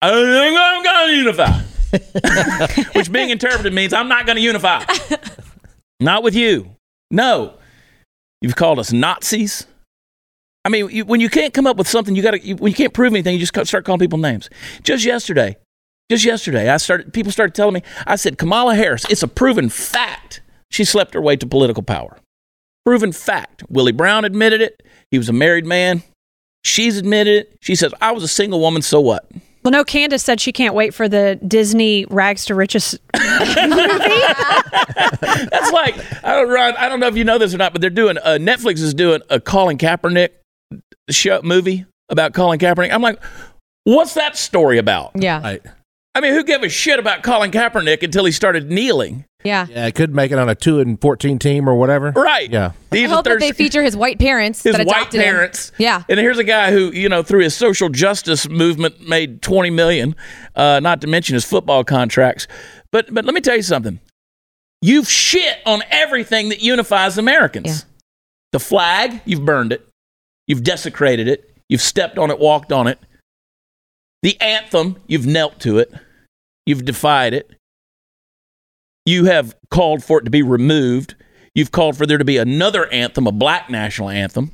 I 0.00 0.12
think 0.12 0.56
I'm 0.56 0.84
going 0.84 1.08
to 1.08 1.16
unify. 1.16 2.92
Which 2.94 3.10
being 3.10 3.30
interpreted 3.30 3.74
means 3.74 3.92
I'm 3.92 4.06
not 4.06 4.26
going 4.26 4.36
to 4.36 4.42
unify. 4.42 4.84
not 6.00 6.22
with 6.22 6.36
you. 6.36 6.70
No. 7.10 7.54
You've 8.40 8.54
called 8.54 8.78
us 8.78 8.92
Nazis. 8.92 9.66
I 10.64 10.68
mean, 10.68 10.90
you, 10.90 11.04
when 11.04 11.20
you 11.20 11.30
can't 11.30 11.54
come 11.54 11.66
up 11.66 11.76
with 11.76 11.88
something, 11.88 12.14
you 12.14 12.22
got 12.22 12.32
to. 12.32 12.54
When 12.54 12.70
you 12.70 12.76
can't 12.76 12.92
prove 12.92 13.12
anything, 13.12 13.34
you 13.34 13.44
just 13.44 13.66
start 13.66 13.84
calling 13.84 13.98
people 13.98 14.18
names. 14.18 14.50
Just 14.82 15.04
yesterday, 15.04 15.56
just 16.10 16.24
yesterday, 16.24 16.68
I 16.68 16.76
started. 16.76 17.12
People 17.12 17.32
started 17.32 17.54
telling 17.54 17.74
me. 17.74 17.82
I 18.06 18.16
said 18.16 18.36
Kamala 18.36 18.74
Harris. 18.74 19.04
It's 19.08 19.22
a 19.22 19.28
proven 19.28 19.70
fact. 19.70 20.42
She 20.70 20.84
slept 20.84 21.14
her 21.14 21.20
way 21.20 21.36
to 21.36 21.46
political 21.46 21.82
power. 21.82 22.18
Proven 22.84 23.12
fact. 23.12 23.64
Willie 23.68 23.92
Brown 23.92 24.24
admitted 24.24 24.60
it. 24.60 24.82
He 25.10 25.18
was 25.18 25.28
a 25.28 25.32
married 25.32 25.66
man. 25.66 26.02
She's 26.62 26.98
admitted 26.98 27.46
it. 27.46 27.58
She 27.62 27.74
says, 27.74 27.94
"I 28.00 28.12
was 28.12 28.22
a 28.22 28.28
single 28.28 28.60
woman. 28.60 28.82
So 28.82 29.00
what?" 29.00 29.30
Well, 29.62 29.72
no, 29.72 29.84
Candace 29.84 30.22
said 30.22 30.40
she 30.40 30.52
can't 30.52 30.74
wait 30.74 30.94
for 30.94 31.06
the 31.06 31.38
Disney 31.46 32.06
Rags 32.06 32.46
to 32.46 32.54
Riches 32.54 32.98
movie. 33.14 33.28
That's 35.20 35.70
like 35.70 35.96
I 36.24 36.34
don't 36.34 36.48
Ron, 36.48 36.76
I 36.76 36.88
don't 36.88 36.98
know 36.98 37.08
if 37.08 37.16
you 37.16 37.24
know 37.24 37.36
this 37.36 37.52
or 37.54 37.58
not, 37.58 37.72
but 37.72 37.82
they're 37.82 37.90
doing 37.90 38.16
uh, 38.18 38.38
Netflix 38.40 38.80
is 38.80 38.94
doing 38.94 39.20
a 39.28 39.38
Colin 39.38 39.76
Kaepernick 39.76 40.30
show 41.10 41.40
movie 41.42 41.86
about 42.08 42.34
Colin 42.34 42.58
Kaepernick. 42.58 42.92
I'm 42.92 43.02
like, 43.02 43.20
what's 43.84 44.14
that 44.14 44.36
story 44.36 44.78
about? 44.78 45.12
Yeah. 45.14 45.40
Right. 45.40 45.62
I 46.14 46.20
mean, 46.20 46.34
who 46.34 46.42
gave 46.42 46.62
a 46.64 46.68
shit 46.68 46.98
about 46.98 47.22
Colin 47.22 47.52
Kaepernick 47.52 48.02
until 48.02 48.24
he 48.24 48.32
started 48.32 48.68
kneeling? 48.68 49.24
Yeah. 49.44 49.66
Yeah, 49.70 49.86
it 49.86 49.94
could 49.94 50.12
make 50.12 50.32
it 50.32 50.38
on 50.38 50.48
a 50.48 50.54
two 50.56 50.80
and 50.80 51.00
fourteen 51.00 51.38
team 51.38 51.68
or 51.68 51.76
whatever. 51.76 52.10
Right. 52.10 52.50
Yeah. 52.50 52.72
I 52.92 52.96
He's 52.96 53.10
a 53.10 53.14
hope 53.14 53.24
that 53.26 53.38
they 53.38 53.52
feature 53.52 53.82
his 53.82 53.96
white 53.96 54.18
parents 54.18 54.62
his 54.62 54.76
that 54.76 54.86
white 54.86 54.96
adopted 55.02 55.20
him. 55.20 55.24
parents. 55.24 55.72
Yeah. 55.78 56.02
And 56.08 56.18
here's 56.18 56.36
a 56.38 56.44
guy 56.44 56.72
who, 56.72 56.90
you 56.92 57.08
know, 57.08 57.22
through 57.22 57.44
his 57.44 57.54
social 57.54 57.88
justice 57.88 58.48
movement 58.48 59.08
made 59.08 59.40
20 59.40 59.70
million, 59.70 60.16
uh, 60.56 60.80
not 60.80 61.00
to 61.02 61.06
mention 61.06 61.34
his 61.34 61.44
football 61.44 61.84
contracts. 61.84 62.48
But 62.90 63.14
but 63.14 63.24
let 63.24 63.32
me 63.32 63.40
tell 63.40 63.56
you 63.56 63.62
something. 63.62 64.00
You've 64.82 65.08
shit 65.08 65.58
on 65.64 65.82
everything 65.90 66.48
that 66.48 66.60
unifies 66.60 67.16
Americans. 67.18 67.66
Yeah. 67.66 67.74
The 68.52 68.60
flag, 68.60 69.20
you've 69.24 69.44
burned 69.44 69.72
it. 69.72 69.86
You've 70.50 70.64
desecrated 70.64 71.28
it. 71.28 71.48
You've 71.68 71.80
stepped 71.80 72.18
on 72.18 72.28
it, 72.32 72.40
walked 72.40 72.72
on 72.72 72.88
it. 72.88 72.98
The 74.22 74.36
anthem, 74.40 74.96
you've 75.06 75.24
knelt 75.24 75.60
to 75.60 75.78
it. 75.78 75.94
You've 76.66 76.84
defied 76.84 77.34
it. 77.34 77.52
You 79.06 79.26
have 79.26 79.54
called 79.70 80.02
for 80.02 80.18
it 80.18 80.24
to 80.24 80.30
be 80.30 80.42
removed. 80.42 81.14
You've 81.54 81.70
called 81.70 81.96
for 81.96 82.04
there 82.04 82.18
to 82.18 82.24
be 82.24 82.36
another 82.36 82.88
anthem, 82.88 83.28
a 83.28 83.32
black 83.32 83.70
national 83.70 84.08
anthem. 84.08 84.50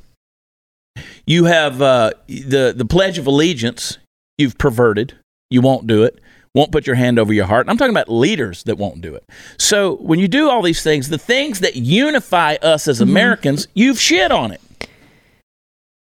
You 1.25 1.45
have 1.45 1.81
uh, 1.81 2.11
the 2.27 2.75
the 2.77 2.85
Pledge 2.85 3.17
of 3.17 3.25
Allegiance. 3.25 3.97
You've 4.37 4.59
perverted. 4.59 5.17
You 5.49 5.61
won't 5.61 5.87
do 5.87 6.03
it. 6.03 6.19
Won't 6.53 6.71
put 6.71 6.85
your 6.85 6.95
hand 6.95 7.17
over 7.17 7.33
your 7.33 7.47
heart. 7.47 7.65
And 7.65 7.71
I'm 7.71 7.77
talking 7.77 7.95
about 7.95 8.11
leaders 8.11 8.61
that 8.65 8.77
won't 8.77 9.01
do 9.01 9.15
it. 9.15 9.23
So 9.57 9.95
when 9.95 10.19
you 10.19 10.27
do 10.27 10.47
all 10.47 10.61
these 10.61 10.83
things, 10.83 11.09
the 11.09 11.17
things 11.17 11.61
that 11.61 11.75
unify 11.75 12.57
us 12.61 12.87
as 12.87 13.01
Americans, 13.01 13.67
you've 13.73 13.99
shit 13.99 14.31
on 14.31 14.51
it. 14.51 14.61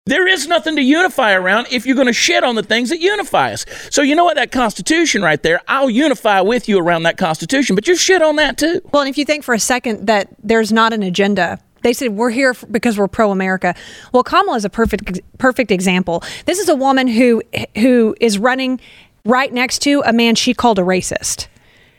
There 0.07 0.29
is 0.29 0.47
nothing 0.47 0.77
to 0.77 0.83
unify 0.83 1.33
around 1.33 1.69
if 1.71 1.87
you're 1.87 1.95
going 1.95 2.09
to 2.09 2.13
shit 2.13 2.45
on 2.45 2.57
the 2.57 2.63
things 2.63 2.91
that 2.91 3.01
unify 3.01 3.55
us. 3.55 3.65
So 3.89 4.03
you 4.03 4.15
know 4.15 4.25
what? 4.25 4.37
That 4.37 4.53
Constitution 4.53 5.23
right 5.23 5.43
there, 5.43 5.63
I'll 5.67 5.89
unify 5.89 6.43
with 6.43 6.69
you 6.69 6.79
around 6.79 7.05
that 7.05 7.17
Constitution, 7.17 7.75
but 7.75 7.89
you 7.89 7.97
shit 7.97 8.21
on 8.21 8.37
that 8.37 8.59
too. 8.59 8.83
Well, 8.93 9.01
and 9.01 9.09
if 9.09 9.17
you 9.17 9.25
think 9.25 9.45
for 9.45 9.55
a 9.55 9.59
second 9.59 10.07
that 10.07 10.29
there's 10.43 10.71
not 10.71 10.93
an 10.93 11.03
agenda, 11.03 11.59
they 11.85 11.95
said 11.95 12.11
we're 12.11 12.29
here 12.29 12.55
because 12.71 12.99
we're 12.99 13.09
pro 13.09 13.31
America. 13.31 13.75
Well, 14.13 14.23
Kamala 14.23 14.59
is 14.59 14.67
a 14.67 14.69
perfect 14.69 15.23
perfect 15.39 15.71
example. 15.71 16.23
This 16.45 16.59
is 16.59 16.69
a 16.69 16.75
woman 16.75 17.09
who 17.09 17.43
who 17.79 18.15
is 18.21 18.39
running 18.39 18.81
right 19.25 19.51
next 19.55 19.79
to 19.85 20.03
a 20.05 20.13
man 20.13 20.35
she 20.35 20.53
called 20.53 20.79
a 20.79 20.83
racist. 20.83 21.47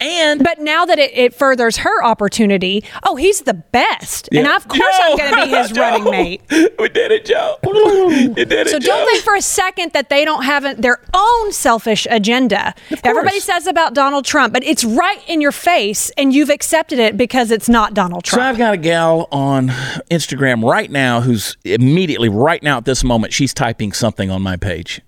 And 0.06 0.44
But 0.44 0.60
now 0.60 0.86
that 0.86 1.00
it, 1.00 1.12
it 1.18 1.34
furthers 1.34 1.78
her 1.78 2.04
opportunity, 2.04 2.84
oh, 3.04 3.15
he's 3.15 3.41
the 3.41 3.56
best, 3.56 4.30
and 4.32 4.46
of 4.48 4.68
course 4.68 4.96
I'm 5.02 5.18
going 5.18 5.34
to 5.34 5.46
be 5.46 5.50
his 5.50 5.72
running 5.78 6.04
mate. 6.12 6.41
We 6.78 6.89
did 6.89 7.12
it, 7.12 7.26
Joe. 7.26 7.58
You 7.65 8.34
did 8.46 8.52
it, 8.52 8.70
So 8.70 8.80
Joe. 8.80 8.88
don't 8.88 9.06
think 9.08 9.24
for 9.24 9.36
a 9.36 9.41
second 9.41 9.94
that 9.94 10.10
they 10.10 10.26
don't 10.26 10.44
have 10.44 10.63
a, 10.63 10.76
their 10.76 11.00
own 11.13 11.52
selfish 11.52 12.06
agenda. 12.10 12.74
Everybody 13.04 13.39
says 13.39 13.68
about 13.68 13.94
Donald 13.94 14.26
Trump, 14.26 14.54
but 14.54 14.63
it's 14.63 14.84
right 14.84 15.22
in 15.28 15.41
your 15.41 15.52
face, 15.52 16.12
and 16.18 16.34
you've 16.34 16.50
accepted 16.50 17.00
it 17.00 17.18
because 17.18 17.52
it's 17.52 17.68
not 17.68 17.94
Donald 17.94 18.24
Trump. 18.24 18.41
So 18.41 18.48
I've 18.48 18.58
got 18.58 18.74
a 18.74 18.78
gal 18.78 19.28
on 19.32 19.70
Instagram 20.12 20.63
right 20.63 20.89
now 20.91 21.22
who's 21.22 21.58
immediately, 21.63 22.30
right 22.30 22.62
now 22.62 22.78
at 22.78 22.86
this 22.86 23.04
moment, 23.04 23.34
she's 23.34 23.54
typing 23.54 23.91
something 23.91 24.30
on 24.30 24.41
my 24.41 24.56
page. 24.56 25.02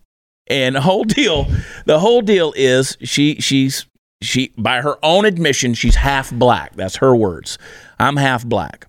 And 0.47 0.75
the 0.75 0.81
whole 0.81 1.03
deal, 1.03 1.45
the 1.85 1.99
whole 1.99 2.21
deal 2.21 2.53
is 2.55 2.97
she 3.01 3.35
she's 3.35 3.85
she 4.21 4.51
by 4.57 4.81
her 4.81 4.97
own 5.03 5.25
admission, 5.25 5.73
she's 5.73 5.95
half 5.95 6.31
black. 6.31 6.75
That's 6.75 6.97
her 6.97 7.15
words. 7.15 7.57
I'm 7.99 8.17
half 8.17 8.45
black. 8.45 8.87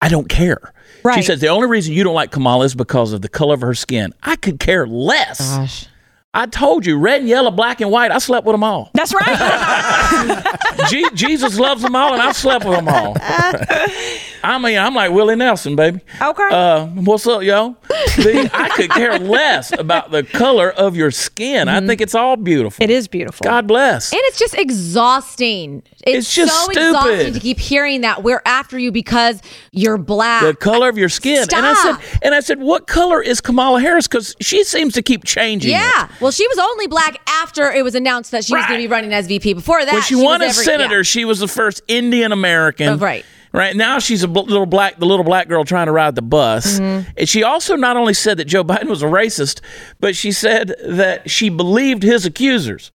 I 0.00 0.08
don't 0.08 0.28
care. 0.28 0.72
She 1.14 1.22
says 1.22 1.40
the 1.40 1.48
only 1.48 1.68
reason 1.68 1.94
you 1.94 2.04
don't 2.04 2.14
like 2.14 2.30
Kamala 2.32 2.64
is 2.64 2.74
because 2.74 3.12
of 3.12 3.22
the 3.22 3.28
color 3.28 3.54
of 3.54 3.60
her 3.60 3.74
skin. 3.74 4.12
I 4.22 4.36
could 4.36 4.58
care 4.60 4.86
less. 4.86 5.38
Gosh. 5.40 5.86
I 6.34 6.46
told 6.46 6.86
you, 6.86 6.96
red 6.98 7.20
and 7.20 7.28
yellow, 7.28 7.50
black 7.50 7.80
and 7.80 7.90
white. 7.90 8.10
I 8.10 8.18
slept 8.18 8.46
with 8.46 8.54
them 8.54 8.64
all. 8.64 8.90
That's 8.94 9.12
right. 9.12 10.42
Je- 10.88 11.10
Jesus 11.14 11.58
loves 11.58 11.82
them 11.82 11.94
all, 11.94 12.14
and 12.14 12.22
I 12.22 12.32
slept 12.32 12.64
with 12.64 12.76
them 12.76 12.88
all. 12.88 13.14
I 14.44 14.58
mean, 14.58 14.76
I'm 14.78 14.94
like 14.94 15.12
Willie 15.12 15.36
Nelson, 15.36 15.76
baby. 15.76 16.00
Okay. 16.20 16.48
Uh, 16.50 16.86
what's 16.86 17.26
up, 17.26 17.42
yo? 17.42 17.76
The, 17.88 18.50
I 18.52 18.68
could 18.70 18.90
care 18.90 19.18
less 19.18 19.72
about 19.78 20.10
the 20.10 20.22
color 20.24 20.70
of 20.70 20.96
your 20.96 21.10
skin. 21.10 21.68
I 21.68 21.84
think 21.86 22.00
it's 22.00 22.14
all 22.14 22.36
beautiful. 22.36 22.82
it 22.82 22.90
is 22.90 23.06
beautiful. 23.08 23.44
God 23.44 23.66
bless. 23.66 24.12
And 24.12 24.20
it's 24.24 24.38
just 24.38 24.54
exhausting. 24.54 25.82
It's, 26.04 26.26
It's 26.26 26.34
just 26.34 26.52
so 26.54 26.64
stupid. 26.64 26.88
exhausting 26.88 27.32
to 27.34 27.40
keep 27.40 27.58
hearing 27.58 28.00
that 28.02 28.22
we're 28.22 28.42
after 28.44 28.78
you 28.78 28.90
because 28.92 29.40
you're 29.70 29.98
black. 29.98 30.42
the 30.42 30.54
color 30.54 30.88
of 30.88 30.98
your 30.98 31.08
skin. 31.08 31.42
And 31.52 31.66
I 31.66 31.74
Stop. 31.74 32.02
said, 32.02 32.18
and 32.22 32.34
I 32.34 32.40
said, 32.40 32.60
what 32.60 32.86
color 32.86 33.22
is 33.22 33.40
Kamala 33.40 33.80
Harris? 33.80 34.08
Because 34.08 34.34
she 34.40 34.64
seems 34.64 34.94
to 34.94 35.02
keep 35.02 35.24
changing. 35.24 35.70
it. 35.70 35.74
yeah. 35.74 36.08
Well, 36.20 36.32
she 36.32 36.46
was 36.48 36.58
only 36.58 36.86
black 36.88 37.18
after 37.28 37.70
it 37.70 37.84
was 37.84 37.94
announced 37.94 38.30
that 38.32 38.44
she 38.44 38.54
was 38.54 38.66
going 38.66 38.80
to 38.80 38.84
be 38.88 38.90
running 38.92 39.12
as 39.12 39.26
VP. 39.26 39.52
Before 39.54 39.84
that, 39.84 39.92
when 39.92 40.02
she, 40.02 40.14
was 40.16 40.24
won 40.24 40.42
as 40.42 40.58
every- 40.58 40.64
senator, 40.64 40.96
yeah. 40.98 41.02
she 41.02 41.24
was 41.24 41.38
the 41.38 41.48
first 41.48 41.82
Indian 41.88 42.32
American. 42.32 42.88
Oh, 42.88 42.96
right. 42.96 43.24
Right 43.54 43.76
now, 43.76 43.98
she's 43.98 44.22
a 44.22 44.28
bl- 44.28 44.40
little 44.40 44.64
black, 44.66 44.98
the 44.98 45.04
little 45.04 45.24
black 45.24 45.46
girl 45.48 45.64
trying 45.64 45.86
to 45.86 45.92
ride 45.92 46.14
the 46.14 46.22
bus. 46.22 46.80
Mm-hmm. 46.80 47.10
And 47.18 47.28
she 47.28 47.42
also 47.42 47.76
not 47.76 47.96
only 47.98 48.14
said 48.14 48.38
that 48.38 48.46
Joe 48.46 48.64
Biden 48.64 48.88
was 48.88 49.02
a 49.02 49.06
racist, 49.06 49.60
but 50.00 50.16
she 50.16 50.32
said 50.32 50.74
that 50.86 51.30
she 51.30 51.50
believed 51.50 52.02
his 52.02 52.24
accusers. 52.24 52.92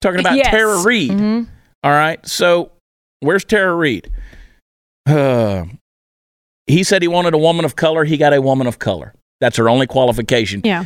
Talking 0.00 0.20
about 0.20 0.36
Yes. 0.36 0.48
Tara 0.50 0.82
Reade. 0.84 1.10
Mm-hmm. 1.12 1.50
All 1.84 1.90
right. 1.92 2.24
So 2.26 2.72
where's 3.20 3.44
Tara 3.44 3.74
Reade? 3.74 4.10
Uh, 5.08 5.64
he 6.66 6.82
said 6.82 7.00
he 7.02 7.08
wanted 7.08 7.34
a 7.34 7.38
woman 7.38 7.64
of 7.64 7.76
color. 7.76 8.04
He 8.04 8.16
got 8.16 8.32
a 8.34 8.42
woman 8.42 8.66
of 8.66 8.78
color. 8.78 9.14
That's 9.40 9.56
her 9.58 9.68
only 9.68 9.86
qualification. 9.86 10.62
Yeah. 10.64 10.84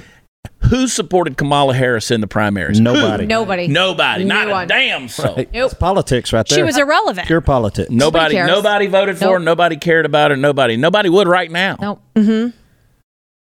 Who 0.71 0.87
supported 0.87 1.37
Kamala 1.37 1.75
Harris 1.75 2.11
in 2.13 2.21
the 2.21 2.29
primaries? 2.29 2.79
Nobody. 2.81 3.27
Nobody. 3.27 3.67
Nobody. 3.67 4.25
Not 4.25 4.47
No 4.47 4.53
a 4.53 4.55
one. 4.55 4.69
damn 4.69 5.09
soul. 5.09 5.35
Right. 5.37 5.53
Nope. 5.53 5.73
It's 5.73 5.75
politics 5.81 6.33
right 6.33 6.47
there. 6.47 6.59
She 6.59 6.63
was 6.63 6.79
irrelevant. 6.79 7.27
pure 7.27 7.41
politics. 7.41 7.91
Nobody. 7.91 8.37
cares. 8.37 8.47
Nobody 8.47 8.87
voted 8.87 9.19
for 9.19 9.33
her. 9.35 9.39
Nobody 9.41 9.77
cared 9.77 10.07
about 10.07 10.31
her. 10.31 10.37
Nobody. 10.37 10.77
Nobody 10.77 11.09
would 11.09 11.27
right 11.27 11.51
now. 11.51 11.77
Nope. 11.81 12.03
Mm-hmm. 12.15 12.57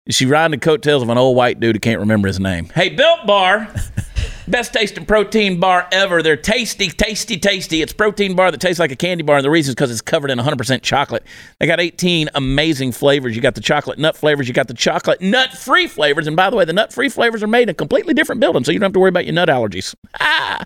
Is 0.07 0.15
she 0.15 0.27
riding 0.27 0.53
the 0.53 0.63
coattails 0.65 1.03
of 1.03 1.09
an 1.09 1.17
old 1.19 1.37
white 1.37 1.59
dude 1.59 1.75
who 1.77 1.81
can't 1.81 2.01
remember 2.01 2.29
his 2.29 2.39
name? 2.39 2.67
Hey, 2.67 2.91
Built 2.91 3.27
Bar, 3.27 3.69
best 4.49 4.73
tasting 4.73 5.07
protein 5.07 5.61
bar 5.61 5.89
ever. 5.93 6.23
They're 6.23 6.37
tasty, 6.37 6.89
tasty, 6.89 7.39
tasty. 7.39 7.83
It's 7.83 7.93
protein 7.93 8.35
bar 8.35 8.51
that 8.51 8.61
tastes 8.61 8.79
like 8.79 8.93
a 8.93 8.97
candy 8.97 9.23
bar, 9.23 9.37
and 9.37 9.45
the 9.45 9.51
reason 9.51 9.71
is 9.71 9.75
because 9.75 9.91
it's 9.91 10.01
covered 10.01 10.31
in 10.31 10.39
100% 10.39 10.83
chocolate. 10.83 11.25
They 11.59 11.67
got 11.67 11.81
18 11.81 12.31
amazing 12.35 12.93
flavors. 12.93 13.35
You 13.37 13.43
got 13.43 13.55
the 13.55 13.61
chocolate 13.61 13.99
nut 13.99 14.17
flavors. 14.17 14.49
You 14.49 14.55
got 14.55 14.69
the 14.69 14.75
chocolate 14.75 15.21
nut 15.21 15.53
free 15.53 15.87
flavors, 15.87 16.27
and 16.27 16.37
by 16.37 16.51
the 16.51 16.57
way, 16.57 16.65
the 16.65 16.73
nut 16.73 16.93
free 16.93 17.09
flavors 17.09 17.43
are 17.43 17.49
made 17.49 17.65
in 17.65 17.69
a 17.71 17.75
completely 17.75 18.15
different 18.15 18.41
building, 18.41 18.65
so 18.65 18.73
you 18.73 18.79
don't 18.79 18.87
have 18.87 18.93
to 18.95 19.01
worry 19.01 19.11
about 19.11 19.25
your 19.25 19.35
nut 19.35 19.49
allergies. 19.49 19.95
Ah. 20.21 20.65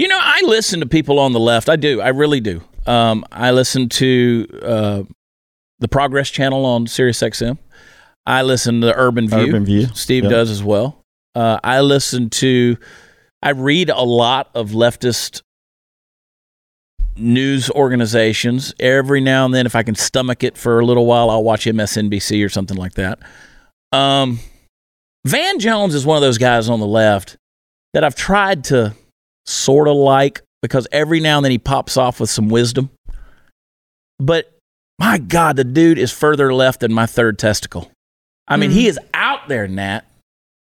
You 0.00 0.08
know, 0.08 0.18
I 0.18 0.40
listen 0.46 0.80
to 0.80 0.86
people 0.86 1.18
on 1.18 1.34
the 1.34 1.38
left. 1.38 1.68
I 1.68 1.76
do. 1.76 2.00
I 2.00 2.08
really 2.08 2.40
do. 2.40 2.62
Um, 2.86 3.22
I 3.30 3.50
listen 3.50 3.90
to 3.90 4.46
uh, 4.62 5.02
the 5.78 5.88
Progress 5.88 6.30
Channel 6.30 6.64
on 6.64 6.86
Sirius 6.86 7.20
XM. 7.20 7.58
I 8.24 8.40
listen 8.40 8.80
to 8.80 8.94
Urban 8.96 9.28
View. 9.28 9.48
Urban 9.48 9.66
View. 9.66 9.88
Steve 9.92 10.22
Yep. 10.22 10.30
does 10.30 10.50
as 10.50 10.62
well. 10.62 11.04
Uh, 11.34 11.60
I 11.62 11.82
listen 11.82 12.30
to. 12.30 12.78
I 13.42 13.50
read 13.50 13.90
a 13.90 14.00
lot 14.00 14.48
of 14.54 14.70
leftist 14.70 15.42
news 17.14 17.68
organizations. 17.68 18.72
Every 18.80 19.20
now 19.20 19.44
and 19.44 19.52
then, 19.52 19.66
if 19.66 19.76
I 19.76 19.82
can 19.82 19.96
stomach 19.96 20.42
it 20.42 20.56
for 20.56 20.80
a 20.80 20.86
little 20.86 21.04
while, 21.04 21.28
I'll 21.28 21.44
watch 21.44 21.66
MSNBC 21.66 22.42
or 22.42 22.48
something 22.48 22.78
like 22.78 22.94
that. 22.94 23.18
Um, 23.92 24.40
Van 25.26 25.58
Jones 25.58 25.94
is 25.94 26.06
one 26.06 26.16
of 26.16 26.22
those 26.22 26.38
guys 26.38 26.70
on 26.70 26.80
the 26.80 26.86
left 26.86 27.36
that 27.92 28.02
I've 28.02 28.14
tried 28.14 28.64
to 28.64 28.94
sort 29.46 29.88
of 29.88 29.96
like 29.96 30.42
because 30.62 30.86
every 30.92 31.20
now 31.20 31.38
and 31.38 31.44
then 31.44 31.50
he 31.50 31.58
pops 31.58 31.96
off 31.96 32.20
with 32.20 32.30
some 32.30 32.48
wisdom. 32.48 32.90
But 34.18 34.56
my 34.98 35.18
God, 35.18 35.56
the 35.56 35.64
dude 35.64 35.98
is 35.98 36.12
further 36.12 36.52
left 36.52 36.80
than 36.80 36.92
my 36.92 37.06
third 37.06 37.38
testicle. 37.38 37.90
I 38.46 38.56
mean, 38.56 38.70
he 38.70 38.88
is 38.88 38.98
out 39.14 39.48
there, 39.48 39.68
Nat. 39.68 40.02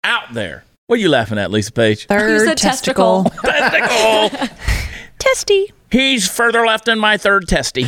Out 0.04 0.34
there. 0.34 0.64
What 0.88 0.98
are 0.98 1.02
you 1.02 1.10
laughing 1.10 1.38
at, 1.38 1.52
Lisa 1.52 1.72
Page? 1.72 2.08
Third 2.08 2.48
said 2.48 2.58
testicle. 2.58 3.26
Testicle. 3.26 4.48
Testy. 5.20 5.72
He's 5.92 6.30
further 6.30 6.66
left 6.66 6.86
than 6.86 7.00
my 7.00 7.18
third 7.18 7.48
testy. 7.48 7.86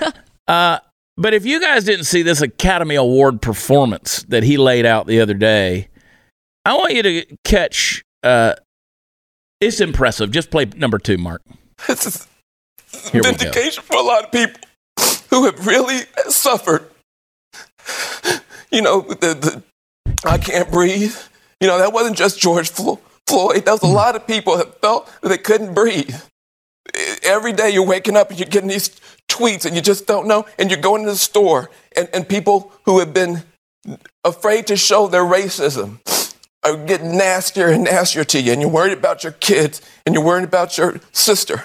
uh, 0.48 0.78
but 1.16 1.34
if 1.34 1.44
you 1.44 1.60
guys 1.60 1.84
didn't 1.84 2.04
see 2.04 2.22
this 2.22 2.40
Academy 2.40 2.94
Award 2.94 3.42
performance 3.42 4.22
that 4.24 4.42
he 4.42 4.56
laid 4.56 4.86
out 4.86 5.06
the 5.06 5.20
other 5.20 5.34
day, 5.34 5.88
I 6.64 6.76
want 6.76 6.94
you 6.94 7.02
to 7.02 7.36
catch. 7.44 8.02
Uh, 8.22 8.54
it's 9.62 9.80
impressive. 9.80 10.30
Just 10.30 10.50
play 10.50 10.64
number 10.64 10.98
two, 10.98 11.18
Mark. 11.18 11.42
This 11.86 12.06
is 12.94 13.10
Here 13.10 13.22
vindication 13.22 13.82
for 13.82 13.96
a 13.96 14.02
lot 14.02 14.24
of 14.24 14.32
people 14.32 14.60
who 15.30 15.44
have 15.44 15.66
really 15.66 16.00
suffered. 16.28 16.90
You 18.70 18.82
know, 18.82 19.02
the, 19.02 19.34
the 19.34 19.62
I 20.24 20.38
can't 20.38 20.70
breathe. 20.70 21.16
You 21.60 21.68
know, 21.68 21.78
that 21.78 21.92
wasn't 21.92 22.16
just 22.16 22.40
George 22.40 22.70
Floyd. 22.70 23.00
That 23.28 23.66
was 23.66 23.82
a 23.82 23.86
mm. 23.86 23.94
lot 23.94 24.16
of 24.16 24.26
people 24.26 24.56
that 24.56 24.80
felt 24.80 25.10
that 25.22 25.28
they 25.28 25.38
couldn't 25.38 25.74
breathe. 25.74 26.16
Every 27.22 27.52
day 27.52 27.70
you're 27.70 27.86
waking 27.86 28.16
up 28.16 28.30
and 28.30 28.38
you're 28.38 28.48
getting 28.48 28.68
these 28.68 28.90
tweets 29.28 29.64
and 29.64 29.76
you 29.76 29.80
just 29.80 30.06
don't 30.06 30.26
know. 30.26 30.44
And 30.58 30.70
you're 30.70 30.80
going 30.80 31.04
to 31.04 31.10
the 31.10 31.16
store 31.16 31.70
and, 31.96 32.08
and 32.12 32.28
people 32.28 32.72
who 32.84 32.98
have 32.98 33.14
been 33.14 33.44
afraid 34.24 34.66
to 34.66 34.76
show 34.76 35.06
their 35.06 35.22
racism 35.22 36.00
are 36.62 36.76
getting 36.76 37.16
nastier 37.16 37.68
and 37.68 37.84
nastier 37.84 38.24
to 38.24 38.40
you. 38.40 38.52
And 38.52 38.60
you're 38.60 38.70
worried 38.70 38.96
about 38.96 39.24
your 39.24 39.32
kids 39.32 39.82
and 40.06 40.14
you're 40.14 40.24
worried 40.24 40.44
about 40.44 40.78
your 40.78 41.00
sister. 41.12 41.64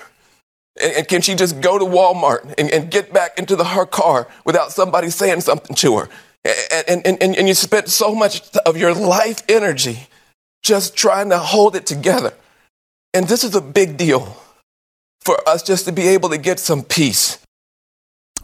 And, 0.82 0.94
and 0.94 1.08
can 1.08 1.22
she 1.22 1.36
just 1.36 1.62
go 1.62 1.78
to 1.78 1.86
Walmart 1.86 2.54
and, 2.58 2.72
and 2.72 2.90
get 2.90 3.14
back 3.14 3.38
into 3.38 3.56
the, 3.56 3.64
her 3.64 3.86
car 3.86 4.28
without 4.46 4.72
somebody 4.72 5.10
saying 5.10 5.42
something 5.42 5.76
to 5.78 5.98
her? 6.00 6.10
And, 6.88 7.06
and, 7.06 7.22
and, 7.22 7.36
and 7.36 7.48
you 7.48 7.54
spent 7.54 7.90
so 7.90 8.16
much 8.16 8.56
of 8.66 8.78
your 8.78 8.94
life 8.94 9.44
energy 9.50 10.08
just 10.64 10.96
trying 10.96 11.30
to 11.30 11.38
hold 11.38 11.76
it 11.76 11.86
together. 11.86 12.34
And 13.14 13.28
this 13.28 13.44
is 13.44 13.56
a 13.56 13.62
big 13.62 13.98
deal 13.98 14.38
for 15.22 15.38
us 15.48 15.64
just 15.64 15.86
to 15.86 15.92
be 15.92 16.08
able 16.08 16.30
to 16.30 16.38
get 16.38 16.60
some 16.60 16.84
peace. 16.84 17.40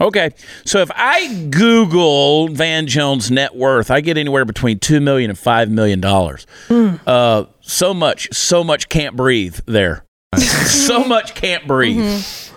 Okay, 0.02 0.32
so 0.66 0.80
if 0.80 0.92
I 0.96 1.46
Google 1.50 2.48
Van 2.50 2.88
Jones' 2.88 3.30
net 3.32 3.56
worth, 3.56 3.92
I 3.92 4.02
get 4.02 4.18
anywhere 4.18 4.44
between 4.46 4.80
two 4.80 5.00
million 5.00 5.30
and 5.30 5.38
five 5.40 5.70
million 5.70 6.02
dollars. 6.02 6.46
Uh, 6.70 7.46
so 7.62 7.94
much, 7.94 8.28
so 8.34 8.64
much 8.64 8.90
can't 8.90 9.16
breathe 9.16 9.60
there. 9.66 10.06
so 10.66 11.04
much 11.06 11.36
can't 11.36 11.68
breathe. 11.68 12.00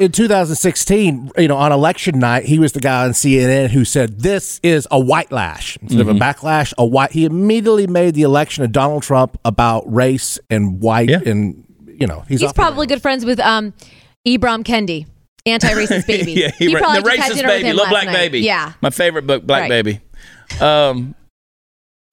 in 0.01 0.11
2016, 0.11 1.31
you 1.37 1.47
know, 1.49 1.57
on 1.59 1.73
election 1.73 2.19
night, 2.19 2.45
he 2.47 2.59
was 2.59 2.73
the 2.73 2.81
guy 2.81 3.05
on 3.05 3.11
CNN 3.11 3.69
who 3.69 3.85
said, 3.85 4.21
"This 4.21 4.59
is 4.63 4.89
a 4.91 4.99
white 4.99 5.31
lash 5.31 5.77
instead 5.83 6.01
of 6.01 6.09
a 6.09 6.15
backlash." 6.15 6.73
A 6.79 6.87
white. 6.87 7.13
He 7.13 7.27
immediately 7.27 7.87
made 7.87 8.15
the 8.15 8.23
election 8.23 8.65
of 8.65 8.73
Donald 8.73 9.03
Trump 9.03 9.39
about 9.45 9.83
race 9.93 10.39
and 10.49 10.81
white, 10.81 11.11
Yeah. 11.11 11.21
and 11.27 11.65
you 11.87 12.07
know, 12.07 12.25
he's, 12.29 12.41
He's 12.41 12.53
probably 12.55 12.87
good 12.87 13.03
friends 13.03 13.25
with 13.27 13.39
um, 13.41 13.75
Ibram 14.27 14.65
Kendi, 14.65 15.07
anti-racist 15.47 16.07
baby. 16.09 16.33
yeah, 16.33 16.51
he, 16.59 16.75
ra- 16.75 16.81
probably 16.81 17.03
the 17.03 17.09
just 17.11 17.19
had 17.19 17.31
racist 17.33 17.37
dinner 17.37 17.49
with 17.49 17.57
baby, 17.57 17.69
him 17.69 17.77
little 17.77 17.85
last 17.85 17.91
black 17.93 18.07
night. 18.07 18.13
baby. 18.15 18.41
Yeah. 18.41 18.73
my 18.83 18.91
favorite 18.91 19.27
book, 19.27 19.47
Black 19.47 19.63
Right. 19.63 19.69
Baby. 19.69 20.01
Um, 20.61 21.15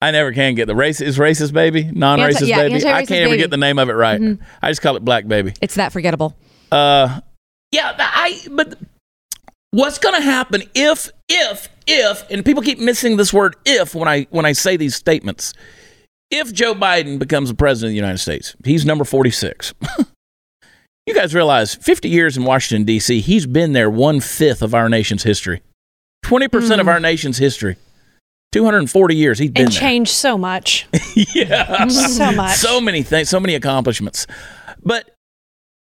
I 0.00 0.10
never 0.10 0.32
can 0.32 0.54
get 0.54 0.66
the 0.66 0.74
race 0.74 1.00
is 1.00 1.18
racist 1.18 1.52
baby, 1.52 1.84
non-racist 1.84 2.46
yeah, 2.46 2.58
baby. 2.62 2.74
I 2.74 2.76
anti-racist 3.00 3.08
can't 3.08 3.10
even 3.12 3.30
baby. 3.30 3.38
get 3.38 3.50
the 3.50 3.56
name 3.56 3.78
of 3.78 3.88
it 3.88 3.94
right. 3.94 4.20
I 4.62 4.70
just 4.70 4.82
call 4.82 4.96
it 4.96 5.04
Black 5.04 5.26
Baby. 5.26 5.54
It's 5.62 5.76
that 5.76 5.92
forgettable. 5.92 6.36
Uh, 6.70 7.20
yeah, 7.72 7.92
th- 7.92 8.00
I. 8.12 8.38
But 8.50 8.78
what's 9.70 9.98
going 9.98 10.14
to 10.14 10.20
happen 10.20 10.62
if, 10.74 11.10
if, 11.28 11.68
if, 11.86 12.28
and 12.30 12.44
people 12.44 12.62
keep 12.62 12.78
missing 12.80 13.16
this 13.16 13.32
word 13.32 13.56
"if" 13.64 13.94
when 13.94 14.08
I 14.08 14.26
when 14.30 14.44
I 14.44 14.52
say 14.52 14.76
these 14.76 14.94
statements. 14.94 15.54
If 16.30 16.52
Joe 16.52 16.74
Biden 16.74 17.18
becomes 17.18 17.48
the 17.48 17.54
president 17.54 17.90
of 17.90 17.92
the 17.92 17.96
United 17.96 18.18
States, 18.18 18.56
he's 18.64 18.84
number 18.84 19.04
forty-six. 19.04 19.72
you 21.06 21.14
guys 21.14 21.34
realize, 21.34 21.74
fifty 21.74 22.08
years 22.08 22.36
in 22.36 22.44
Washington 22.44 22.84
D.C., 22.84 23.20
he's 23.20 23.46
been 23.46 23.72
there 23.72 23.90
one 23.90 24.20
fifth 24.20 24.62
of 24.62 24.74
our 24.74 24.88
nation's 24.88 25.22
history, 25.22 25.62
twenty 26.22 26.48
percent 26.48 26.80
of 26.80 26.86
mm. 26.86 26.92
our 26.92 27.00
nation's 27.00 27.38
history. 27.38 27.76
240 28.52 29.16
years 29.16 29.36
he's 29.40 29.50
been 29.50 29.64
And 29.64 29.72
there. 29.72 29.80
changed 29.80 30.12
so 30.12 30.38
much. 30.38 30.86
yeah. 31.34 31.88
So 31.88 32.30
much. 32.30 32.54
So 32.54 32.80
many 32.80 33.02
things, 33.02 33.28
so 33.28 33.40
many 33.40 33.56
accomplishments. 33.56 34.28
But 34.80 35.10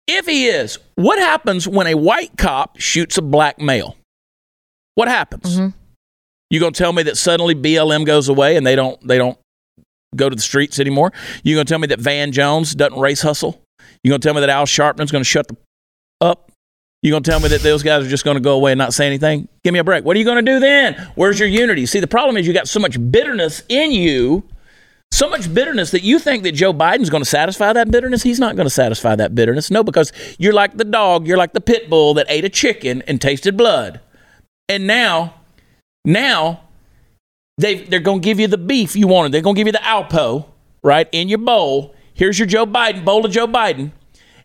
if 0.07 0.27
he 0.27 0.47
is, 0.47 0.79
what 0.95 1.19
happens 1.19 1.67
when 1.67 1.88
a 1.88 1.95
white 1.95 2.37
cop 2.38 2.79
shoots 2.79 3.19
a 3.19 3.23
black 3.23 3.59
male? 3.59 3.97
What 4.95 5.09
happens? 5.09 5.59
Mm-hmm. 5.59 5.77
You 6.51 6.61
gonna 6.61 6.71
tell 6.71 6.93
me 6.93 7.03
that 7.03 7.17
suddenly 7.17 7.57
BLM 7.57 8.07
goes 8.07 8.29
away 8.29 8.57
and 8.57 8.64
they 8.64 8.77
don't 8.77 9.05
they 9.05 9.19
don't 9.19 9.37
go 10.14 10.29
to 10.29 10.37
the 10.37 10.43
streets 10.43 10.79
anymore? 10.79 11.12
You 11.43 11.57
gonna 11.57 11.64
tell 11.64 11.81
me 11.81 11.88
that 11.88 11.99
Van 11.99 12.31
Jones 12.31 12.75
doesn't 12.75 12.99
race 13.01 13.23
hustle? 13.23 13.61
You 14.03 14.11
gonna 14.11 14.18
tell 14.20 14.35
me 14.35 14.40
that 14.40 14.51
Al 14.51 14.66
Sharpton's 14.66 15.11
gonna 15.11 15.25
shut 15.25 15.49
the 15.49 15.57
up? 16.20 16.51
You 17.03 17.11
gonna 17.11 17.23
tell 17.23 17.40
me 17.40 17.49
that 17.49 17.61
those 17.62 17.83
guys 17.83 18.05
are 18.05 18.09
just 18.09 18.25
gonna 18.25 18.40
go 18.40 18.55
away 18.55 18.73
and 18.73 18.79
not 18.79 18.94
say 18.94 19.07
anything? 19.07 19.49
Give 19.62 19.73
me 19.73 19.79
a 19.79 19.85
break. 19.85 20.05
What 20.05 20.16
are 20.16 20.18
you 20.18 20.25
gonna 20.25 20.42
do 20.42 20.59
then? 20.59 20.94
Where's 21.14 21.38
your 21.38 21.49
unity? 21.49 21.87
See, 21.87 22.01
the 22.01 22.07
problem 22.07 22.37
is 22.37 22.47
you 22.47 22.53
got 22.53 22.68
so 22.68 22.81
much 22.81 22.97
bitterness 23.11 23.62
in 23.68 23.90
you 23.92 24.44
So 25.14 25.31
much 25.31 25.55
bitterness 25.55 25.92
that 25.92 26.03
you 26.03 26.18
think 26.18 26.42
that 26.42 26.57
Joe 26.57 26.75
Biden's 26.75 27.09
to 27.23 27.31
satisfy 27.31 27.73
that 27.73 27.88
bitterness. 27.88 28.25
He's 28.25 28.40
not 28.40 28.57
to 28.66 28.70
satisfy 28.70 29.14
that 29.14 29.33
bitterness. 29.33 29.70
No, 29.70 29.85
because 29.85 30.12
you're 30.38 30.53
like 30.53 30.77
the 30.77 30.85
dog, 30.85 31.29
you're 31.29 31.37
like 31.37 31.53
the 31.53 31.61
pit 31.61 31.88
bull 31.88 32.14
that 32.14 32.27
ate 32.29 32.44
a 32.44 32.49
chicken 32.49 33.01
and 33.07 33.20
tasted 33.20 33.57
blood. 33.57 34.01
And 34.68 34.88
now, 34.88 35.35
now 36.05 36.62
they 37.59 37.77
they're 37.77 38.01
to 38.20 38.25
give 38.25 38.40
you 38.40 38.49
the 38.49 38.59
beef 38.59 38.97
you 38.97 39.07
wanted. 39.07 39.31
They're 39.31 39.42
to 39.55 39.61
give 39.61 39.68
you 39.68 39.73
the 39.73 39.79
Alpo, 39.79 40.47
right, 40.83 41.09
in 41.12 41.29
your 41.29 41.38
bowl. 41.38 41.94
Here's 42.14 42.38
your 42.38 42.46
Joe 42.46 42.66
Biden 42.66 43.05
bowl 43.05 43.24
of 43.24 43.33
Joe 43.33 43.46
Biden. 43.46 43.92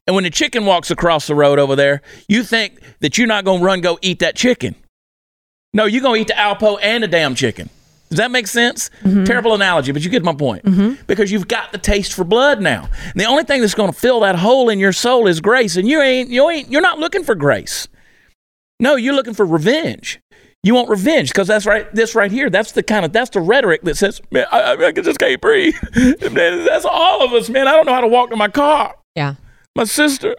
And 0.06 0.16
when 0.16 0.24
the 0.24 0.32
chicken 0.32 0.66
walks 0.66 0.90
across 0.90 1.28
the 1.28 1.36
road 1.36 1.60
over 1.60 1.76
there, 1.76 2.02
you 2.28 2.44
think 2.44 2.80
that 3.00 3.18
you're 3.18 3.28
not 3.28 3.46
going 3.46 3.60
to 3.60 3.66
run 3.66 3.82
go 3.82 4.00
eat 4.02 4.20
that 4.20 4.36
chicken. 4.36 4.76
No, 5.74 5.86
you're 5.86 6.02
going 6.02 6.16
to 6.16 6.22
eat 6.22 6.36
the 6.36 6.42
Alpo 6.42 6.80
and 6.82 7.04
the 7.04 7.08
damn 7.08 7.36
chicken. 7.36 7.70
Does 8.10 8.18
that 8.18 8.32
make 8.32 8.48
sense? 8.48 8.90
Mm-hmm. 9.04 9.26
Terrible 9.26 9.54
analogy, 9.54 9.92
but 9.92 10.02
you 10.02 10.10
get 10.10 10.24
my 10.24 10.34
point. 10.34 10.66
Mm-hmm. 10.66 11.04
Because 11.06 11.32
you've 11.32 11.48
got 11.48 11.72
the 11.72 11.78
taste 11.78 12.14
for 12.14 12.24
blood 12.24 12.60
now. 12.60 12.90
And 13.04 13.22
the 13.22 13.26
only 13.26 13.44
thing 13.44 13.62
that's 13.62 13.76
going 13.76 13.92
to 13.92 13.98
fill 13.98 14.22
that 14.22 14.36
hole 14.36 14.70
in 14.70 14.80
your 14.80 14.94
soul 14.94 15.28
is 15.28 15.40
grace, 15.40 15.78
and 15.78 15.88
you 15.88 16.02
ain't 16.02 16.30
you 16.30 16.50
ain't 16.50 16.72
you're 16.72 16.82
not 16.82 16.98
looking 16.98 17.24
for 17.24 17.36
grace. 17.36 17.88
No, 18.80 18.96
you're 18.96 19.14
looking 19.14 19.36
for 19.36 19.46
revenge. 19.46 20.20
You 20.64 20.76
want 20.76 20.90
revenge 20.90 21.30
because 21.30 21.48
that's 21.48 21.66
right. 21.66 21.94
This 21.96 22.16
right 22.16 22.30
here. 22.32 22.50
That's 22.50 22.74
the 22.74 22.84
kind 22.84 23.06
of 23.06 23.14
that's 23.14 23.30
the 23.30 23.40
rhetoric 23.40 23.82
that 23.84 23.96
says, 23.96 24.22
"Man, 24.30 24.46
I, 24.52 24.60
I, 24.74 24.86
I 24.88 24.92
just 24.92 25.18
can't 25.18 25.40
breathe." 25.40 25.76
Man, 25.96 26.66
that's 26.66 26.84
all 26.86 27.24
of 27.24 27.32
us, 27.34 27.48
man. 27.50 27.66
I 27.68 27.72
don't 27.72 27.86
know 27.86 27.94
how 27.94 28.02
to 28.02 28.08
walk 28.08 28.30
to 28.32 28.36
my 28.36 28.50
car. 28.50 28.94
Yeah. 29.16 29.36
My 29.76 29.86
sister, 29.86 30.36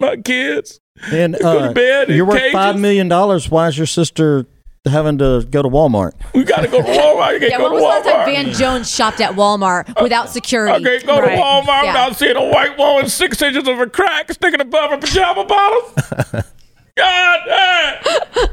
my 0.00 0.16
kids. 0.16 0.80
And 1.12 1.36
Go 1.40 1.58
to 1.60 1.64
uh, 1.66 1.72
bed 1.72 2.08
you're 2.08 2.24
worth 2.26 2.38
cages. 2.38 2.52
five 2.52 2.78
million 2.80 3.06
dollars. 3.08 3.48
Why 3.48 3.68
is 3.68 3.78
your 3.78 3.86
sister 3.86 4.44
having 4.86 5.18
to 5.18 5.46
go 5.48 5.62
to 5.62 5.68
Walmart? 5.68 6.12
We 6.34 6.42
got 6.42 6.62
to 6.62 6.68
go 6.68 6.82
to 6.82 6.88
Walmart. 6.88 7.34
You 7.34 7.38
can't 7.40 7.50
Yeah, 7.52 7.58
go 7.58 7.70
when 7.70 7.72
to 7.72 7.74
was 7.76 7.82
the 7.82 7.88
last 7.88 8.04
time 8.04 8.14
Walmart. 8.28 8.44
Van 8.44 8.52
Jones 8.52 8.90
shopped 8.92 9.20
at 9.20 9.30
Walmart 9.34 10.02
without 10.02 10.28
security? 10.30 10.84
I 10.84 10.88
can't 10.88 11.06
go 11.06 11.20
Right. 11.20 11.36
to 11.36 11.40
Walmart 11.40 11.84
Yeah. 11.84 11.92
without 11.92 12.16
seeing 12.16 12.36
a 12.36 12.44
white 12.50 12.76
woman 12.76 13.08
six 13.08 13.40
inches 13.40 13.68
of 13.68 13.78
a 13.78 13.86
crack 13.86 14.32
sticking 14.32 14.60
above 14.60 14.90
her 14.90 14.98
pajama 14.98 15.44
bottoms. 15.44 16.44
God 16.96 17.38
damn! 17.46 18.48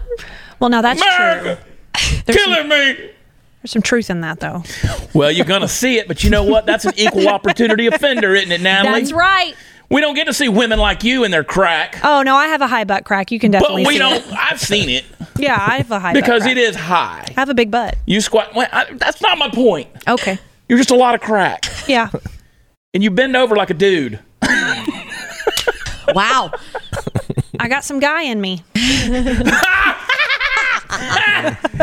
Well, 0.60 0.70
now 0.70 0.82
that's 0.82 1.02
America, 1.02 1.62
true. 1.94 2.20
There's 2.26 2.44
some, 2.44 2.54
killing 2.54 2.70
me. 2.70 2.94
there's 3.62 3.72
some 3.72 3.82
truth 3.82 4.10
in 4.10 4.22
that, 4.22 4.40
though. 4.40 4.64
Well, 5.14 5.32
you're 5.32 5.46
gonna 5.46 5.68
see 5.68 5.98
it, 5.98 6.08
but 6.08 6.24
you 6.24 6.30
know 6.30 6.44
what? 6.44 6.66
That's 6.66 6.86
an 6.86 6.94
equal 6.98 7.28
opportunity 7.28 7.88
offender, 7.88 8.36
isn't 8.36 8.52
it, 8.52 8.62
Natalie? 8.62 9.00
That's 9.00 9.12
right. 9.14 9.56
We 9.90 10.02
don't 10.02 10.16
get 10.16 10.26
to 10.28 10.34
see 10.34 10.50
women 10.50 10.80
like 10.80 11.04
you 11.04 11.24
in 11.24 11.32
their 11.32 11.44
crack, 11.46 12.00
Oh 12.04 12.22
no, 12.22 12.36
I 12.36 12.48
have 12.48 12.62
a 12.62 12.68
high 12.68 12.84
butt 12.84 13.06
crack. 13.06 13.32
You 13.32 13.40
can 13.40 13.52
definitely. 13.52 13.84
but 13.86 13.92
definitely 13.94 14.18
we 14.18 14.20
see 14.22 14.30
don't. 14.30 14.34
it. 14.34 14.40
I've 14.52 14.60
seen 14.60 14.90
it 14.90 15.06
Yeah, 15.40 15.56
I 15.60 15.78
have 15.78 15.92
a 15.92 16.00
high 16.00 16.14
because 16.14 16.44
butt 16.44 16.52
it 16.52 16.56
crack. 16.56 16.70
is 16.70 16.76
high. 16.76 17.26
I 17.30 17.40
have 17.40 17.50
a 17.50 17.54
big 17.54 17.72
butt. 17.72 17.96
You 18.06 18.20
squat. 18.22 18.54
Well, 18.54 18.68
I, 18.72 18.86
that's 18.94 19.22
not 19.22 19.38
my 19.38 19.50
point. 19.50 19.88
Okay. 20.08 20.38
You're 20.70 20.78
just 20.78 20.92
a 20.92 20.96
lot 20.96 21.16
of 21.16 21.22
crack, 21.22 21.66
Yeah. 21.88 22.10
and 22.94 23.02
you 23.02 23.10
bend 23.12 23.36
over 23.38 23.56
like 23.56 23.70
a 23.70 23.74
dude. 23.74 24.20
Wow. 26.14 26.52
I 27.60 27.68
got 27.68 27.84
some 27.84 28.00
guy 28.00 28.24
in 28.24 28.40
me. 28.40 28.64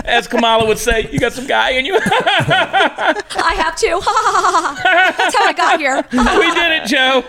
As 0.04 0.26
Kamala 0.28 0.66
would 0.66 0.78
say, 0.78 1.08
you 1.10 1.18
got 1.18 1.32
some 1.32 1.46
guy 1.46 1.70
in 1.70 1.84
you. 1.84 1.96
I 2.02 3.54
have 3.56 3.76
to. 3.76 4.00
That's 5.16 5.34
how 5.36 5.44
I 5.46 5.52
got 5.56 5.80
here. 5.80 5.96
we 6.12 6.50
did 6.54 6.72
it, 6.82 6.86
Joe. 6.86 7.24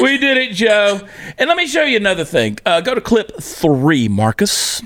We 0.00 0.18
did 0.18 0.36
it, 0.36 0.52
Joe. 0.54 1.00
And 1.38 1.48
let 1.48 1.56
me 1.56 1.66
show 1.66 1.82
you 1.82 1.96
another 1.96 2.24
thing. 2.24 2.58
Uh, 2.64 2.80
go 2.80 2.94
to 2.94 3.00
clip 3.00 3.32
three, 3.40 4.08
Marcus. 4.08 4.82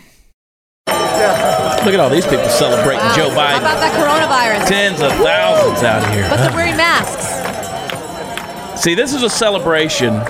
Look 0.86 1.92
at 1.92 2.00
all 2.00 2.08
these 2.10 2.26
people 2.26 2.48
celebrating 2.48 3.04
Joe 3.14 3.30
How 3.30 3.36
Biden. 3.36 3.58
about 3.58 3.80
that 3.80 3.92
coronavirus? 4.62 4.68
Tens 4.68 5.00
of 5.02 5.12
thousands 5.12 5.82
out 5.82 6.10
here. 6.14 6.26
But 6.30 6.36
they're 6.38 6.52
wearing 6.52 6.76
masks. 6.76 7.42
See, 8.80 8.94
this 8.94 9.12
is 9.14 9.22
a 9.22 9.30
celebration 9.30 10.20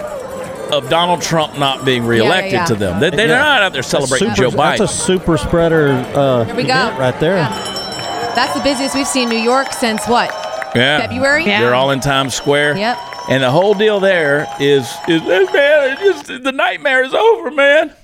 of 0.78 0.88
Donald 0.90 1.22
Trump 1.22 1.58
not 1.58 1.84
being 1.84 2.04
reelected 2.04 2.52
yeah. 2.52 2.64
to 2.66 2.74
them. 2.74 3.00
They, 3.00 3.10
they're 3.10 3.28
Yeah. 3.28 3.38
not 3.38 3.62
out 3.62 3.72
there 3.72 3.82
celebrating 3.82 4.34
Super- 4.34 4.50
Joe 4.50 4.56
That's 4.56 4.80
a 4.80 4.88
super 4.88 5.36
spreader. 5.38 5.90
Uh, 6.14 6.44
Here 6.44 6.54
we 6.54 6.62
go. 6.64 6.68
event 6.74 6.98
right 6.98 7.18
there. 7.20 7.36
Yeah. 7.36 8.32
That's 8.34 8.54
the 8.54 8.62
busiest 8.62 8.94
we've 8.94 9.06
seen 9.06 9.28
New 9.28 9.38
York 9.38 9.72
since 9.72 10.06
what? 10.08 10.30
yeah. 10.74 10.98
February? 11.00 11.46
Yeah. 11.46 11.60
They're 11.60 11.74
all 11.74 11.90
in 11.90 12.00
Times 12.00 12.34
Square. 12.34 12.76
Yep. 12.76 12.98
And 13.28 13.42
the 13.42 13.50
whole 13.50 13.74
deal 13.74 14.00
there 14.00 14.46
is 14.60 14.92
is 15.08 15.22
man, 15.22 15.96
it's 15.98 16.00
just 16.28 16.42
the 16.42 16.52
nightmare 16.52 17.04
is 17.04 17.14
over, 17.14 17.50
man. 17.50 17.94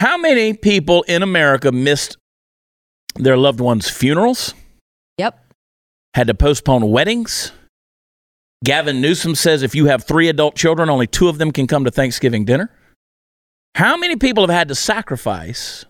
How 0.00 0.16
many 0.16 0.54
people 0.54 1.02
in 1.08 1.22
America 1.22 1.72
missed 1.72 2.16
their 3.16 3.36
loved 3.36 3.60
ones' 3.60 3.90
funerals? 3.90 4.54
Yep. 5.18 5.38
Had 6.14 6.28
to 6.28 6.34
postpone 6.34 6.90
weddings? 6.90 7.52
Gavin 8.64 9.00
Newsom 9.00 9.34
says 9.34 9.62
if 9.62 9.74
you 9.74 9.86
have 9.86 10.04
three 10.04 10.28
adult 10.28 10.56
children, 10.56 10.90
only 10.90 11.06
two 11.06 11.28
of 11.28 11.38
them 11.38 11.52
can 11.52 11.66
come 11.66 11.84
to 11.84 11.90
Thanksgiving 11.90 12.44
dinner. 12.44 12.70
How 13.74 13.96
many 13.96 14.16
people 14.16 14.42
have 14.44 14.54
had 14.54 14.68
to 14.68 14.74
sacrifice? 14.74 15.84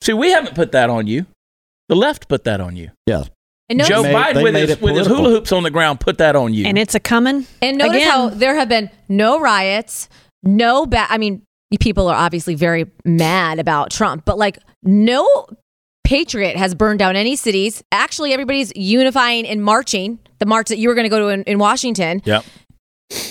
See, 0.00 0.12
we 0.12 0.30
haven't 0.30 0.54
put 0.54 0.72
that 0.72 0.88
on 0.88 1.06
you. 1.06 1.26
The 1.88 1.96
left 1.96 2.28
put 2.28 2.44
that 2.44 2.60
on 2.60 2.76
you. 2.76 2.90
Yeah. 3.06 3.24
And 3.68 3.78
notice, 3.78 3.88
Joe 3.88 4.02
made- 4.02 4.14
Biden 4.14 4.34
they 4.34 4.42
with 4.42 4.54
his, 4.54 4.80
with 4.80 4.96
his 4.96 5.06
hula 5.06 5.30
hoops 5.30 5.52
on 5.52 5.62
the 5.62 5.70
ground 5.70 6.00
put 6.00 6.18
that 6.18 6.34
on 6.34 6.54
you. 6.54 6.66
And 6.66 6.78
it's 6.78 6.94
a 6.94 7.00
coming. 7.00 7.46
and 7.60 7.78
notice 7.78 7.96
Again. 7.96 8.10
how 8.10 8.28
there 8.30 8.54
have 8.56 8.68
been 8.68 8.90
no 9.08 9.38
riots, 9.40 10.08
no 10.42 10.86
bad. 10.86 11.08
I 11.10 11.18
mean, 11.18 11.42
people 11.80 12.08
are 12.08 12.16
obviously 12.16 12.54
very 12.54 12.90
mad 13.04 13.58
about 13.58 13.90
Trump, 13.90 14.24
but 14.24 14.38
like 14.38 14.58
no 14.82 15.46
patriot 16.04 16.56
has 16.56 16.74
burned 16.74 16.98
down 16.98 17.16
any 17.16 17.36
cities. 17.36 17.82
Actually, 17.92 18.32
everybody's 18.32 18.72
unifying 18.74 19.46
and 19.46 19.62
marching. 19.62 20.18
The 20.42 20.46
march 20.46 20.70
that 20.70 20.78
you 20.78 20.88
were 20.88 20.96
going 20.96 21.04
to 21.04 21.08
go 21.08 21.20
to 21.20 21.28
in, 21.28 21.44
in 21.44 21.60
Washington. 21.60 22.20
yep. 22.24 22.44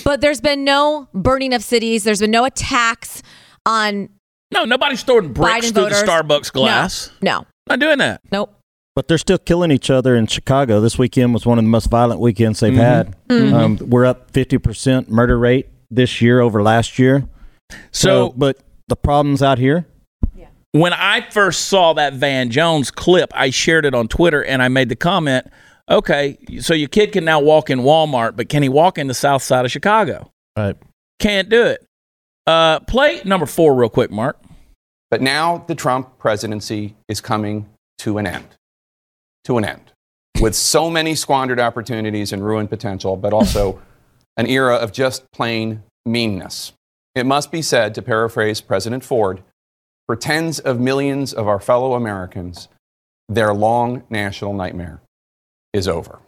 But 0.02 0.22
there's 0.22 0.40
been 0.40 0.64
no 0.64 1.08
burning 1.12 1.52
of 1.52 1.62
cities. 1.62 2.04
There's 2.04 2.20
been 2.20 2.30
no 2.30 2.46
attacks 2.46 3.22
on 3.66 4.08
No, 4.50 4.64
nobody's 4.64 5.02
throwing 5.02 5.34
bricks 5.34 5.66
Biden 5.66 5.74
through 5.74 5.82
voters. 5.90 6.00
the 6.00 6.06
Starbucks 6.06 6.52
glass. 6.54 7.10
No, 7.20 7.44
Not 7.68 7.80
doing 7.80 7.98
that. 7.98 8.22
nope. 8.32 8.54
But 8.96 9.08
they're 9.08 9.18
still 9.18 9.36
killing 9.36 9.70
each 9.70 9.90
other 9.90 10.16
in 10.16 10.26
Chicago. 10.26 10.80
This 10.80 10.96
weekend 10.98 11.34
was 11.34 11.44
one 11.44 11.58
of 11.58 11.64
the 11.64 11.68
most 11.70 11.90
violent 11.90 12.18
weekends 12.18 12.60
they've 12.60 12.72
had. 12.72 13.14
Um, 13.28 13.76
we're 13.76 14.06
up 14.06 14.32
50% 14.32 15.08
murder 15.10 15.38
rate 15.38 15.68
this 15.90 16.22
year 16.22 16.40
over 16.40 16.62
last 16.62 16.98
year. 16.98 17.28
So, 17.90 18.32
but 18.34 18.56
the 18.88 18.96
problems 18.96 19.42
out 19.42 19.58
here, 19.58 19.84
when 20.72 20.94
I 20.94 21.20
first 21.30 21.66
saw 21.66 21.92
that 21.92 22.14
Van 22.14 22.48
Jones 22.50 22.90
clip, 22.90 23.30
I 23.34 23.50
shared 23.50 23.84
it 23.84 23.94
on 23.94 24.08
Twitter 24.08 24.42
and 24.42 24.62
I 24.62 24.68
made 24.68 24.88
the 24.88 24.96
comment, 24.96 25.46
okay, 25.88 26.38
so 26.60 26.74
your 26.74 26.88
kid 26.88 27.12
can 27.12 27.24
now 27.24 27.40
walk 27.40 27.70
in 27.70 27.80
Walmart, 27.80 28.36
but 28.36 28.48
can 28.48 28.62
he 28.62 28.68
walk 28.68 28.98
in 28.98 29.06
the 29.06 29.14
south 29.14 29.42
side 29.42 29.64
of 29.64 29.70
Chicago? 29.70 30.30
Right. 30.56 30.76
Can't 31.18 31.48
do 31.48 31.64
it. 31.64 31.86
Uh, 32.46 32.80
play 32.80 33.20
number 33.24 33.46
four 33.46 33.74
real 33.74 33.88
quick, 33.88 34.10
Mark. 34.10 34.38
But 35.10 35.20
now 35.20 35.64
the 35.68 35.74
Trump 35.74 36.18
presidency 36.18 36.96
is 37.08 37.20
coming 37.20 37.68
to 37.98 38.18
an 38.18 38.26
end. 38.26 38.48
To 39.44 39.58
an 39.58 39.64
end. 39.64 39.92
With 40.40 40.54
so 40.54 40.90
many 40.90 41.14
squandered 41.14 41.60
opportunities 41.60 42.32
and 42.32 42.44
ruined 42.44 42.70
potential, 42.70 43.16
but 43.16 43.32
also 43.32 43.80
an 44.36 44.46
era 44.46 44.76
of 44.76 44.92
just 44.92 45.30
plain 45.30 45.82
meanness. 46.04 46.72
It 47.14 47.26
must 47.26 47.52
be 47.52 47.62
said, 47.62 47.94
to 47.94 48.02
paraphrase 48.02 48.60
President 48.60 49.04
Ford, 49.04 49.42
for 50.06 50.16
tens 50.16 50.58
of 50.58 50.80
millions 50.80 51.32
of 51.32 51.46
our 51.46 51.60
fellow 51.60 51.94
Americans, 51.94 52.68
their 53.28 53.52
long 53.52 54.02
national 54.08 54.54
nightmare 54.54 55.00
is 55.72 55.88
over. 55.88 56.18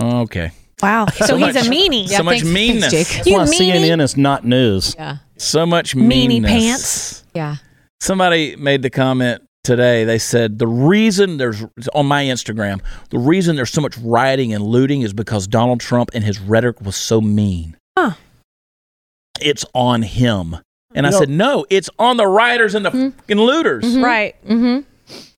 Okay. 0.00 0.52
Wow. 0.82 1.06
So, 1.12 1.36
he's 1.36 1.54
much- 1.54 1.66
a 1.66 1.70
meanie. 1.70 2.08
so 2.08 2.22
much 2.22 2.40
thanks- 2.42 2.44
thanks, 2.44 2.44
meanness. 2.54 2.90
Jake. 2.90 3.08
that's 3.08 3.26
You 3.26 3.34
why 3.34 3.44
meanie. 3.44 3.74
CNN 3.80 4.00
is 4.00 4.16
not 4.16 4.44
news. 4.44 4.94
Yeah, 4.96 5.16
So 5.36 5.66
much 5.66 5.94
Meanie 5.96 6.44
pants. 6.44 7.24
yeah. 7.34 7.56
Somebody 8.00 8.54
made 8.56 8.82
the 8.82 8.90
comment 8.90 9.42
today. 9.64 10.04
They 10.04 10.18
said 10.20 10.60
the 10.60 10.68
reason 10.68 11.36
there's 11.36 11.64
on 11.92 12.06
my 12.06 12.24
Instagram, 12.24 12.80
the 13.10 13.18
reason 13.18 13.56
there's 13.56 13.72
so 13.72 13.80
much 13.80 13.98
rioting 13.98 14.54
and 14.54 14.62
looting 14.64 15.02
is 15.02 15.12
because 15.12 15.48
Donald 15.48 15.80
Trump 15.80 16.10
and 16.14 16.22
his 16.22 16.38
rhetoric 16.38 16.80
was 16.80 16.94
so 16.94 17.20
mean. 17.20 17.76
Huh. 17.98 18.12
It's 19.40 19.64
on 19.74 20.02
him. 20.02 20.56
And 20.94 21.06
I 21.06 21.10
know- 21.10 21.18
said, 21.18 21.28
no, 21.28 21.66
it's 21.70 21.90
on 21.98 22.16
the 22.18 22.26
rioters 22.26 22.74
and 22.76 22.86
the 22.86 22.90
fucking 22.92 23.36
looters. 23.36 23.96
Right. 23.96 24.36
Mm-hmm. 24.46 24.87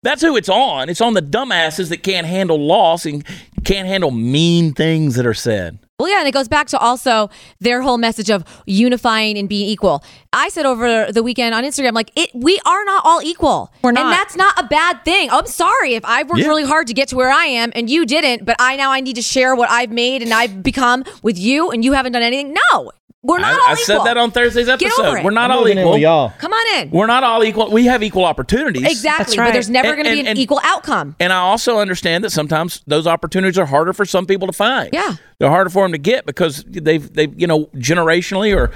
That's 0.02 0.22
who 0.22 0.36
it's 0.36 0.48
on. 0.48 0.88
It's 0.88 1.00
on 1.02 1.12
the 1.14 1.20
dumbasses 1.22 1.90
that 1.90 2.02
can't 2.02 2.26
handle 2.26 2.58
loss 2.58 3.04
and 3.04 3.24
can't 3.64 3.86
handle 3.86 4.10
mean 4.10 4.72
things 4.72 5.14
that 5.16 5.26
are 5.26 5.34
said. 5.34 5.78
Well, 5.98 6.08
yeah, 6.08 6.20
and 6.20 6.26
it 6.28 6.32
goes 6.32 6.48
back 6.48 6.68
to 6.68 6.78
also 6.78 7.28
their 7.58 7.82
whole 7.82 7.98
message 7.98 8.30
of 8.30 8.42
unifying 8.64 9.36
and 9.36 9.46
being 9.46 9.68
equal. 9.68 10.02
I 10.32 10.48
said 10.48 10.64
over 10.64 11.12
the 11.12 11.22
weekend 11.22 11.54
on 11.54 11.62
Instagram, 11.64 11.92
like 11.92 12.10
it, 12.16 12.30
we 12.32 12.58
are 12.64 12.84
not 12.86 13.02
all 13.04 13.20
equal. 13.22 13.70
We're 13.82 13.92
not. 13.92 14.04
and 14.04 14.12
that's 14.12 14.34
not 14.34 14.58
a 14.58 14.66
bad 14.66 15.04
thing. 15.04 15.28
I'm 15.30 15.44
sorry 15.44 15.92
if 15.96 16.04
I've 16.06 16.30
worked 16.30 16.40
Yeah. 16.40 16.48
really 16.48 16.64
hard 16.64 16.86
to 16.86 16.94
get 16.94 17.08
to 17.08 17.16
where 17.16 17.30
I 17.30 17.44
am 17.44 17.70
and 17.74 17.90
you 17.90 18.06
didn't, 18.06 18.46
but 18.46 18.56
I 18.58 18.76
now 18.76 18.90
I 18.92 19.00
need 19.00 19.16
to 19.16 19.22
share 19.22 19.54
what 19.54 19.68
I've 19.68 19.90
made 19.90 20.22
and 20.22 20.32
I've 20.32 20.62
become 20.62 21.04
with 21.22 21.36
you, 21.38 21.70
and 21.70 21.84
you 21.84 21.92
haven't 21.92 22.12
done 22.12 22.22
anything. 22.22 22.54
No, 22.72 22.92
We're 23.22 23.38
not 23.38 23.50
I, 23.52 23.54
all 23.54 23.60
I 23.68 23.72
equal. 23.72 23.84
said 23.84 23.98
that 24.04 24.16
on 24.16 24.30
Thursday's 24.30 24.66
episode. 24.70 25.22
We're 25.22 25.30
not 25.30 25.50
I'm 25.50 25.58
all 25.58 25.62
moving 25.64 25.76
in 25.76 25.84
equal. 25.84 25.98
y'all. 25.98 26.32
Come 26.38 26.54
on 26.54 26.80
in. 26.80 26.90
We're 26.90 27.06
not 27.06 27.22
all 27.22 27.44
equal. 27.44 27.70
We 27.70 27.84
have 27.84 28.02
equal 28.02 28.24
opportunities. 28.24 28.82
Exactly. 28.90 29.36
That's 29.36 29.48
But 29.48 29.52
there's 29.52 29.68
never 29.68 29.92
going 29.94 30.06
to 30.06 30.12
be 30.12 30.20
an 30.20 30.26
and- 30.28 30.38
equal 30.38 30.58
outcome. 30.64 31.16
And 31.20 31.30
I 31.30 31.36
also 31.36 31.78
understand 31.80 32.24
that 32.24 32.30
sometimes 32.30 32.82
those 32.86 33.06
opportunities 33.06 33.58
are 33.58 33.66
harder 33.66 33.92
for 33.92 34.06
some 34.06 34.24
people 34.24 34.46
to 34.46 34.54
find. 34.54 34.88
Yeah. 34.94 35.16
They're 35.38 35.50
harder 35.50 35.68
for 35.68 35.84
them 35.84 35.92
to 35.92 35.98
get 35.98 36.24
because 36.24 36.64
they've 36.66 37.12
they've 37.12 37.38
you 37.38 37.46
know 37.46 37.66
generationally 37.76 38.56
or 38.56 38.70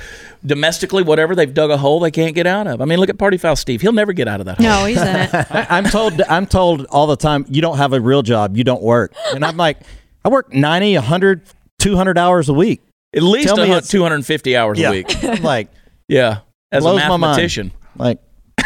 domestically 0.44 1.02
whatever 1.02 1.34
they've 1.34 1.52
dug 1.52 1.70
a 1.70 1.76
hole 1.78 2.00
they 2.00 2.10
can't 2.10 2.34
get 2.34 2.46
out 2.46 2.66
of. 2.66 2.82
I 2.82 2.84
mean, 2.84 2.98
look 2.98 3.08
at 3.08 3.16
Party 3.18 3.36
Foul 3.38 3.56
Steve. 3.56 3.80
He'll 3.80 3.92
never 3.92 4.12
get 4.12 4.28
out 4.28 4.40
of 4.40 4.46
that 4.46 4.58
hole. 4.58 4.66
No, 4.66 4.84
he's 4.84 5.00
in 5.00 5.16
it. 5.16 5.30
I, 5.34 5.66
I'm 5.70 5.84
told 5.84 6.20
I'm 6.22 6.46
told 6.46 6.84
all 6.86 7.06
the 7.06 7.16
time 7.16 7.46
you 7.48 7.62
don't 7.62 7.78
have 7.78 7.94
a 7.94 8.00
real 8.00 8.22
job, 8.22 8.56
you 8.58 8.64
don't 8.64 8.82
work. 8.82 9.14
And 9.34 9.42
I'm 9.44 9.56
like, 9.56 9.78
I 10.24 10.28
work 10.28 10.52
90, 10.52 10.94
100, 10.96 11.42
200 11.78 12.18
hours 12.18 12.48
a 12.50 12.54
week. 12.54 12.82
At 13.14 13.22
least 13.22 13.46
Tell 13.48 13.56
me 13.56 13.62
a 13.64 13.66
hun- 13.66 13.76
it's- 13.78 13.90
250 13.90 14.56
hours 14.56 14.80
a 14.80 14.90
week. 14.90 15.14
Like, 15.42 15.68
Yeah. 16.08 16.38
As 16.72 16.82
a 16.84 16.88
blows 16.88 17.00
my 17.02 17.08
mind. 17.08 17.20
mathematician. 17.20 17.72
Like, 17.96 18.18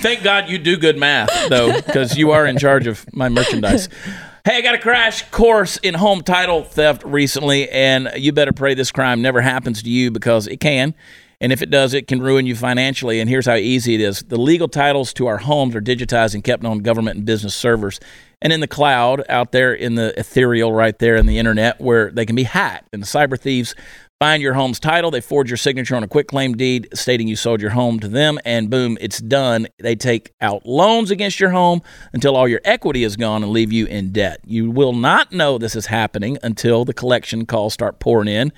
Thank 0.00 0.22
God 0.22 0.48
you 0.48 0.58
do 0.58 0.76
good 0.76 0.96
math, 0.98 1.48
though, 1.48 1.72
because 1.80 2.16
you 2.16 2.30
are 2.30 2.46
in 2.46 2.58
charge 2.58 2.86
of 2.86 3.04
my 3.12 3.28
merchandise. 3.28 3.88
Hey, 4.44 4.56
I 4.56 4.60
got 4.62 4.74
a 4.76 4.78
crash 4.78 5.28
course 5.30 5.76
in 5.78 5.92
home 5.92 6.22
title 6.22 6.62
theft 6.64 7.02
recently, 7.04 7.68
and 7.68 8.08
you 8.16 8.32
better 8.32 8.52
pray 8.52 8.72
this 8.72 8.90
crime 8.90 9.20
never 9.20 9.42
happens 9.42 9.82
to 9.82 9.90
you 9.90 10.10
because 10.10 10.46
it 10.46 10.56
can. 10.58 10.94
And 11.40 11.52
if 11.52 11.62
it 11.62 11.70
does, 11.70 11.94
it 11.94 12.08
can 12.08 12.20
ruin 12.20 12.46
you 12.46 12.56
financially. 12.56 13.20
And 13.20 13.30
here's 13.30 13.46
how 13.46 13.54
easy 13.54 13.94
it 13.94 14.00
is 14.00 14.20
the 14.22 14.38
legal 14.38 14.68
titles 14.68 15.12
to 15.14 15.26
our 15.26 15.38
homes 15.38 15.74
are 15.76 15.80
digitized 15.80 16.34
and 16.34 16.42
kept 16.42 16.64
on 16.64 16.78
government 16.78 17.16
and 17.18 17.26
business 17.26 17.54
servers 17.54 18.00
and 18.40 18.52
in 18.52 18.60
the 18.60 18.66
cloud 18.66 19.22
out 19.28 19.52
there 19.52 19.72
in 19.72 19.94
the 19.94 20.18
ethereal 20.18 20.72
right 20.72 20.98
there 20.98 21.16
in 21.16 21.26
the 21.26 21.38
internet 21.38 21.80
where 21.80 22.10
they 22.10 22.26
can 22.26 22.36
be 22.36 22.44
hacked. 22.44 22.88
And 22.92 23.02
the 23.02 23.06
cyber 23.06 23.38
thieves 23.38 23.74
find 24.18 24.42
your 24.42 24.54
home's 24.54 24.80
title, 24.80 25.12
they 25.12 25.20
forge 25.20 25.48
your 25.48 25.56
signature 25.56 25.94
on 25.94 26.02
a 26.02 26.08
quitclaim 26.08 26.56
deed 26.56 26.88
stating 26.92 27.28
you 27.28 27.36
sold 27.36 27.60
your 27.60 27.70
home 27.70 28.00
to 28.00 28.08
them, 28.08 28.38
and 28.44 28.68
boom, 28.68 28.98
it's 29.00 29.20
done. 29.20 29.68
They 29.78 29.94
take 29.94 30.34
out 30.40 30.66
loans 30.66 31.12
against 31.12 31.38
your 31.38 31.50
home 31.50 31.82
until 32.12 32.34
all 32.34 32.48
your 32.48 32.60
equity 32.64 33.04
is 33.04 33.16
gone 33.16 33.44
and 33.44 33.52
leave 33.52 33.72
you 33.72 33.86
in 33.86 34.10
debt. 34.10 34.40
You 34.44 34.70
will 34.72 34.92
not 34.92 35.30
know 35.30 35.56
this 35.56 35.76
is 35.76 35.86
happening 35.86 36.36
until 36.42 36.84
the 36.84 36.94
collection 36.94 37.46
calls 37.46 37.74
start 37.74 38.00
pouring 38.00 38.28
in. 38.28 38.52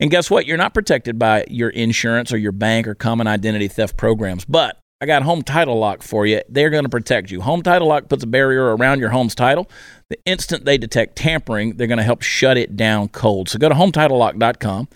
And 0.00 0.10
guess 0.10 0.30
what? 0.30 0.46
You're 0.46 0.56
not 0.56 0.74
protected 0.74 1.18
by 1.18 1.44
your 1.48 1.70
insurance 1.70 2.32
or 2.32 2.38
your 2.38 2.52
bank 2.52 2.86
or 2.86 2.94
common 2.94 3.26
identity 3.26 3.68
theft 3.68 3.96
programs. 3.96 4.44
But 4.44 4.78
I 5.00 5.06
got 5.06 5.22
Home 5.22 5.42
Title 5.42 5.78
Lock 5.78 6.02
for 6.02 6.26
you. 6.26 6.42
They're 6.48 6.70
going 6.70 6.84
to 6.84 6.88
protect 6.88 7.30
you. 7.30 7.40
Home 7.40 7.62
Title 7.62 7.88
Lock 7.88 8.08
puts 8.08 8.24
a 8.24 8.26
barrier 8.26 8.76
around 8.76 9.00
your 9.00 9.10
home's 9.10 9.34
title. 9.34 9.70
The 10.10 10.18
instant 10.24 10.64
they 10.64 10.78
detect 10.78 11.16
tampering, 11.16 11.76
they're 11.76 11.86
going 11.86 11.98
to 11.98 12.04
help 12.04 12.22
shut 12.22 12.56
it 12.56 12.76
down 12.76 13.08
cold. 13.08 13.48
So 13.48 13.58
go 13.58 13.68
to 13.68 13.74
HometitleLock.com, 13.74 14.88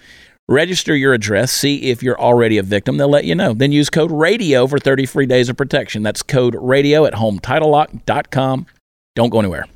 register 0.48 0.96
your 0.96 1.14
address, 1.14 1.52
see 1.52 1.90
if 1.90 2.02
you're 2.02 2.20
already 2.20 2.58
a 2.58 2.62
victim. 2.64 2.96
They'll 2.96 3.08
let 3.08 3.24
you 3.24 3.34
know. 3.36 3.54
Then 3.54 3.70
use 3.70 3.90
code 3.90 4.10
RADIO 4.10 4.66
for 4.66 4.78
30 4.78 5.06
free 5.06 5.26
days 5.26 5.48
of 5.48 5.56
protection. 5.56 6.02
That's 6.02 6.22
code 6.22 6.56
RADIO 6.58 7.04
at 7.04 7.14
HometitleLock.com. 7.14 8.66
Don't 9.14 9.30
go 9.30 9.38
anywhere. 9.38 9.66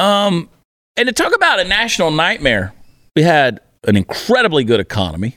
Um, 0.00 0.48
and 0.96 1.06
to 1.06 1.12
talk 1.12 1.34
about 1.34 1.60
a 1.60 1.64
national 1.64 2.10
nightmare, 2.10 2.72
we 3.14 3.22
had 3.22 3.60
an 3.86 3.96
incredibly 3.96 4.64
good 4.64 4.80
economy. 4.80 5.36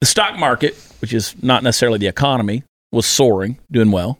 The 0.00 0.06
stock 0.06 0.38
market, 0.38 0.76
which 1.00 1.12
is 1.12 1.34
not 1.42 1.62
necessarily 1.62 1.98
the 1.98 2.08
economy, 2.08 2.64
was 2.90 3.06
soaring, 3.06 3.58
doing 3.70 3.90
well. 3.90 4.18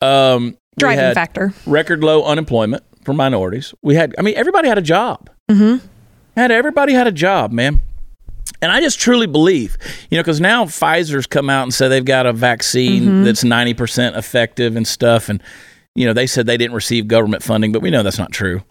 Um, 0.00 0.56
we 0.76 0.80
Driving 0.80 0.98
had 0.98 1.14
factor. 1.14 1.52
record 1.66 2.02
low 2.02 2.24
unemployment 2.24 2.82
for 3.04 3.12
minorities. 3.12 3.74
We 3.82 3.94
had, 3.94 4.14
I 4.18 4.22
mean, 4.22 4.34
everybody 4.36 4.68
had 4.68 4.78
a 4.78 4.82
job. 4.82 5.28
Mm-hmm. 5.50 5.86
Had 6.36 6.50
everybody 6.50 6.94
had 6.94 7.06
a 7.06 7.12
job, 7.12 7.52
man. 7.52 7.80
And 8.62 8.72
I 8.72 8.80
just 8.80 8.98
truly 8.98 9.26
believe, 9.26 9.76
you 10.10 10.16
know, 10.16 10.22
because 10.22 10.40
now 10.40 10.64
Pfizer's 10.64 11.26
come 11.26 11.50
out 11.50 11.64
and 11.64 11.74
said 11.74 11.88
they've 11.88 12.04
got 12.04 12.26
a 12.26 12.32
vaccine 12.32 13.02
Mm-hmm. 13.02 13.24
that's 13.24 13.44
ninety 13.44 13.74
percent 13.74 14.16
effective 14.16 14.76
and 14.76 14.86
stuff, 14.86 15.28
and 15.28 15.42
you 15.94 16.06
know 16.06 16.12
they 16.12 16.26
said 16.26 16.46
they 16.46 16.56
didn't 16.56 16.74
receive 16.74 17.08
government 17.08 17.42
funding, 17.42 17.72
but 17.72 17.82
we 17.82 17.90
know 17.90 18.02
that's 18.02 18.18
not 18.18 18.32
true. 18.32 18.62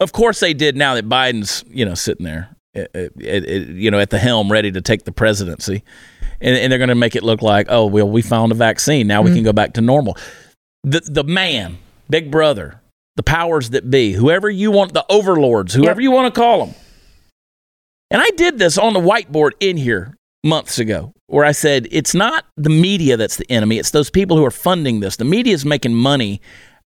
Of 0.00 0.12
course 0.12 0.40
they 0.40 0.54
did. 0.54 0.76
Now 0.76 0.94
that 0.94 1.08
Biden's, 1.08 1.64
you 1.68 1.84
know, 1.84 1.94
sitting 1.94 2.26
there, 2.26 2.54
uh, 2.76 2.84
uh, 2.94 2.98
uh, 2.98 3.30
you 3.40 3.90
know, 3.90 3.98
at 3.98 4.10
the 4.10 4.18
helm, 4.18 4.52
ready 4.52 4.70
to 4.72 4.80
take 4.80 5.04
the 5.04 5.12
presidency, 5.12 5.82
and, 6.40 6.56
and 6.56 6.70
they're 6.70 6.78
going 6.78 6.88
to 6.88 6.94
make 6.94 7.16
it 7.16 7.22
look 7.22 7.42
like, 7.42 7.66
oh, 7.70 7.86
well, 7.86 8.08
we 8.08 8.22
found 8.22 8.52
a 8.52 8.54
vaccine. 8.54 9.06
Now 9.06 9.22
we 9.22 9.32
can 9.32 9.42
go 9.42 9.52
back 9.52 9.74
to 9.74 9.80
normal. 9.80 10.16
The 10.84 11.00
the 11.00 11.24
man, 11.24 11.78
Big 12.10 12.30
Brother, 12.30 12.80
the 13.16 13.22
powers 13.22 13.70
that 13.70 13.90
be, 13.90 14.12
whoever 14.12 14.48
you 14.50 14.70
want, 14.70 14.92
the 14.92 15.04
overlords, 15.08 15.74
whoever 15.74 16.00
you 16.00 16.10
want 16.10 16.32
to 16.32 16.38
call 16.38 16.64
them. 16.64 16.74
And 18.10 18.22
I 18.22 18.30
did 18.36 18.58
this 18.58 18.78
on 18.78 18.92
the 18.92 19.00
whiteboard 19.00 19.52
in 19.58 19.76
here 19.76 20.16
months 20.46 20.78
ago, 20.78 21.12
where 21.26 21.44
I 21.44 21.52
said 21.52 21.88
it's 21.90 22.14
not 22.14 22.44
the 22.56 22.70
media 22.70 23.16
that's 23.16 23.36
the 23.36 23.50
enemy; 23.50 23.78
it's 23.78 23.90
those 23.90 24.10
people 24.10 24.36
who 24.36 24.44
are 24.44 24.50
funding 24.50 25.00
this. 25.00 25.16
The 25.16 25.24
media 25.24 25.54
is 25.54 25.64
making 25.64 25.94
money 25.94 26.40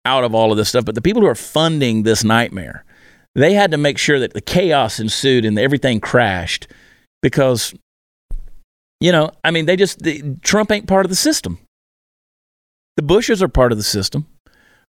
out 0.06 0.24
of 0.24 0.34
all 0.34 0.52
of 0.52 0.58
this 0.58 0.70
stuff, 0.70 0.86
but 0.86 0.96
the 0.96 1.02
people 1.02 1.22
who 1.22 1.28
are 1.28 1.36
funding 1.36 2.04
this 2.04 2.24
nightmare, 2.24 2.86
they 3.36 3.54
had 3.54 3.72
to 3.72 3.78
make 3.78 3.98
sure 3.98 4.20
that 4.20 4.34
the 4.34 4.42
chaos 4.42 5.00
ensued 5.00 5.44
and 5.44 5.60
everything 5.60 6.00
crashed 6.00 6.68
because, 7.22 7.74
you 9.02 9.12
know, 9.12 9.32
I 9.44 9.52
mean, 9.52 9.66
they 9.66 9.76
just 9.76 10.00
the, 10.00 10.38
Trump 10.42 10.72
ain't 10.72 10.88
part 10.88 11.06
of 11.06 11.10
the 11.10 11.16
system. 11.16 11.60
The 12.96 13.04
Bushes 13.04 13.44
are 13.44 13.50
part 13.50 13.72
of 13.72 13.78
the 13.78 13.84
system, 13.84 14.26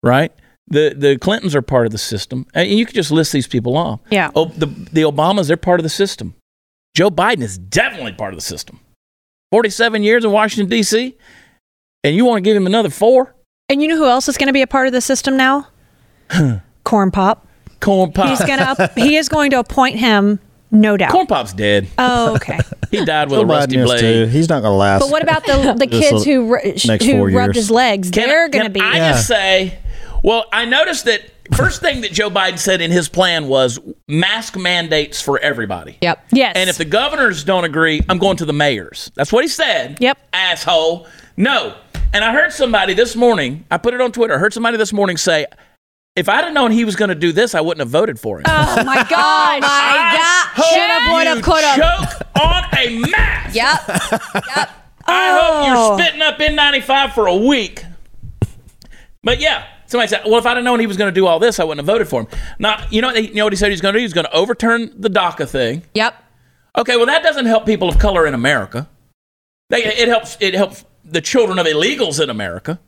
right? 0.03 0.33
The 0.69 0.95
the 0.97 1.19
Clintons 1.19 1.55
are 1.55 1.63
part 1.63 1.87
of 1.87 1.93
the 1.93 1.99
system, 1.99 2.47
and 2.53 2.69
you 2.69 2.85
could 2.85 2.95
just 2.95 3.11
list 3.11 3.33
these 3.33 3.47
people 3.47 3.77
off. 3.77 4.01
Yeah. 4.11 4.31
Oh, 4.35 4.47
the 4.47 4.67
the 4.67 5.03
Obamas, 5.03 5.47
they're 5.47 5.57
part 5.57 5.81
of 5.81 5.85
the 5.85 5.89
system. 5.89 6.35
Joe 6.97 7.11
Biden 7.11 7.43
is 7.43 7.59
definitely 7.59 8.13
part 8.15 8.33
of 8.33 8.39
the 8.39 8.43
system. 8.43 8.81
Forty-seven 9.53 10.03
years 10.03 10.25
in 10.25 10.33
Washington 10.33 10.71
D.C., 10.71 11.15
and 12.03 12.17
you 12.17 12.25
want 12.25 12.39
to 12.39 12.41
give 12.41 12.57
him 12.57 12.67
another 12.67 12.89
four? 12.89 13.35
And 13.69 13.83
you 13.83 13.89
know 13.89 13.99
who 13.99 14.07
else 14.07 14.29
is 14.31 14.39
going 14.39 14.47
to 14.47 14.53
be 14.55 14.63
a 14.63 14.67
part 14.67 14.87
of 14.87 14.95
the 14.95 15.03
system 15.03 15.37
now? 15.37 15.69
Corn 16.85 17.11
Pop. 17.11 17.47
Corn 17.81 18.13
Pop. 18.13 18.31
He's 18.31 18.39
gonna. 18.47 18.91
he 18.97 19.17
is 19.17 19.29
going 19.29 19.51
to 19.51 19.59
appoint 19.59 19.97
him, 19.99 20.41
no 20.71 20.97
doubt. 20.97 21.13
Corn 21.13 21.27
Pop's 21.27 21.53
dead. 21.53 21.87
Oh, 21.99 22.35
okay. 22.37 22.59
He 22.93 23.05
died 23.05 23.29
with 23.29 23.41
Joe 23.41 23.43
a 23.43 23.47
rusty 23.47 23.77
Biden 23.77 23.81
is 23.81 23.85
blade. 23.87 24.01
too. 24.01 24.27
He's 24.27 24.49
not 24.49 24.63
going 24.63 24.73
to 24.73 24.77
last. 24.77 25.01
But 25.03 25.11
what 25.11 25.23
about 25.23 25.45
the 25.45 25.75
the 25.79 25.87
This 25.87 26.01
kids 26.01 26.13
will- 26.13 26.25
who 26.25 26.55
ru- 26.55 26.61
next 26.87 27.05
who 27.05 27.13
four 27.19 27.27
rubbed 27.31 27.57
years. 27.57 27.57
his 27.57 27.71
legs? 27.71 28.11
Can- 28.11 28.29
They're 28.29 28.49
going 28.49 28.65
to 28.65 28.71
be. 28.71 28.81
I 28.81 28.97
just 29.11 29.27
say, 29.27 29.81
well, 30.23 30.45
I 30.53 30.65
noticed 30.67 31.05
that 31.07 31.21
first 31.55 31.81
thing 31.81 32.01
that 32.01 32.13
Joe 32.13 32.31
Biden 32.31 32.59
said 32.59 32.81
in 32.81 32.91
his 32.91 33.09
plan 33.09 33.49
was 33.49 33.79
mask 34.09 34.57
mandates 34.57 35.21
for 35.21 35.39
everybody. 35.39 35.99
Yep. 36.01 36.25
yes. 36.33 36.53
And 36.57 36.69
if 36.71 36.79
the 36.79 36.85
governors 36.85 37.45
don't 37.45 37.65
agree, 37.65 38.01
I'm 38.09 38.19
going 38.19 38.37
to 38.39 38.45
the 38.45 38.53
mayors. 38.53 39.11
That's 39.15 39.33
what 39.33 39.45
he 39.45 39.49
said. 39.49 39.99
Yep. 40.01 40.19
Asshole. 40.33 41.07
No. 41.37 41.77
And 42.13 42.25
I 42.25 42.33
heard 42.33 42.53
somebody 42.53 42.95
this 42.95 43.15
morning, 43.17 43.65
I 43.71 43.77
put 43.79 43.93
it 43.95 44.01
on 44.01 44.13
Twitter, 44.13 44.35
I 44.35 44.39
heard 44.39 44.53
somebody 44.55 44.77
this 44.79 44.93
morning 44.93 45.17
say, 45.17 45.47
if 46.15 46.31
I'd 46.31 46.45
have 46.45 46.55
known 46.55 46.71
he 46.71 46.87
was 46.87 46.97
going 46.97 47.11
to 47.11 47.15
do 47.15 47.31
this, 47.33 47.55
I 47.55 47.61
wouldn't 47.61 47.81
have 47.81 47.91
voted 47.91 48.19
for 48.19 48.39
him. 48.39 48.45
oh 48.49 48.85
my 48.85 48.97
oh, 49.01 49.07
gosh. 49.11 49.57
Oh 49.57 49.61
my 49.61 50.57
God. 50.57 50.65
Should 50.65 50.91
have, 50.91 51.13
would 51.13 51.27
have, 51.27 51.37
You 51.37 51.43
could 51.43 51.65
have. 51.65 51.77
choke 52.17 52.43
on 52.43 52.65
a 52.79 52.99
mask. 53.11 53.55
Yep. 53.55 53.81
Yep. 54.57 54.71
I 55.09 55.39
hope 55.39 55.67
you're 55.67 55.77
Oh. 55.77 55.99
spitting 55.99 56.23
up 56.23 56.39
N95 56.39 57.13
for 57.13 57.27
a 57.27 57.37
week. 57.37 57.85
But 59.23 59.41
yeah, 59.41 59.67
somebody 59.87 60.09
said, 60.09 60.23
well, 60.25 60.39
if 60.39 60.47
I'd 60.47 60.57
have 60.57 60.65
known 60.65 60.81
he 60.81 60.87
was 60.87 60.97
going 60.97 61.13
to 61.13 61.21
do 61.21 61.27
all 61.27 61.39
this, 61.39 61.59
I 61.61 61.65
wouldn't 61.65 61.87
have 61.87 61.95
voted 61.95 62.09
for 62.09 62.23
him. 62.23 62.29
Not, 62.59 62.93
you 62.93 63.01
know, 63.03 63.13
you 63.13 63.35
know 63.35 63.45
what 63.45 63.53
he 63.53 63.57
said 63.57 63.71
he's 63.71 63.81
going 63.81 63.95
to 63.95 63.99
do? 63.99 64.03
He's 64.03 64.13
going 64.13 64.27
to 64.27 64.33
overturn 64.33 64.93
the 64.97 65.09
DACA 65.09 65.49
thing. 65.49 65.83
Yep. 65.95 66.15
Okay, 66.79 66.97
well, 66.97 67.07
that 67.07 67.23
doesn't 67.23 67.47
help 67.47 67.65
people 67.67 67.89
of 67.89 67.99
color 67.99 68.27
in 68.27 68.35
America. 68.35 68.89
They, 69.71 69.85
it 69.85 70.09
helps. 70.09 70.37
It 70.41 70.55
helps 70.55 70.85
the 71.05 71.21
children 71.21 71.59
of 71.59 71.67
illegals 71.67 72.23
in 72.23 72.31
America. 72.31 72.79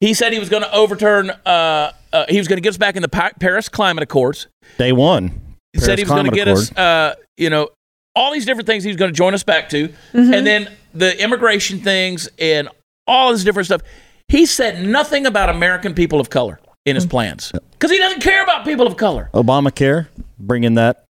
He 0.00 0.14
said 0.14 0.32
he 0.32 0.38
was 0.38 0.48
going 0.48 0.62
to 0.62 0.72
overturn. 0.72 1.30
Uh, 1.44 1.92
uh, 2.12 2.26
he 2.28 2.38
was 2.38 2.46
going 2.46 2.58
to 2.58 2.60
get 2.60 2.70
us 2.70 2.76
back 2.76 2.96
in 2.96 3.02
the 3.02 3.08
Pa- 3.08 3.32
Paris 3.40 3.68
Climate 3.68 4.02
Accords. 4.02 4.46
Day 4.76 4.92
one. 4.92 5.56
He 5.72 5.80
said 5.80 5.98
he 5.98 6.04
was 6.04 6.10
going 6.10 6.24
to 6.24 6.30
Climate 6.30 6.34
get 6.34 6.48
us. 6.48 6.72
Uh, 6.76 7.14
you 7.36 7.50
know, 7.50 7.70
all 8.14 8.32
these 8.32 8.44
different 8.46 8.66
things 8.66 8.84
he 8.84 8.88
was 8.88 8.96
going 8.96 9.10
to 9.10 9.16
join 9.16 9.34
us 9.34 9.42
back 9.42 9.68
to, 9.70 9.92
and 10.12 10.46
then 10.46 10.70
the 10.94 11.20
immigration 11.22 11.80
things 11.80 12.28
and 12.38 12.68
all 13.06 13.32
this 13.32 13.42
different 13.44 13.66
stuff. 13.66 13.82
He 14.28 14.44
said 14.46 14.84
nothing 14.84 15.24
about 15.26 15.48
American 15.48 15.94
people 15.94 16.20
of 16.20 16.28
color 16.30 16.60
in 16.84 16.94
his 16.96 17.06
plans 17.06 17.50
because 17.72 17.90
he 17.90 17.98
doesn't 17.98 18.20
care 18.20 18.42
about 18.42 18.64
people 18.64 18.86
of 18.86 18.96
color. 18.96 19.30
Obamacare, 19.32 20.08
bringing 20.38 20.74
that. 20.74 21.04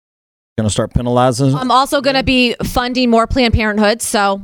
Going 0.56 0.66
to 0.68 0.72
start 0.72 0.92
penalizing. 0.92 1.54
I'm 1.54 1.70
also 1.70 2.00
going 2.00 2.16
to 2.16 2.24
be 2.24 2.54
funding 2.64 3.10
more 3.10 3.26
Planned 3.28 3.54
Parenthood. 3.54 4.02
So 4.02 4.42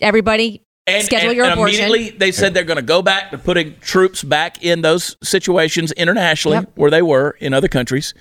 everybody 0.00 0.62
And, 0.86 1.04
schedule 1.04 1.30
and- 1.30 1.36
your 1.36 1.44
and 1.46 1.54
abortion. 1.54 1.84
immediately 1.84 2.16
they 2.16 2.30
said 2.30 2.54
they're 2.54 2.62
going 2.64 2.76
to 2.76 2.82
go 2.82 3.02
back 3.02 3.30
to 3.32 3.38
putting 3.38 3.76
troops 3.80 4.22
back 4.22 4.62
in 4.64 4.82
those 4.82 5.16
situations 5.24 5.90
internationally 5.92 6.58
Yep. 6.58 6.70
where 6.76 6.90
they 6.90 7.02
were 7.02 7.36
in 7.40 7.52
other 7.52 7.66
countries. 7.68 8.14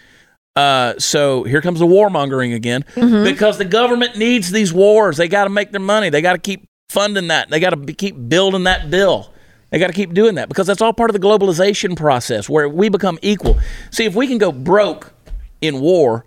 Uh, 0.56 0.94
so 0.98 1.44
here 1.44 1.62
comes 1.62 1.80
the 1.80 1.86
warmongering 1.86 2.56
again 2.56 2.84
Mm-hmm. 2.96 3.24
because 3.26 3.58
the 3.60 3.66
government 3.66 4.18
needs 4.18 4.50
these 4.52 4.72
wars. 4.74 5.18
They 5.18 5.28
got 5.28 5.44
to 5.44 5.50
make 5.52 5.72
their 5.72 5.80
money. 5.82 6.10
They 6.10 6.22
got 6.24 6.34
to 6.34 6.40
keep 6.40 6.66
funding 6.90 7.28
that. 7.28 7.50
They 7.52 7.60
got 7.60 7.72
to 7.72 7.94
keep 7.94 8.16
building 8.30 8.64
that 8.64 8.90
bill. 8.90 9.32
They 9.76 9.80
got 9.80 9.88
to 9.88 9.94
keep 9.94 10.14
doing 10.14 10.36
that 10.36 10.48
because 10.48 10.68
that's 10.68 10.82
all 10.82 10.94
part 10.94 11.10
of 11.10 11.14
the 11.14 11.20
globalization 11.20 11.98
process 11.98 12.48
where 12.48 12.70
we 12.70 12.88
become 12.88 13.20
equal. 13.22 13.60
See, 13.92 14.06
if 14.06 14.16
we 14.16 14.26
can 14.26 14.38
go 14.38 14.54
broke 14.54 15.12
in 15.60 15.82
war 15.82 16.24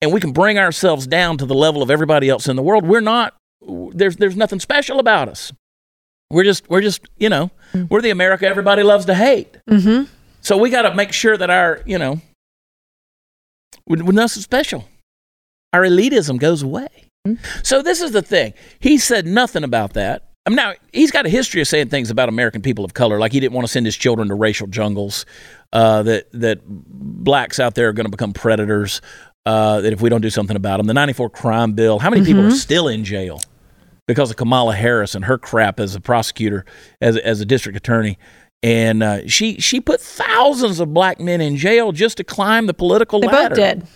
and 0.00 0.12
we 0.12 0.20
can 0.20 0.30
bring 0.30 0.56
ourselves 0.56 1.08
down 1.08 1.36
to 1.38 1.44
the 1.44 1.54
level 1.56 1.82
of 1.82 1.90
everybody 1.90 2.28
else 2.28 2.46
in 2.46 2.54
the 2.54 2.62
world, 2.62 2.86
we're 2.86 3.00
not. 3.00 3.34
There's 3.60 4.18
there's 4.18 4.36
nothing 4.36 4.60
special 4.60 5.00
about 5.00 5.28
us. 5.28 5.52
We're 6.30 6.44
just 6.44 6.70
we're 6.70 6.80
just 6.80 7.04
you 7.18 7.28
know 7.28 7.50
we're 7.90 8.02
the 8.02 8.10
America 8.10 8.46
everybody 8.46 8.84
loves 8.84 9.04
to 9.06 9.16
hate. 9.16 9.56
Mm-hmm. 9.68 10.04
So 10.40 10.56
we 10.56 10.70
got 10.70 10.82
to 10.82 10.94
make 10.94 11.12
sure 11.12 11.36
that 11.36 11.50
our, 11.50 11.82
you 11.84 11.98
know, 11.98 12.20
we're, 13.88 14.04
we're 14.04 14.12
nothing 14.12 14.42
special. 14.44 14.84
Our 15.72 15.82
elitism 15.82 16.38
goes 16.38 16.62
away. 16.62 17.08
So 17.64 17.82
this 17.82 18.00
is 18.00 18.12
the 18.12 18.22
thing. 18.22 18.54
He 18.78 18.96
said 18.96 19.26
nothing 19.26 19.64
about 19.64 19.94
that. 19.94 20.28
I 20.44 20.50
mean, 20.50 20.56
now 20.56 20.72
he's 20.92 21.10
got 21.12 21.24
a 21.24 21.28
history 21.28 21.60
of 21.60 21.68
saying 21.68 21.88
things 21.88 22.10
about 22.10 22.28
American 22.28 22.62
people 22.62 22.84
of 22.84 22.94
color, 22.94 23.18
like 23.18 23.32
he 23.32 23.38
didn't 23.40 23.52
want 23.52 23.64
to 23.66 23.72
send 23.72 23.86
his 23.86 23.96
children 23.96 24.28
to 24.28 24.34
racial 24.34 24.66
jungles, 24.66 25.24
uh, 25.72 26.02
that 26.02 26.26
that 26.32 26.60
blacks 26.66 27.60
out 27.60 27.74
there 27.76 27.88
are 27.88 27.92
going 27.92 28.06
to 28.06 28.10
become 28.10 28.32
predators, 28.32 29.00
uh, 29.46 29.80
that 29.80 29.92
if 29.92 30.00
we 30.00 30.08
don't 30.10 30.20
do 30.20 30.30
something 30.30 30.56
about 30.56 30.78
them, 30.78 30.86
the 30.86 30.94
'94 30.94 31.30
crime 31.30 31.72
bill. 31.74 32.00
How 32.00 32.10
many 32.10 32.24
people 32.24 32.44
are 32.44 32.50
still 32.50 32.88
in 32.88 33.04
jail 33.04 33.40
because 34.08 34.30
of 34.30 34.36
Kamala 34.36 34.74
Harris 34.74 35.14
and 35.14 35.24
her 35.26 35.38
crap 35.38 35.78
as 35.78 35.94
a 35.94 36.00
prosecutor, 36.00 36.64
as 37.00 37.16
as 37.18 37.40
a 37.40 37.44
district 37.44 37.76
attorney? 37.76 38.18
And 38.64 39.02
uh, 39.02 39.28
she 39.28 39.60
she 39.60 39.80
put 39.80 40.00
thousands 40.00 40.80
of 40.80 40.92
black 40.92 41.20
men 41.20 41.40
in 41.40 41.56
jail 41.56 41.92
just 41.92 42.16
to 42.16 42.24
climb 42.24 42.66
the 42.66 42.74
political 42.74 43.20
They 43.20 43.26
ladder. 43.28 43.48
both 43.50 43.56
did. 43.58 43.86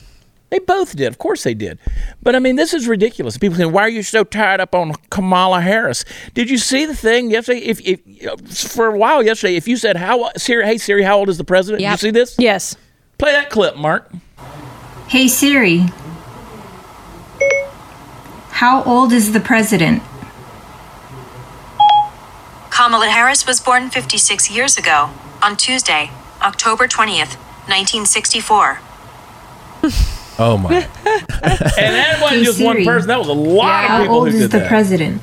They 0.50 0.60
both 0.60 0.94
did. 0.94 1.08
Of 1.08 1.18
course 1.18 1.42
they 1.42 1.54
did. 1.54 1.78
But 2.22 2.36
I 2.36 2.38
mean, 2.38 2.54
this 2.56 2.72
is 2.72 2.86
ridiculous. 2.86 3.36
People 3.36 3.56
saying, 3.56 3.72
"Why 3.72 3.82
are 3.82 3.88
you 3.88 4.02
so 4.02 4.22
tied 4.22 4.60
up 4.60 4.74
on 4.74 4.94
Kamala 5.10 5.60
Harris?" 5.60 6.04
Did 6.34 6.48
you 6.48 6.58
see 6.58 6.86
the 6.86 6.94
thing 6.94 7.30
yesterday? 7.30 7.60
If, 7.60 7.80
if 7.80 8.00
for 8.70 8.86
a 8.86 8.96
while 8.96 9.22
yesterday, 9.24 9.56
if 9.56 9.66
you 9.66 9.76
said, 9.76 9.96
"How 9.96 10.30
Siri? 10.36 10.64
Hey 10.64 10.78
Siri, 10.78 11.02
how 11.02 11.18
old 11.18 11.28
is 11.28 11.38
the 11.38 11.44
president?" 11.44 11.82
Yep. 11.82 11.90
Did 11.90 12.02
you 12.02 12.08
see 12.08 12.12
this? 12.12 12.36
Yes. 12.38 12.76
Play 13.18 13.32
that 13.32 13.50
clip, 13.50 13.76
Mark. 13.76 14.10
Hey 15.08 15.26
Siri. 15.26 15.86
How 18.50 18.84
old 18.84 19.12
is 19.12 19.32
the 19.32 19.40
president? 19.40 20.02
Kamala 22.70 23.08
Harris 23.08 23.46
was 23.46 23.60
born 23.60 23.90
56 23.90 24.50
years 24.50 24.78
ago, 24.78 25.10
on 25.42 25.56
Tuesday, 25.56 26.10
October 26.42 26.86
20th, 26.86 27.36
1964. 27.68 28.80
Oh 30.38 30.56
my! 30.58 30.74
And 31.78 31.94
that 31.94 32.18
wasn't 32.20 32.40
Hey, 32.40 32.44
just 32.44 32.60
one 32.62 32.84
person. 32.84 33.08
That 33.08 33.18
was 33.18 33.28
a 33.28 33.32
lot 33.32 33.84
of 33.84 33.88
people. 33.90 33.96
How 33.96 34.00
people 34.02 34.14
old 34.16 34.28
who 34.30 34.34
is 34.36 34.42
did 34.42 34.50
the 34.50 34.58
that. 34.60 34.68
president? 34.68 35.22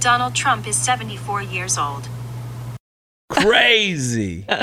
Donald 0.00 0.34
Trump 0.34 0.66
is 0.66 0.76
74 0.76 1.42
years 1.42 1.76
old. 1.78 2.08
Crazy. 3.30 4.46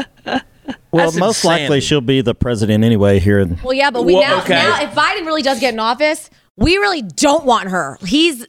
Well, 0.91 1.07
That's 1.07 1.17
most 1.17 1.43
likely 1.43 1.81
she'll 1.81 2.01
be 2.01 2.21
the 2.21 2.35
president 2.35 2.83
anyway 2.83 3.19
here. 3.19 3.39
in- 3.39 3.59
Well, 3.63 3.73
yeah, 3.73 3.89
but 3.89 4.03
we 4.05 4.13
Well, 4.13 4.21
now, 4.21 4.41
okay. 4.43 4.53
now 4.53 4.79
if 4.81 4.91
Biden 4.91 5.25
really 5.25 5.41
does 5.41 5.59
get 5.59 5.73
in 5.73 5.79
office, 5.79 6.29
we 6.55 6.77
really 6.77 7.01
don't 7.01 7.45
want 7.45 7.69
her. 7.69 7.97
He's 8.05 8.45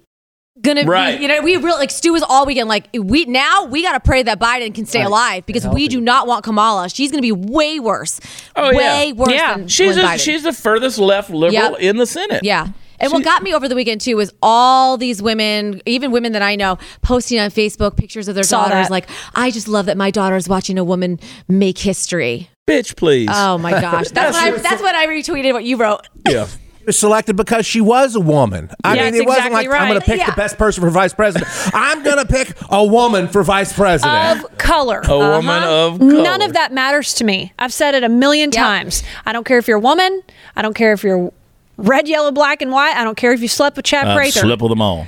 gonna 0.60 0.84
Right. 0.84 1.16
be, 1.16 1.22
you 1.22 1.28
know, 1.28 1.40
we 1.42 1.56
really 1.56 1.78
like 1.78 1.90
Stu 1.90 2.14
is 2.14 2.22
all 2.28 2.46
weekend. 2.46 2.68
Like 2.68 2.88
we 2.94 3.24
now 3.24 3.64
we 3.64 3.82
gotta 3.82 4.00
pray 4.00 4.22
that 4.22 4.38
Biden 4.38 4.74
can 4.74 4.86
stay 4.86 5.02
alive 5.02 5.44
because 5.46 5.66
we 5.66 5.88
do 5.88 6.00
not 6.00 6.26
want 6.26 6.44
Kamala. 6.44 6.88
She's 6.88 7.10
gonna 7.10 7.22
be 7.22 7.32
way 7.32 7.80
worse. 7.80 8.20
Oh, 8.56 8.70
yeah. 8.70 9.12
worse 9.12 9.30
Yeah. 9.32 9.56
than 9.56 9.68
She's 9.68 9.96
Lynn 9.96 10.04
a, 10.04 10.08
Biden. 10.08 10.20
she's 10.20 10.42
the 10.44 10.52
furthest 10.52 10.98
left 10.98 11.30
liberal 11.30 11.72
Yep. 11.72 11.80
in 11.80 11.96
the 11.96 12.06
Senate. 12.06 12.44
Yeah. 12.44 12.68
And 13.00 13.12
what 13.12 13.24
got 13.24 13.42
me 13.42 13.52
over 13.52 13.68
the 13.68 13.74
weekend 13.74 14.00
too 14.00 14.16
was 14.16 14.32
all 14.40 14.96
these 14.96 15.20
women, 15.20 15.82
even 15.84 16.12
women 16.12 16.32
that 16.32 16.42
I 16.42 16.54
know, 16.54 16.78
posting 17.02 17.40
on 17.40 17.50
Facebook 17.50 17.96
pictures 17.96 18.28
of 18.28 18.36
their 18.36 18.44
daughters. 18.44 18.70
that. 18.86 18.90
Like, 18.90 19.08
I 19.34 19.50
just 19.50 19.66
love 19.66 19.86
that 19.86 19.96
my 19.96 20.12
daughter 20.12 20.36
is 20.36 20.48
watching 20.48 20.78
a 20.78 20.84
woman 20.84 21.18
make 21.48 21.76
history. 21.78 22.48
Bitch, 22.68 22.94
please. 22.96 23.28
Oh 23.32 23.58
my 23.58 23.72
gosh, 23.80 24.08
that's 24.10 24.34
what 24.36 24.44
I, 24.54 24.56
that's 24.56 24.80
what 24.80 24.94
I 24.94 25.06
retweeted. 25.08 25.52
What 25.52 25.64
you 25.64 25.76
wrote. 25.76 26.06
yeah. 26.28 26.46
She 26.84 26.88
was 26.88 26.98
selected 26.98 27.34
because 27.36 27.64
she 27.64 27.80
was 27.80 28.14
a 28.14 28.20
woman. 28.20 28.68
I 28.84 28.94
Yeah, 28.96 29.04
mean, 29.04 29.12
that's 29.12 29.22
it 29.22 29.26
wasn't 29.26 29.46
exactly 29.46 29.68
like 29.70 29.80
I'm 29.80 29.88
going 29.88 30.00
to 30.00 30.04
pick 30.06 30.18
Yeah. 30.18 30.26
the 30.26 30.36
best 30.36 30.58
person 30.58 30.82
for 30.82 30.90
vice 30.90 31.14
president. 31.14 31.50
I'm 31.72 32.02
going 32.02 32.18
to 32.18 32.26
pick 32.26 32.54
a 32.68 32.84
woman 32.84 33.26
for 33.28 33.42
vice 33.42 33.72
president. 33.72 34.44
Of 34.44 34.58
color. 34.58 35.00
A 35.06 35.16
woman 35.18 35.62
of 35.62 35.98
color. 35.98 36.12
None 36.22 36.42
of 36.42 36.52
that 36.52 36.74
matters 36.74 37.14
to 37.14 37.24
me. 37.24 37.54
I've 37.58 37.72
said 37.72 37.94
it 37.94 38.04
a 38.04 38.10
million 38.10 38.50
Yep. 38.52 38.62
times. 38.62 39.02
I 39.24 39.32
don't 39.32 39.44
care 39.44 39.56
if 39.56 39.66
you're 39.66 39.78
a 39.78 39.80
woman. 39.80 40.22
I 40.56 40.60
don't 40.60 40.74
care 40.74 40.92
if 40.92 41.02
you're 41.02 41.32
red, 41.78 42.06
yellow, 42.06 42.30
black, 42.32 42.60
and 42.60 42.70
white. 42.70 42.94
I 42.94 43.02
don't 43.02 43.16
care 43.16 43.32
if 43.32 43.40
you 43.40 43.48
slept 43.48 43.76
with 43.76 43.86
Chad 43.86 44.06
Uh, 44.06 44.14
Prather. 44.14 44.40
slip 44.40 44.60
with 44.60 44.68
them 44.70 44.82
all. 44.82 45.06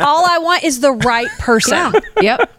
All 0.00 0.26
I 0.28 0.38
want 0.42 0.64
is 0.64 0.80
the 0.80 0.90
right 0.90 1.28
person. 1.38 1.92
yep. 2.20 2.50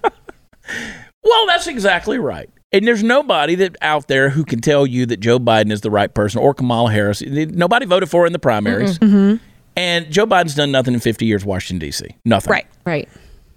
Well, 1.21 1.47
that's 1.47 1.67
exactly 1.67 2.17
right. 2.17 2.49
And 2.75 2.87
there's 2.87 3.03
nobody 3.03 3.55
that 3.55 3.77
out 3.81 4.07
there 4.07 4.29
who 4.29 4.43
can 4.43 4.59
tell 4.59 4.85
you 4.85 5.05
that 5.05 5.21
Joe 5.21 5.39
Biden 5.39 5.71
is 5.71 5.81
the 5.81 5.91
right 5.91 6.13
person 6.13 6.41
or 6.41 6.53
Kamala 6.53 6.91
Harris. 6.91 7.21
Nobody 7.21 7.85
voted 7.85 8.09
for 8.09 8.27
in 8.27 8.33
the 8.33 8.39
primaries. 8.39 8.99
Mm-hmm. 8.99 9.37
And 9.77 10.11
Joe 10.11 10.25
Biden's 10.25 10.55
done 10.55 10.71
nothing 10.71 10.93
in 10.93 10.99
50 10.99 11.25
years, 11.25 11.45
Washington, 11.45 11.79
D.C. 11.79 12.05
Nothing. 12.25 12.51
Right. 12.51 12.67
Right. 12.85 13.09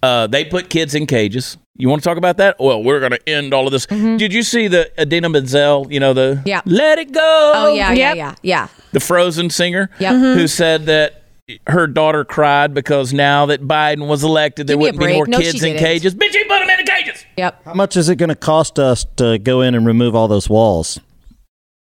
Uh, 0.02 0.28
they 0.28 0.44
put 0.44 0.70
kids 0.70 0.94
in 0.94 1.06
cages. 1.06 1.58
You 1.76 1.88
want 1.88 2.02
to 2.02 2.08
talk 2.08 2.16
about 2.16 2.36
that? 2.36 2.56
Well, 2.60 2.82
we're 2.82 3.00
going 3.00 3.12
to 3.12 3.28
end 3.28 3.52
all 3.52 3.66
of 3.66 3.72
this. 3.72 3.86
Mm-hmm. 3.86 4.16
Did 4.16 4.32
you 4.32 4.42
see 4.42 4.68
the 4.68 4.90
Idina 5.00 5.28
Menzel, 5.28 5.86
you 5.90 6.00
know, 6.00 6.12
the 6.12 6.42
Yeah. 6.44 6.60
Let 6.64 6.98
It 6.98 7.12
Go? 7.12 7.52
Oh 7.54 7.74
yeah, 7.74 7.92
yeah, 7.92 8.14
Yep. 8.14 8.16
yeah, 8.16 8.34
yeah. 8.42 8.68
The 8.92 9.00
Frozen 9.00 9.50
singer 9.50 9.90
Yep. 9.98 10.12
Who 10.14 10.36
mm-hmm. 10.36 10.46
said 10.46 10.86
that 10.86 11.17
her 11.66 11.86
daughter 11.86 12.24
cried 12.24 12.74
because 12.74 13.12
now 13.12 13.46
that 13.46 13.62
Biden 13.62 14.07
was 14.07 14.22
elected, 14.22 14.66
there 14.66 14.76
Give 14.76 14.96
me 14.96 15.01
wouldn't 15.01 15.07
be 15.07 15.14
more 15.14 15.26
No, 15.26 15.38
kids 15.38 15.62
in 15.62 15.76
cages. 15.76 16.14
Bitch, 16.14 16.32
he 16.34 16.44
put 16.44 16.59
them 16.61 16.68
in 16.70 16.84
the 16.84 16.90
cages. 16.90 17.24
Yep. 17.36 17.64
How 17.64 17.74
much 17.74 17.96
is 17.96 18.09
it 18.09 18.16
going 18.16 18.28
to 18.28 18.34
cost 18.34 18.78
us 18.78 19.07
to 19.16 19.38
go 19.38 19.62
in 19.62 19.74
and 19.74 19.86
remove 19.86 20.14
all 20.14 20.28
those 20.28 20.49
walls? 20.49 21.01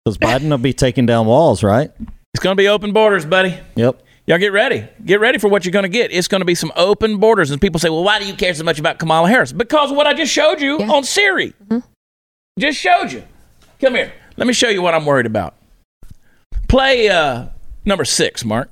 Because 0.03 0.17
Biden 0.17 0.49
will 0.49 0.57
be 0.59 0.73
taking 0.73 1.05
down 1.05 1.25
walls, 1.25 1.63
right? 1.63 1.91
It's 2.33 2.43
going 2.43 2.55
to 2.55 2.61
be 2.61 2.67
open 2.67 2.93
borders, 2.93 3.25
buddy. 3.25 3.57
Yep. 3.75 4.01
Y'all 4.27 4.37
get 4.37 4.51
ready. 4.51 4.87
Get 5.03 5.19
ready 5.19 5.37
for 5.37 5.47
what 5.49 5.65
you're 5.65 5.71
going 5.71 5.83
to 5.83 5.89
get. 5.89 6.11
It's 6.11 6.27
going 6.27 6.41
to 6.41 6.45
be 6.45 6.55
some 6.55 6.71
open 6.75 7.17
borders. 7.17 7.51
And 7.51 7.61
people 7.61 7.79
say, 7.79 7.89
well, 7.89 8.03
why 8.03 8.19
do 8.19 8.25
you 8.25 8.33
care 8.33 8.53
so 8.53 8.63
much 8.63 8.79
about 8.79 8.99
Kamala 8.99 9.29
Harris? 9.29 9.51
Because 9.51 9.91
of 9.91 9.97
what 9.97 10.07
I 10.07 10.13
just 10.13 10.31
showed 10.31 10.61
you 10.61 10.79
on 10.79 11.03
Siri. 11.03 11.53
Just 12.59 12.79
showed 12.79 13.11
you. 13.11 13.23
Come 13.79 13.95
here. 13.95 14.11
Let 14.37 14.47
me 14.47 14.53
show 14.53 14.69
you 14.69 14.81
what 14.81 14.93
I'm 14.93 15.05
worried 15.05 15.25
about. 15.27 15.55
Play 16.67 17.07
uh, 17.09 17.47
number 17.85 18.03
six, 18.05 18.43
Mark. 18.43 18.69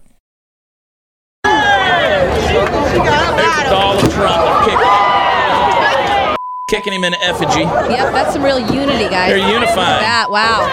There's 2.14 3.70
Donald 3.70 4.12
Trump. 4.12 4.40
They're 4.46 4.64
kicking, 4.68 6.38
kicking 6.68 6.94
him 6.94 7.04
in 7.04 7.14
effigy. 7.16 7.62
Yep. 7.62 8.14
That's 8.14 8.34
some 8.34 8.44
real 8.44 8.60
unity, 8.60 9.10
guys. 9.10 9.30
They're 9.30 9.38
unifying. 9.38 10.02
That 10.02 10.30
wow. 10.30 10.68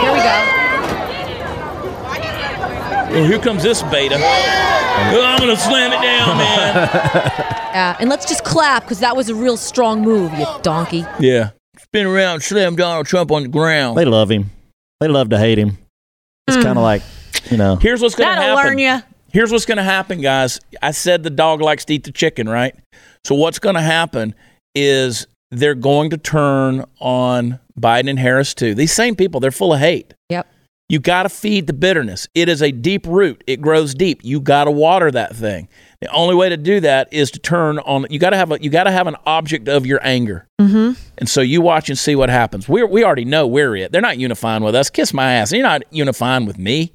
Here 0.00 0.12
we 0.12 0.18
go. 0.18 0.60
Well, 3.10 3.24
here 3.24 3.38
comes 3.40 3.62
this 3.62 3.82
beta. 3.84 4.16
Oh, 4.20 5.22
I'm 5.24 5.38
going 5.40 5.54
to 5.54 5.60
slam 5.60 5.92
it 5.92 6.02
down, 6.02 6.36
man. 6.38 7.56
Yeah. 7.70 7.96
And 8.00 8.10
let's 8.10 8.26
just 8.26 8.42
clap 8.42 8.82
because 8.82 8.98
that 8.98 9.16
was 9.16 9.28
a 9.28 9.34
real 9.34 9.56
strong 9.56 10.02
move, 10.02 10.34
you 10.34 10.44
donkey. 10.62 11.04
yeah. 11.20 11.50
Spin 11.78 12.04
around, 12.04 12.42
slam 12.42 12.74
Donald 12.74 13.06
Trump 13.06 13.30
on 13.30 13.44
the 13.44 13.48
ground. 13.48 13.96
They 13.96 14.04
love 14.04 14.28
him. 14.28 14.50
They 14.98 15.06
love 15.06 15.28
to 15.30 15.38
hate 15.38 15.56
him. 15.56 15.78
It's 16.48 16.56
hmm. 16.56 16.62
kind 16.64 16.78
of 16.78 16.82
like, 16.82 17.02
you 17.48 17.56
know. 17.56 17.76
Here's 17.76 18.02
what's 18.02 18.16
going 18.16 18.28
to 18.28 18.40
That'll 18.40 18.56
happen. 18.56 18.70
learn 18.70 18.78
you. 18.78 19.02
Here's 19.32 19.52
what's 19.52 19.66
going 19.66 19.78
to 19.78 19.84
happen, 19.84 20.20
guys. 20.20 20.60
I 20.82 20.90
said 20.90 21.22
the 21.22 21.30
dog 21.30 21.60
likes 21.60 21.84
to 21.86 21.94
eat 21.94 22.04
the 22.04 22.12
chicken, 22.12 22.48
right? 22.48 22.74
So 23.24 23.34
what's 23.34 23.58
going 23.58 23.76
to 23.76 23.82
happen 23.82 24.34
is 24.74 25.26
they're 25.50 25.74
going 25.74 26.10
to 26.10 26.16
turn 26.16 26.84
on 27.00 27.58
Biden 27.78 28.10
and 28.10 28.18
Harris 28.18 28.54
too. 28.54 28.74
These 28.74 28.92
same 28.92 29.16
people, 29.16 29.40
they're 29.40 29.50
full 29.50 29.72
of 29.72 29.80
hate. 29.80 30.14
Yep. 30.28 30.46
You 30.88 30.98
got 30.98 31.22
to 31.22 31.28
feed 31.28 31.68
the 31.68 31.72
bitterness. 31.72 32.26
It 32.34 32.48
is 32.48 32.62
a 32.62 32.72
deep 32.72 33.06
root. 33.06 33.44
It 33.46 33.60
grows 33.60 33.94
deep. 33.94 34.24
You 34.24 34.40
got 34.40 34.64
to 34.64 34.72
water 34.72 35.08
that 35.12 35.36
thing. 35.36 35.68
The 36.00 36.10
only 36.10 36.34
way 36.34 36.48
to 36.48 36.56
do 36.56 36.80
that 36.80 37.12
is 37.12 37.30
to 37.30 37.38
turn 37.38 37.78
on. 37.78 38.06
You 38.10 38.18
got 38.18 38.30
to 38.30 38.36
have 38.36 38.50
a. 38.50 38.60
You 38.60 38.70
got 38.70 38.84
to 38.84 38.90
have 38.90 39.06
an 39.06 39.14
object 39.24 39.68
of 39.68 39.86
your 39.86 40.00
anger. 40.02 40.48
Mm-hmm. 40.60 41.00
And 41.18 41.28
so 41.28 41.42
you 41.42 41.60
watch 41.60 41.90
and 41.90 41.98
see 41.98 42.16
what 42.16 42.28
happens. 42.28 42.68
We 42.68 42.82
we 42.82 43.04
already 43.04 43.24
know 43.24 43.46
we're 43.46 43.76
it. 43.76 43.92
They're 43.92 44.00
not 44.00 44.18
unifying 44.18 44.64
with 44.64 44.74
us. 44.74 44.90
Kiss 44.90 45.14
my 45.14 45.34
ass. 45.34 45.52
You're 45.52 45.62
not 45.62 45.82
unifying 45.92 46.44
with 46.44 46.58
me. 46.58 46.92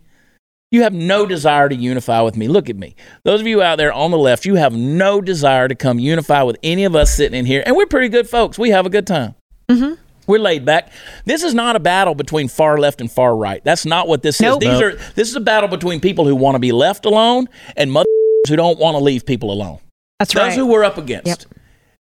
You 0.71 0.81
have 0.83 0.93
no 0.93 1.25
desire 1.25 1.69
to 1.69 1.75
unify 1.75 2.21
with 2.21 2.35
me. 2.35 2.47
Look 2.47 2.69
at 2.69 2.75
me. 2.75 2.95
Those 3.23 3.39
of 3.41 3.47
you 3.47 3.61
out 3.61 3.77
there 3.77 3.93
on 3.93 4.11
the 4.11 4.17
left, 4.17 4.45
you 4.45 4.55
have 4.55 4.73
no 4.73 5.21
desire 5.21 5.67
to 5.67 5.75
come 5.75 5.99
unify 5.99 6.41
with 6.43 6.57
any 6.63 6.83
of 6.83 6.95
us 6.95 7.15
sitting 7.15 7.37
in 7.37 7.45
here. 7.45 7.63
And 7.65 7.75
we're 7.75 7.85
pretty 7.85 8.09
good 8.09 8.27
folks. 8.27 8.57
We 8.59 8.71
have 8.71 8.85
a 8.85 8.89
good 8.89 9.07
time. 9.07 9.35
Mm-hmm. 9.69 10.01
We're 10.27 10.39
laid 10.39 10.65
back. 10.65 10.91
This 11.25 11.43
is 11.43 11.53
not 11.53 11.75
a 11.75 11.79
battle 11.79 12.15
between 12.15 12.47
far 12.47 12.79
left 12.79 12.99
and 12.99 13.11
far 13.11 13.35
right. 13.37 13.63
That's 13.63 13.85
not 13.85 14.07
what 14.07 14.23
this 14.23 14.41
Nope. 14.41 14.63
is. 14.63 14.69
These 14.69 14.79
Nope. 14.79 14.93
are 14.93 14.95
this 15.13 15.29
is 15.29 15.35
a 15.35 15.39
battle 15.39 15.69
between 15.69 15.99
people 16.01 16.25
who 16.25 16.35
want 16.35 16.55
to 16.55 16.59
be 16.59 16.71
left 16.71 17.05
alone 17.05 17.47
and 17.77 17.91
mother 17.91 18.09
who 18.47 18.55
don't 18.55 18.79
want 18.79 18.95
to 18.95 19.03
leave 19.03 19.25
people 19.25 19.51
alone. 19.51 19.79
That's 20.19 20.33
That's 20.33 20.49
right. 20.49 20.57
who 20.57 20.65
we're 20.65 20.83
up 20.83 20.97
against. 20.97 21.27
Yep. 21.27 21.39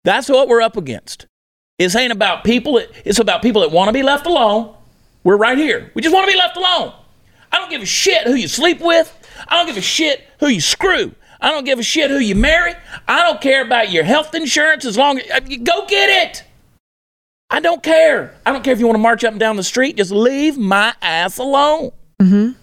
That's 0.05 0.29
what 0.29 0.49
we're 0.49 0.63
up 0.63 0.77
against. 0.77 1.27
It 1.79 1.95
ain't 1.95 2.13
about 2.13 2.45
people. 2.45 2.81
It's 3.05 3.19
about 3.19 3.43
people 3.43 3.61
that 3.63 3.71
want 3.73 3.89
to 3.89 3.93
be 3.93 4.03
left 4.03 4.27
alone 4.27 4.75
We're 5.23 5.37
right 5.37 5.59
here. 5.59 5.91
We 5.95 6.03
just 6.03 6.15
want 6.15 6.27
to 6.27 6.33
be 6.33 6.39
left 6.39 6.57
alone. 6.57 6.95
I 7.55 7.59
don't 7.59 7.71
give 7.71 7.83
a 7.83 7.87
shit 7.87 8.27
who 8.27 8.35
you 8.35 8.49
sleep 8.49 8.81
with. 8.81 9.17
I 9.47 9.57
don't 9.57 9.67
give 9.67 9.77
a 9.77 9.81
shit 9.81 10.27
who 10.41 10.49
you 10.49 10.61
screw. 10.61 11.15
I 11.41 11.53
don't 11.53 11.63
give 11.65 11.79
a 11.79 11.85
shit 11.85 12.11
who 12.11 12.19
you 12.19 12.35
marry. 12.35 12.75
I 13.07 13.23
don't 13.23 13.41
care 13.41 13.65
about 13.65 13.93
your 13.93 14.03
health 14.03 14.35
insurance 14.35 14.85
as 14.85 14.97
long 14.99 15.21
as 15.21 15.31
uh, 15.31 15.41
you 15.47 15.59
go 15.59 15.87
get 15.87 16.09
it. 16.09 16.43
I 17.51 17.61
don't 17.61 17.81
care. 17.81 18.35
I 18.45 18.51
don't 18.51 18.65
care 18.65 18.73
if 18.73 18.81
you 18.81 18.87
want 18.87 18.97
to 18.97 19.03
march 19.03 19.23
up 19.23 19.31
and 19.31 19.39
down 19.39 19.55
the 19.55 19.63
street. 19.63 19.97
Just 19.99 20.11
leave 20.11 20.59
my 20.59 20.95
ass 21.01 21.39
alone. 21.39 21.93
Mm-hmm. 22.21 22.59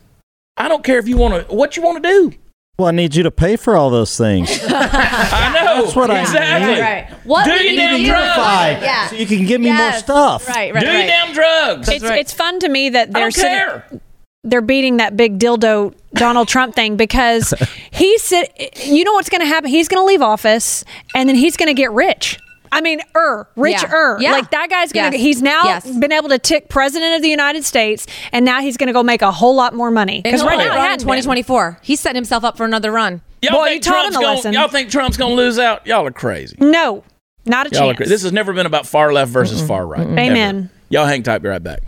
I 0.57 0.67
don't 0.67 0.83
care 0.83 0.99
if 0.99 1.07
you 1.07 1.15
want 1.15 1.47
to 1.47 1.55
what 1.55 1.77
you 1.77 1.83
want 1.83 2.03
to 2.03 2.09
do. 2.09 2.37
Well, 2.77 2.89
I 2.89 2.91
need 2.91 3.15
you 3.15 3.23
to 3.23 3.31
pay 3.31 3.55
for 3.55 3.77
all 3.77 3.89
those 3.91 4.17
things. 4.17 4.49
I 4.67 5.53
know. 5.53 5.83
That's 5.83 5.95
what 5.95 6.11
I 6.11 6.19
exactly. 6.19 6.73
need. 6.73 6.81
Right. 6.81 7.11
What 7.25 7.45
Do 7.45 7.51
we 7.51 7.59
your 7.59 7.71
need 7.71 7.77
damn 7.77 7.99
to 7.99 8.05
drugs. 8.07 8.83
Yeah. 8.83 9.07
so 9.07 9.15
you 9.15 9.25
can 9.25 9.45
give 9.45 9.61
me 9.61 9.71
more 9.71 9.93
stuff. 9.93 10.49
Right, 10.49 10.73
right, 10.73 10.83
Do 10.83 10.91
your 10.91 11.05
damn 11.07 11.33
drugs. 11.33 11.87
It's 11.87 12.03
it's 12.03 12.33
fun 12.33 12.59
to 12.59 12.67
me 12.67 12.89
that 12.89 13.09
I 13.09 13.11
they're 13.11 13.21
don't 13.23 13.31
sitting, 13.33 13.51
care. 13.51 14.01
They're 14.43 14.61
beating 14.61 14.97
that 14.97 15.15
big 15.15 15.37
dildo 15.39 15.93
Donald 16.13 16.47
Trump 16.47 16.75
thing 16.75 16.97
because 16.97 17.53
he 17.91 18.17
said, 18.17 18.45
you 18.83 19.03
know 19.03 19.13
what's 19.13 19.29
going 19.29 19.41
to 19.41 19.47
happen? 19.47 19.69
He's 19.69 19.87
going 19.87 20.01
to 20.01 20.05
leave 20.05 20.21
office 20.21 20.83
and 21.15 21.29
then 21.29 21.35
he's 21.35 21.57
going 21.57 21.67
to 21.67 21.73
get 21.73 21.91
rich. 21.91 22.39
I 22.73 22.79
mean, 22.81 23.01
er, 23.15 23.47
rich 23.57 23.83
Yeah. 23.83 23.91
er. 23.93 24.17
Yeah. 24.21 24.31
Like 24.31 24.51
that 24.51 24.69
guy's 24.69 24.93
going 24.93 25.11
to, 25.11 25.17
Yes. 25.17 25.23
he's 25.25 25.41
now 25.41 25.63
Yes. 25.65 25.97
been 25.97 26.11
able 26.13 26.29
to 26.29 26.39
tick 26.39 26.69
president 26.69 27.15
of 27.17 27.21
the 27.21 27.27
United 27.27 27.65
States 27.65 28.07
and 28.31 28.45
now 28.45 28.61
he's 28.61 28.77
going 28.77 28.87
to 28.87 28.93
go 28.93 29.03
make 29.03 29.21
a 29.21 29.31
whole 29.31 29.55
lot 29.55 29.75
more 29.75 29.91
money. 29.91 30.21
Because 30.21 30.43
right 30.43 30.57
now, 30.57 30.73
yeah, 30.75 30.93
in 30.93 30.99
2024, 30.99 31.79
he's 31.81 31.99
setting 31.99 32.15
himself 32.15 32.43
up 32.43 32.57
for 32.57 32.65
another 32.65 32.91
run. 32.91 33.21
Y'all 33.41 33.53
Boy, 33.53 33.65
think 33.69 33.83
Trump's 33.83 34.15
him 34.15 34.21
gonna. 34.21 34.51
Y'all 34.53 34.67
think 34.69 34.89
Trump's 34.89 35.17
going 35.17 35.31
to 35.31 35.35
lose 35.35 35.59
out? 35.59 35.85
Y'all 35.85 36.05
are 36.07 36.11
crazy. 36.11 36.55
No, 36.59 37.03
not 37.45 37.67
a 37.67 37.69
Y'all 37.71 37.89
are 37.89 37.93
chance. 37.93 38.07
This 38.09 38.23
has 38.23 38.31
never 38.31 38.53
been 38.53 38.65
about 38.65 38.87
far 38.87 39.11
left 39.11 39.31
versus 39.31 39.61
far 39.61 39.85
right. 39.85 40.01
Ever. 40.01 40.17
Amen. 40.17 40.69
Y'all 40.89 41.05
hang 41.05 41.23
tight. 41.23 41.39
Be 41.39 41.49
right 41.49 41.61
back. 41.61 41.81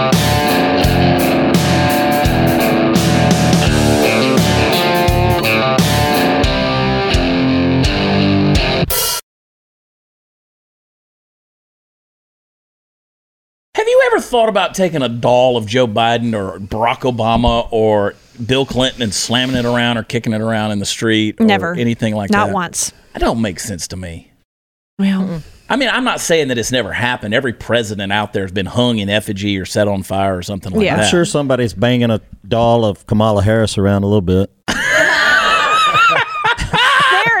Have 0.00 0.08
you 13.86 14.02
ever 14.06 14.20
thought 14.22 14.48
about 14.48 14.74
taking 14.74 15.02
a 15.02 15.08
doll 15.08 15.58
of 15.58 15.66
Joe 15.66 15.86
Biden 15.86 16.34
or 16.34 16.58
Barack 16.58 17.00
Obama 17.00 17.68
or 17.70 18.14
Bill 18.46 18.64
Clinton 18.64 19.02
and 19.02 19.12
slamming 19.12 19.56
it 19.56 19.66
around 19.66 19.98
or 19.98 20.02
kicking 20.02 20.32
it 20.32 20.40
around 20.40 20.70
in 20.70 20.78
the 20.78 20.86
street 20.86 21.38
or 21.38 21.44
Never. 21.44 21.74
anything 21.74 22.14
like 22.14 22.30
Not 22.30 22.46
that? 22.46 22.52
Not 22.52 22.54
once. 22.54 22.92
That 23.12 23.18
don't 23.18 23.42
make 23.42 23.60
sense 23.60 23.86
to 23.88 23.98
me. 23.98 24.32
Well, 24.98 25.22
mm. 25.24 25.42
I 25.70 25.76
mean, 25.76 25.88
I'm 25.88 26.02
not 26.04 26.20
saying 26.20 26.48
that 26.48 26.58
it's 26.58 26.72
never 26.72 26.92
happened. 26.92 27.32
Every 27.32 27.52
president 27.52 28.12
out 28.12 28.32
there 28.32 28.42
has 28.42 28.50
been 28.50 28.66
hung 28.66 28.98
in 28.98 29.08
effigy 29.08 29.56
or 29.56 29.64
set 29.64 29.86
on 29.86 30.02
fire 30.02 30.36
or 30.36 30.42
something 30.42 30.72
like 30.72 30.84
Yeah. 30.84 30.96
that. 30.96 31.04
I'm 31.04 31.10
sure 31.10 31.24
somebody's 31.24 31.74
banging 31.74 32.10
a 32.10 32.20
doll 32.46 32.84
of 32.84 33.06
Kamala 33.06 33.42
Harris 33.42 33.78
around 33.78 34.02
a 34.02 34.06
little 34.06 34.20
bit. 34.20 34.50
there 34.66 34.76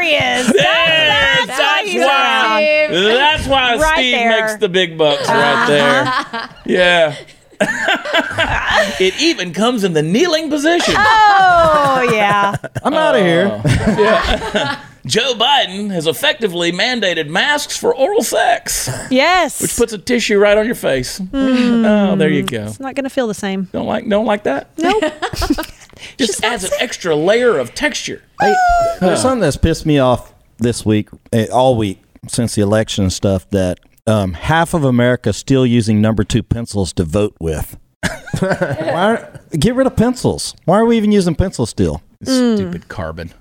he 0.00 0.14
is. 0.14 0.46
There, 0.46 0.54
That's, 0.54 1.46
that's, 1.48 1.58
why 1.58 1.82
he's 1.84 2.00
why. 2.00 2.86
around. 2.88 3.04
That's 3.04 3.46
why 3.48 3.76
Right 3.76 3.94
Steve 3.98 4.12
there. 4.14 4.40
makes 4.46 4.56
the 4.60 4.68
big 4.68 4.96
bucks 4.96 5.28
right 5.28 5.66
there. 5.66 6.48
Yeah. 6.66 7.16
it 9.00 9.20
even 9.20 9.52
comes 9.52 9.82
in 9.82 9.92
the 9.92 10.02
kneeling 10.02 10.48
position. 10.50 10.94
Oh, 10.96 12.08
yeah. 12.14 12.54
I'm 12.84 12.94
out 12.94 13.16
of 13.16 13.22
here. 13.22 13.60
Oh. 13.64 14.86
Joe 15.06 15.34
Biden 15.34 15.90
has 15.90 16.06
effectively 16.06 16.72
mandated 16.72 17.28
masks 17.28 17.76
for 17.76 17.94
oral 17.94 18.22
sex, 18.22 18.88
Yes. 19.10 19.60
which 19.62 19.76
puts 19.76 19.92
a 19.92 19.98
tissue 19.98 20.38
right 20.38 20.56
on 20.58 20.66
your 20.66 20.74
face. 20.74 21.20
Oh, 21.32 22.16
there 22.16 22.28
you 22.30 22.42
go. 22.42 22.64
it's 22.64 22.80
not 22.80 22.94
going 22.94 23.04
to 23.04 23.10
feel 23.10 23.26
the 23.26 23.34
same. 23.34 23.64
Don't 23.72 23.86
like 23.86 24.08
don't 24.08 24.26
like 24.26 24.44
that? 24.44 24.70
Nope. 24.78 25.02
Just 26.18 26.42
adds 26.44 26.64
an 26.64 26.70
extra 26.80 27.14
layer 27.14 27.58
of 27.58 27.74
texture. 27.74 28.22
Hey, 28.40 28.54
there's 29.00 29.20
something 29.22 29.40
that's 29.40 29.56
pissed 29.56 29.84
me 29.84 29.98
off 29.98 30.32
this 30.58 30.84
week, 30.86 31.08
eh, 31.32 31.46
all 31.52 31.76
week 31.76 31.98
since 32.28 32.54
the 32.54 32.62
election 32.62 33.04
and 33.04 33.12
stuff. 33.12 33.48
That 33.50 33.80
um, 34.06 34.32
half 34.34 34.72
of 34.74 34.84
America 34.84 35.32
still 35.32 35.66
using 35.66 36.00
number 36.00 36.24
two 36.24 36.42
pencils 36.42 36.92
to 36.94 37.04
vote 37.04 37.36
with. 37.40 37.78
Why 38.40 39.14
are, 39.14 39.40
get 39.52 39.74
rid 39.74 39.86
of 39.86 39.96
pencils. 39.96 40.54
Why 40.64 40.78
are 40.78 40.84
we 40.86 40.96
even 40.96 41.12
using 41.12 41.34
pencils 41.34 41.70
still? 41.70 42.02
Stupid 42.22 42.88
carbon. 42.88 43.32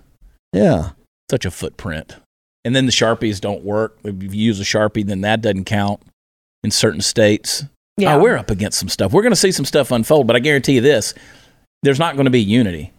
Yeah. 0.54 0.92
Such 1.30 1.46
a 1.46 1.52
footprint. 1.52 2.16
And 2.66 2.76
then 2.76 2.86
the 2.86 2.92
Sharpies 2.92 3.40
don't 3.40 3.64
work. 3.64 3.98
If 4.04 4.22
you 4.22 4.30
use 4.30 4.60
a 4.60 4.64
Sharpie, 4.64 5.06
then 5.06 5.22
that 5.22 5.42
doesn't 5.42 5.66
count 5.66 6.02
in 6.64 6.72
certain 6.72 7.02
states. 7.02 7.64
Yeah. 7.98 8.16
Oh, 8.16 8.20
we're 8.22 8.38
up 8.38 8.50
against 8.50 8.80
some 8.80 8.90
stuff. 8.90 9.12
We're 9.14 9.22
going 9.22 9.32
to 9.32 9.36
see 9.40 9.52
some 9.52 9.66
stuff 9.66 9.92
unfold, 9.92 10.28
but 10.28 10.36
I 10.36 10.40
guarantee 10.40 10.74
you 10.74 10.82
this 10.82 11.14
there's 11.84 12.00
not 12.00 12.16
going 12.16 12.26
to 12.26 12.32
be 12.32 12.42
unity 12.42 12.92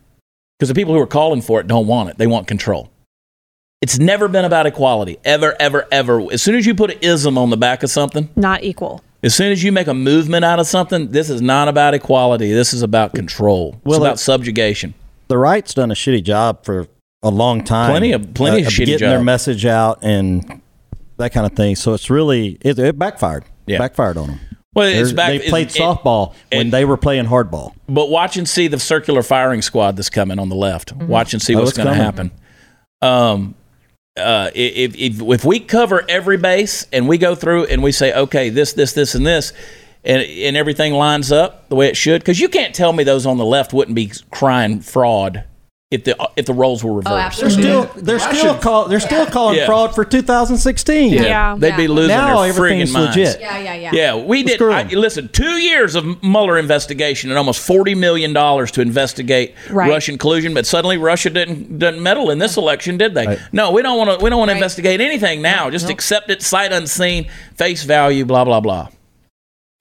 because 0.59 0.68
the 0.68 0.74
people 0.74 0.95
who 0.95 1.01
are 1.01 1.07
calling 1.07 1.43
for 1.43 1.61
it 1.61 1.66
don't 1.66 1.87
want 1.87 2.09
it. 2.11 2.18
They 2.18 2.26
want 2.26 2.47
control. 2.47 2.91
It's 3.83 3.99
never 3.99 4.28
been 4.28 4.45
about 4.45 4.66
equality, 4.66 5.18
ever, 5.24 5.57
ever, 5.59 5.87
ever. 5.91 6.20
As 6.33 6.43
soon 6.43 6.55
as 6.55 6.66
you 6.66 6.74
put 6.74 6.91
an 6.91 6.99
ism 7.01 7.37
on 7.39 7.49
the 7.51 7.57
back 7.57 7.83
of 7.83 7.91
something, 7.91 8.28
Not 8.37 8.62
equal. 8.62 9.03
as 9.22 9.35
soon 9.35 9.53
as 9.53 9.62
you 9.64 9.72
make 9.72 9.87
a 9.87 9.95
movement 9.95 10.45
out 10.45 10.59
of 10.61 10.66
something, 10.66 11.09
this 11.12 11.31
is 11.31 11.41
not 11.41 11.68
about 11.68 11.95
equality. 11.95 12.53
This 12.53 12.74
is 12.74 12.83
about 12.83 13.14
control. 13.14 13.74
It's 13.78 13.85
Well, 13.85 14.03
about 14.03 14.14
it- 14.16 14.18
subjugation. 14.18 14.93
The 15.28 15.39
right's 15.39 15.72
done 15.74 15.91
a 15.91 15.95
shitty 15.95 16.24
job 16.24 16.64
for 16.64 16.89
a 17.23 17.31
long 17.31 17.64
time. 17.64 17.91
Plenty 17.91 18.12
of- 18.12 18.35
plenty 18.35 18.62
of 18.62 18.68
shitty 18.73 18.87
getting 18.87 19.09
their 19.09 19.23
message 19.23 19.66
out 19.66 19.99
and 20.03 20.61
that 21.18 21.33
kind 21.33 21.47
of 21.47 21.53
thing. 21.53 21.77
So 21.77 21.93
it's 21.95 22.09
really 22.11 22.59
it, 22.62 22.79
it 22.79 22.99
backfired. 22.99 23.45
Yeah. 23.66 23.79
backfired 23.79 24.16
on 24.16 24.27
them. 24.29 24.41
Well, 24.75 24.87
it's 24.89 25.09
They're- 25.11 25.16
back. 25.16 25.29
they 25.31 25.49
played 25.51 25.66
it- 25.68 25.77
it- 25.77 25.81
softball 25.83 26.33
when 26.53 26.68
it- 26.68 26.71
they 26.71 26.85
were 26.85 26.97
playing 26.97 27.27
hardball. 27.27 27.73
But 27.89 28.09
watch 28.09 28.37
and 28.37 28.49
see 28.49 28.68
the 28.68 28.79
circular 28.79 29.23
firing 29.23 29.62
squad 29.62 29.97
that's 29.97 30.11
coming 30.11 30.39
on 30.39 30.49
the 30.49 30.55
left. 30.57 30.93
Watch 30.93 31.33
and 31.35 31.43
see 31.43 31.55
Oh, 31.55 31.59
what's 31.59 31.71
it's 31.71 31.79
going 31.79 31.89
to 31.89 31.95
happen. 31.95 32.31
Um, 33.03 33.55
uh, 34.18 34.51
if, 34.55 34.95
if 34.97 35.21
if 35.23 35.45
we 35.45 35.61
cover 35.61 36.05
every 36.09 36.37
base 36.37 36.87
and 36.93 37.09
we 37.09 37.16
go 37.18 37.35
through 37.35 37.64
and 37.66 37.83
we 37.83 37.93
say, 37.93 38.12
okay, 38.12 38.49
this, 38.51 38.73
this, 38.75 38.93
this, 38.93 39.14
and 39.14 39.27
this, 39.27 39.53
and 40.05 40.23
and 40.23 40.57
everything 40.57 40.95
lines 40.95 41.31
up 41.33 41.68
the 41.68 41.77
way 41.77 41.89
it 41.89 41.97
should, 41.97 42.21
because 42.21 42.41
you 42.41 42.49
can't 42.49 42.75
tell 42.75 42.93
me 42.93 43.05
those 43.05 43.27
on 43.27 43.39
the 43.39 43.45
left 43.45 43.73
wouldn't 43.73 43.95
be 43.95 44.11
crying 44.31 44.81
fraud 44.81 45.45
if 45.91 46.05
the 46.05 46.16
if 46.36 46.47
the 46.47 46.53
roles 46.55 46.84
were 46.84 46.93
reversed. 46.93 47.41
They're 47.41 47.51
still 47.51 47.91
they're 47.97 48.20
still 48.20 48.57
call, 48.57 48.86
they're 48.86 49.01
still 49.01 49.26
calling 49.26 49.57
Yeah. 49.57 49.66
fraud 49.66 49.93
for 49.93 50.05
2016. 50.05 51.12
Yeah. 51.12 51.57
they'd 51.59 51.76
be 51.76 51.88
losing 51.88 52.16
Now 52.16 52.43
their 52.43 52.53
friggin' 52.53 52.57
everything's 52.57 52.93
minds. 52.93 53.16
legit. 53.16 53.41
Yeah, 53.41 53.59
yeah, 53.59 53.74
yeah. 53.74 53.91
Yeah, 53.93 54.14
we 54.16 54.45
did. 54.45 54.55
screw 54.55 54.72
I, 54.72 54.82
'em. 54.82 54.88
listen, 54.91 55.28
two 55.32 55.59
years 55.59 55.97
of 55.97 56.22
Mueller 56.22 56.59
investigation 56.59 57.30
and 57.30 57.38
almost 57.38 57.61
forty 57.61 57.97
million 57.97 58.32
dollars 58.32 58.70
to 58.72 58.80
investigate 58.82 59.55
Right. 59.68 59.88
Russian 59.91 60.16
collusion, 60.16 60.55
but 60.55 60.64
suddenly 60.64 60.97
Russia 60.97 61.28
didn't 61.30 61.80
didn't 61.80 62.01
meddle 62.01 62.30
in 62.30 62.38
this 62.38 62.57
election, 62.57 62.97
did 62.97 63.14
they? 63.14 63.38
No, 63.51 63.72
we 63.72 63.82
don't 63.82 63.99
want 63.99 64.11
to. 64.16 64.24
We 64.24 64.30
don't 64.30 64.38
want 64.38 64.51
to 64.51 64.55
investigate 64.57 65.01
anything 65.01 65.43
now. 65.43 65.70
Just 65.70 65.91
accept 65.91 66.30
it, 66.30 66.41
sight 66.41 66.72
unseen, 66.72 67.26
face 67.57 67.82
value, 67.82 68.24
blah 68.24 68.45
blah 68.45 68.61
blah. 68.61 68.88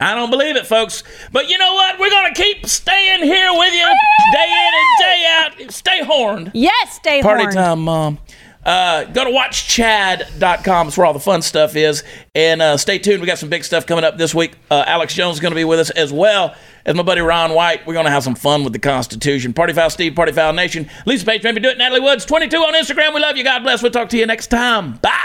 I 0.01 0.15
don't 0.15 0.29
believe 0.29 0.55
it, 0.55 0.65
folks. 0.65 1.03
But 1.31 1.49
you 1.49 1.57
know 1.57 1.73
what? 1.73 1.99
We're 1.99 2.09
gonna 2.09 2.33
keep 2.33 2.65
staying 2.65 3.23
here 3.23 3.51
with 3.51 3.73
you 3.73 3.85
day 4.31 4.47
in 4.47 4.73
and 4.73 4.99
day 4.99 5.25
out. 5.65 5.71
Stay 5.73 6.03
horned. 6.03 6.51
Yes, 6.53 6.93
stay 6.93 7.21
Party 7.21 7.43
horned. 7.43 7.55
time, 7.55 7.81
mom. 7.81 8.17
Uh, 8.65 9.03
go 9.05 9.23
to 9.25 9.29
watchchad.com. 9.31 10.87
It's 10.89 10.97
where 10.97 11.05
all 11.05 11.13
the 11.13 11.19
fun 11.19 11.41
stuff 11.41 11.75
is. 11.75 12.03
And 12.35 12.61
uh, 12.61 12.77
stay 12.77 12.99
tuned. 12.99 13.19
We 13.21 13.27
got 13.27 13.39
some 13.39 13.49
big 13.49 13.63
stuff 13.63 13.85
coming 13.85 14.03
up 14.03 14.17
this 14.17 14.35
week. 14.35 14.55
Uh, 14.69 14.83
Alex 14.85 15.13
Jones 15.15 15.37
is 15.37 15.39
going 15.39 15.51
to 15.51 15.55
be 15.55 15.63
with 15.63 15.79
us 15.79 15.89
as 15.91 16.11
well 16.13 16.53
as 16.85 16.93
my 16.93 17.01
buddy 17.01 17.21
Ron 17.21 17.53
White. 17.53 17.87
We're 17.87 17.93
going 17.93 18.05
to 18.05 18.11
have 18.11 18.23
some 18.23 18.35
fun 18.35 18.63
with 18.65 18.73
the 18.73 18.79
Constitution. 18.79 19.53
Party 19.53 19.71
Foul 19.73 19.89
Steve, 19.89 20.13
Party 20.13 20.33
Foul 20.33 20.51
Nation. 20.53 20.89
Lisa 21.05 21.25
Page, 21.25 21.41
maybe 21.41 21.61
do 21.61 21.69
it. 21.69 21.77
Natalie 21.77 22.01
Woods, 22.01 22.25
22 22.25 22.57
on 22.57 22.73
Instagram. 22.73 23.13
We 23.15 23.21
love 23.21 23.37
you. 23.37 23.45
God 23.45 23.63
bless. 23.63 23.81
We'll 23.81 23.93
talk 23.93 24.09
to 24.09 24.17
you 24.17 24.25
next 24.25 24.47
time. 24.47 24.99
Bye. 25.01 25.15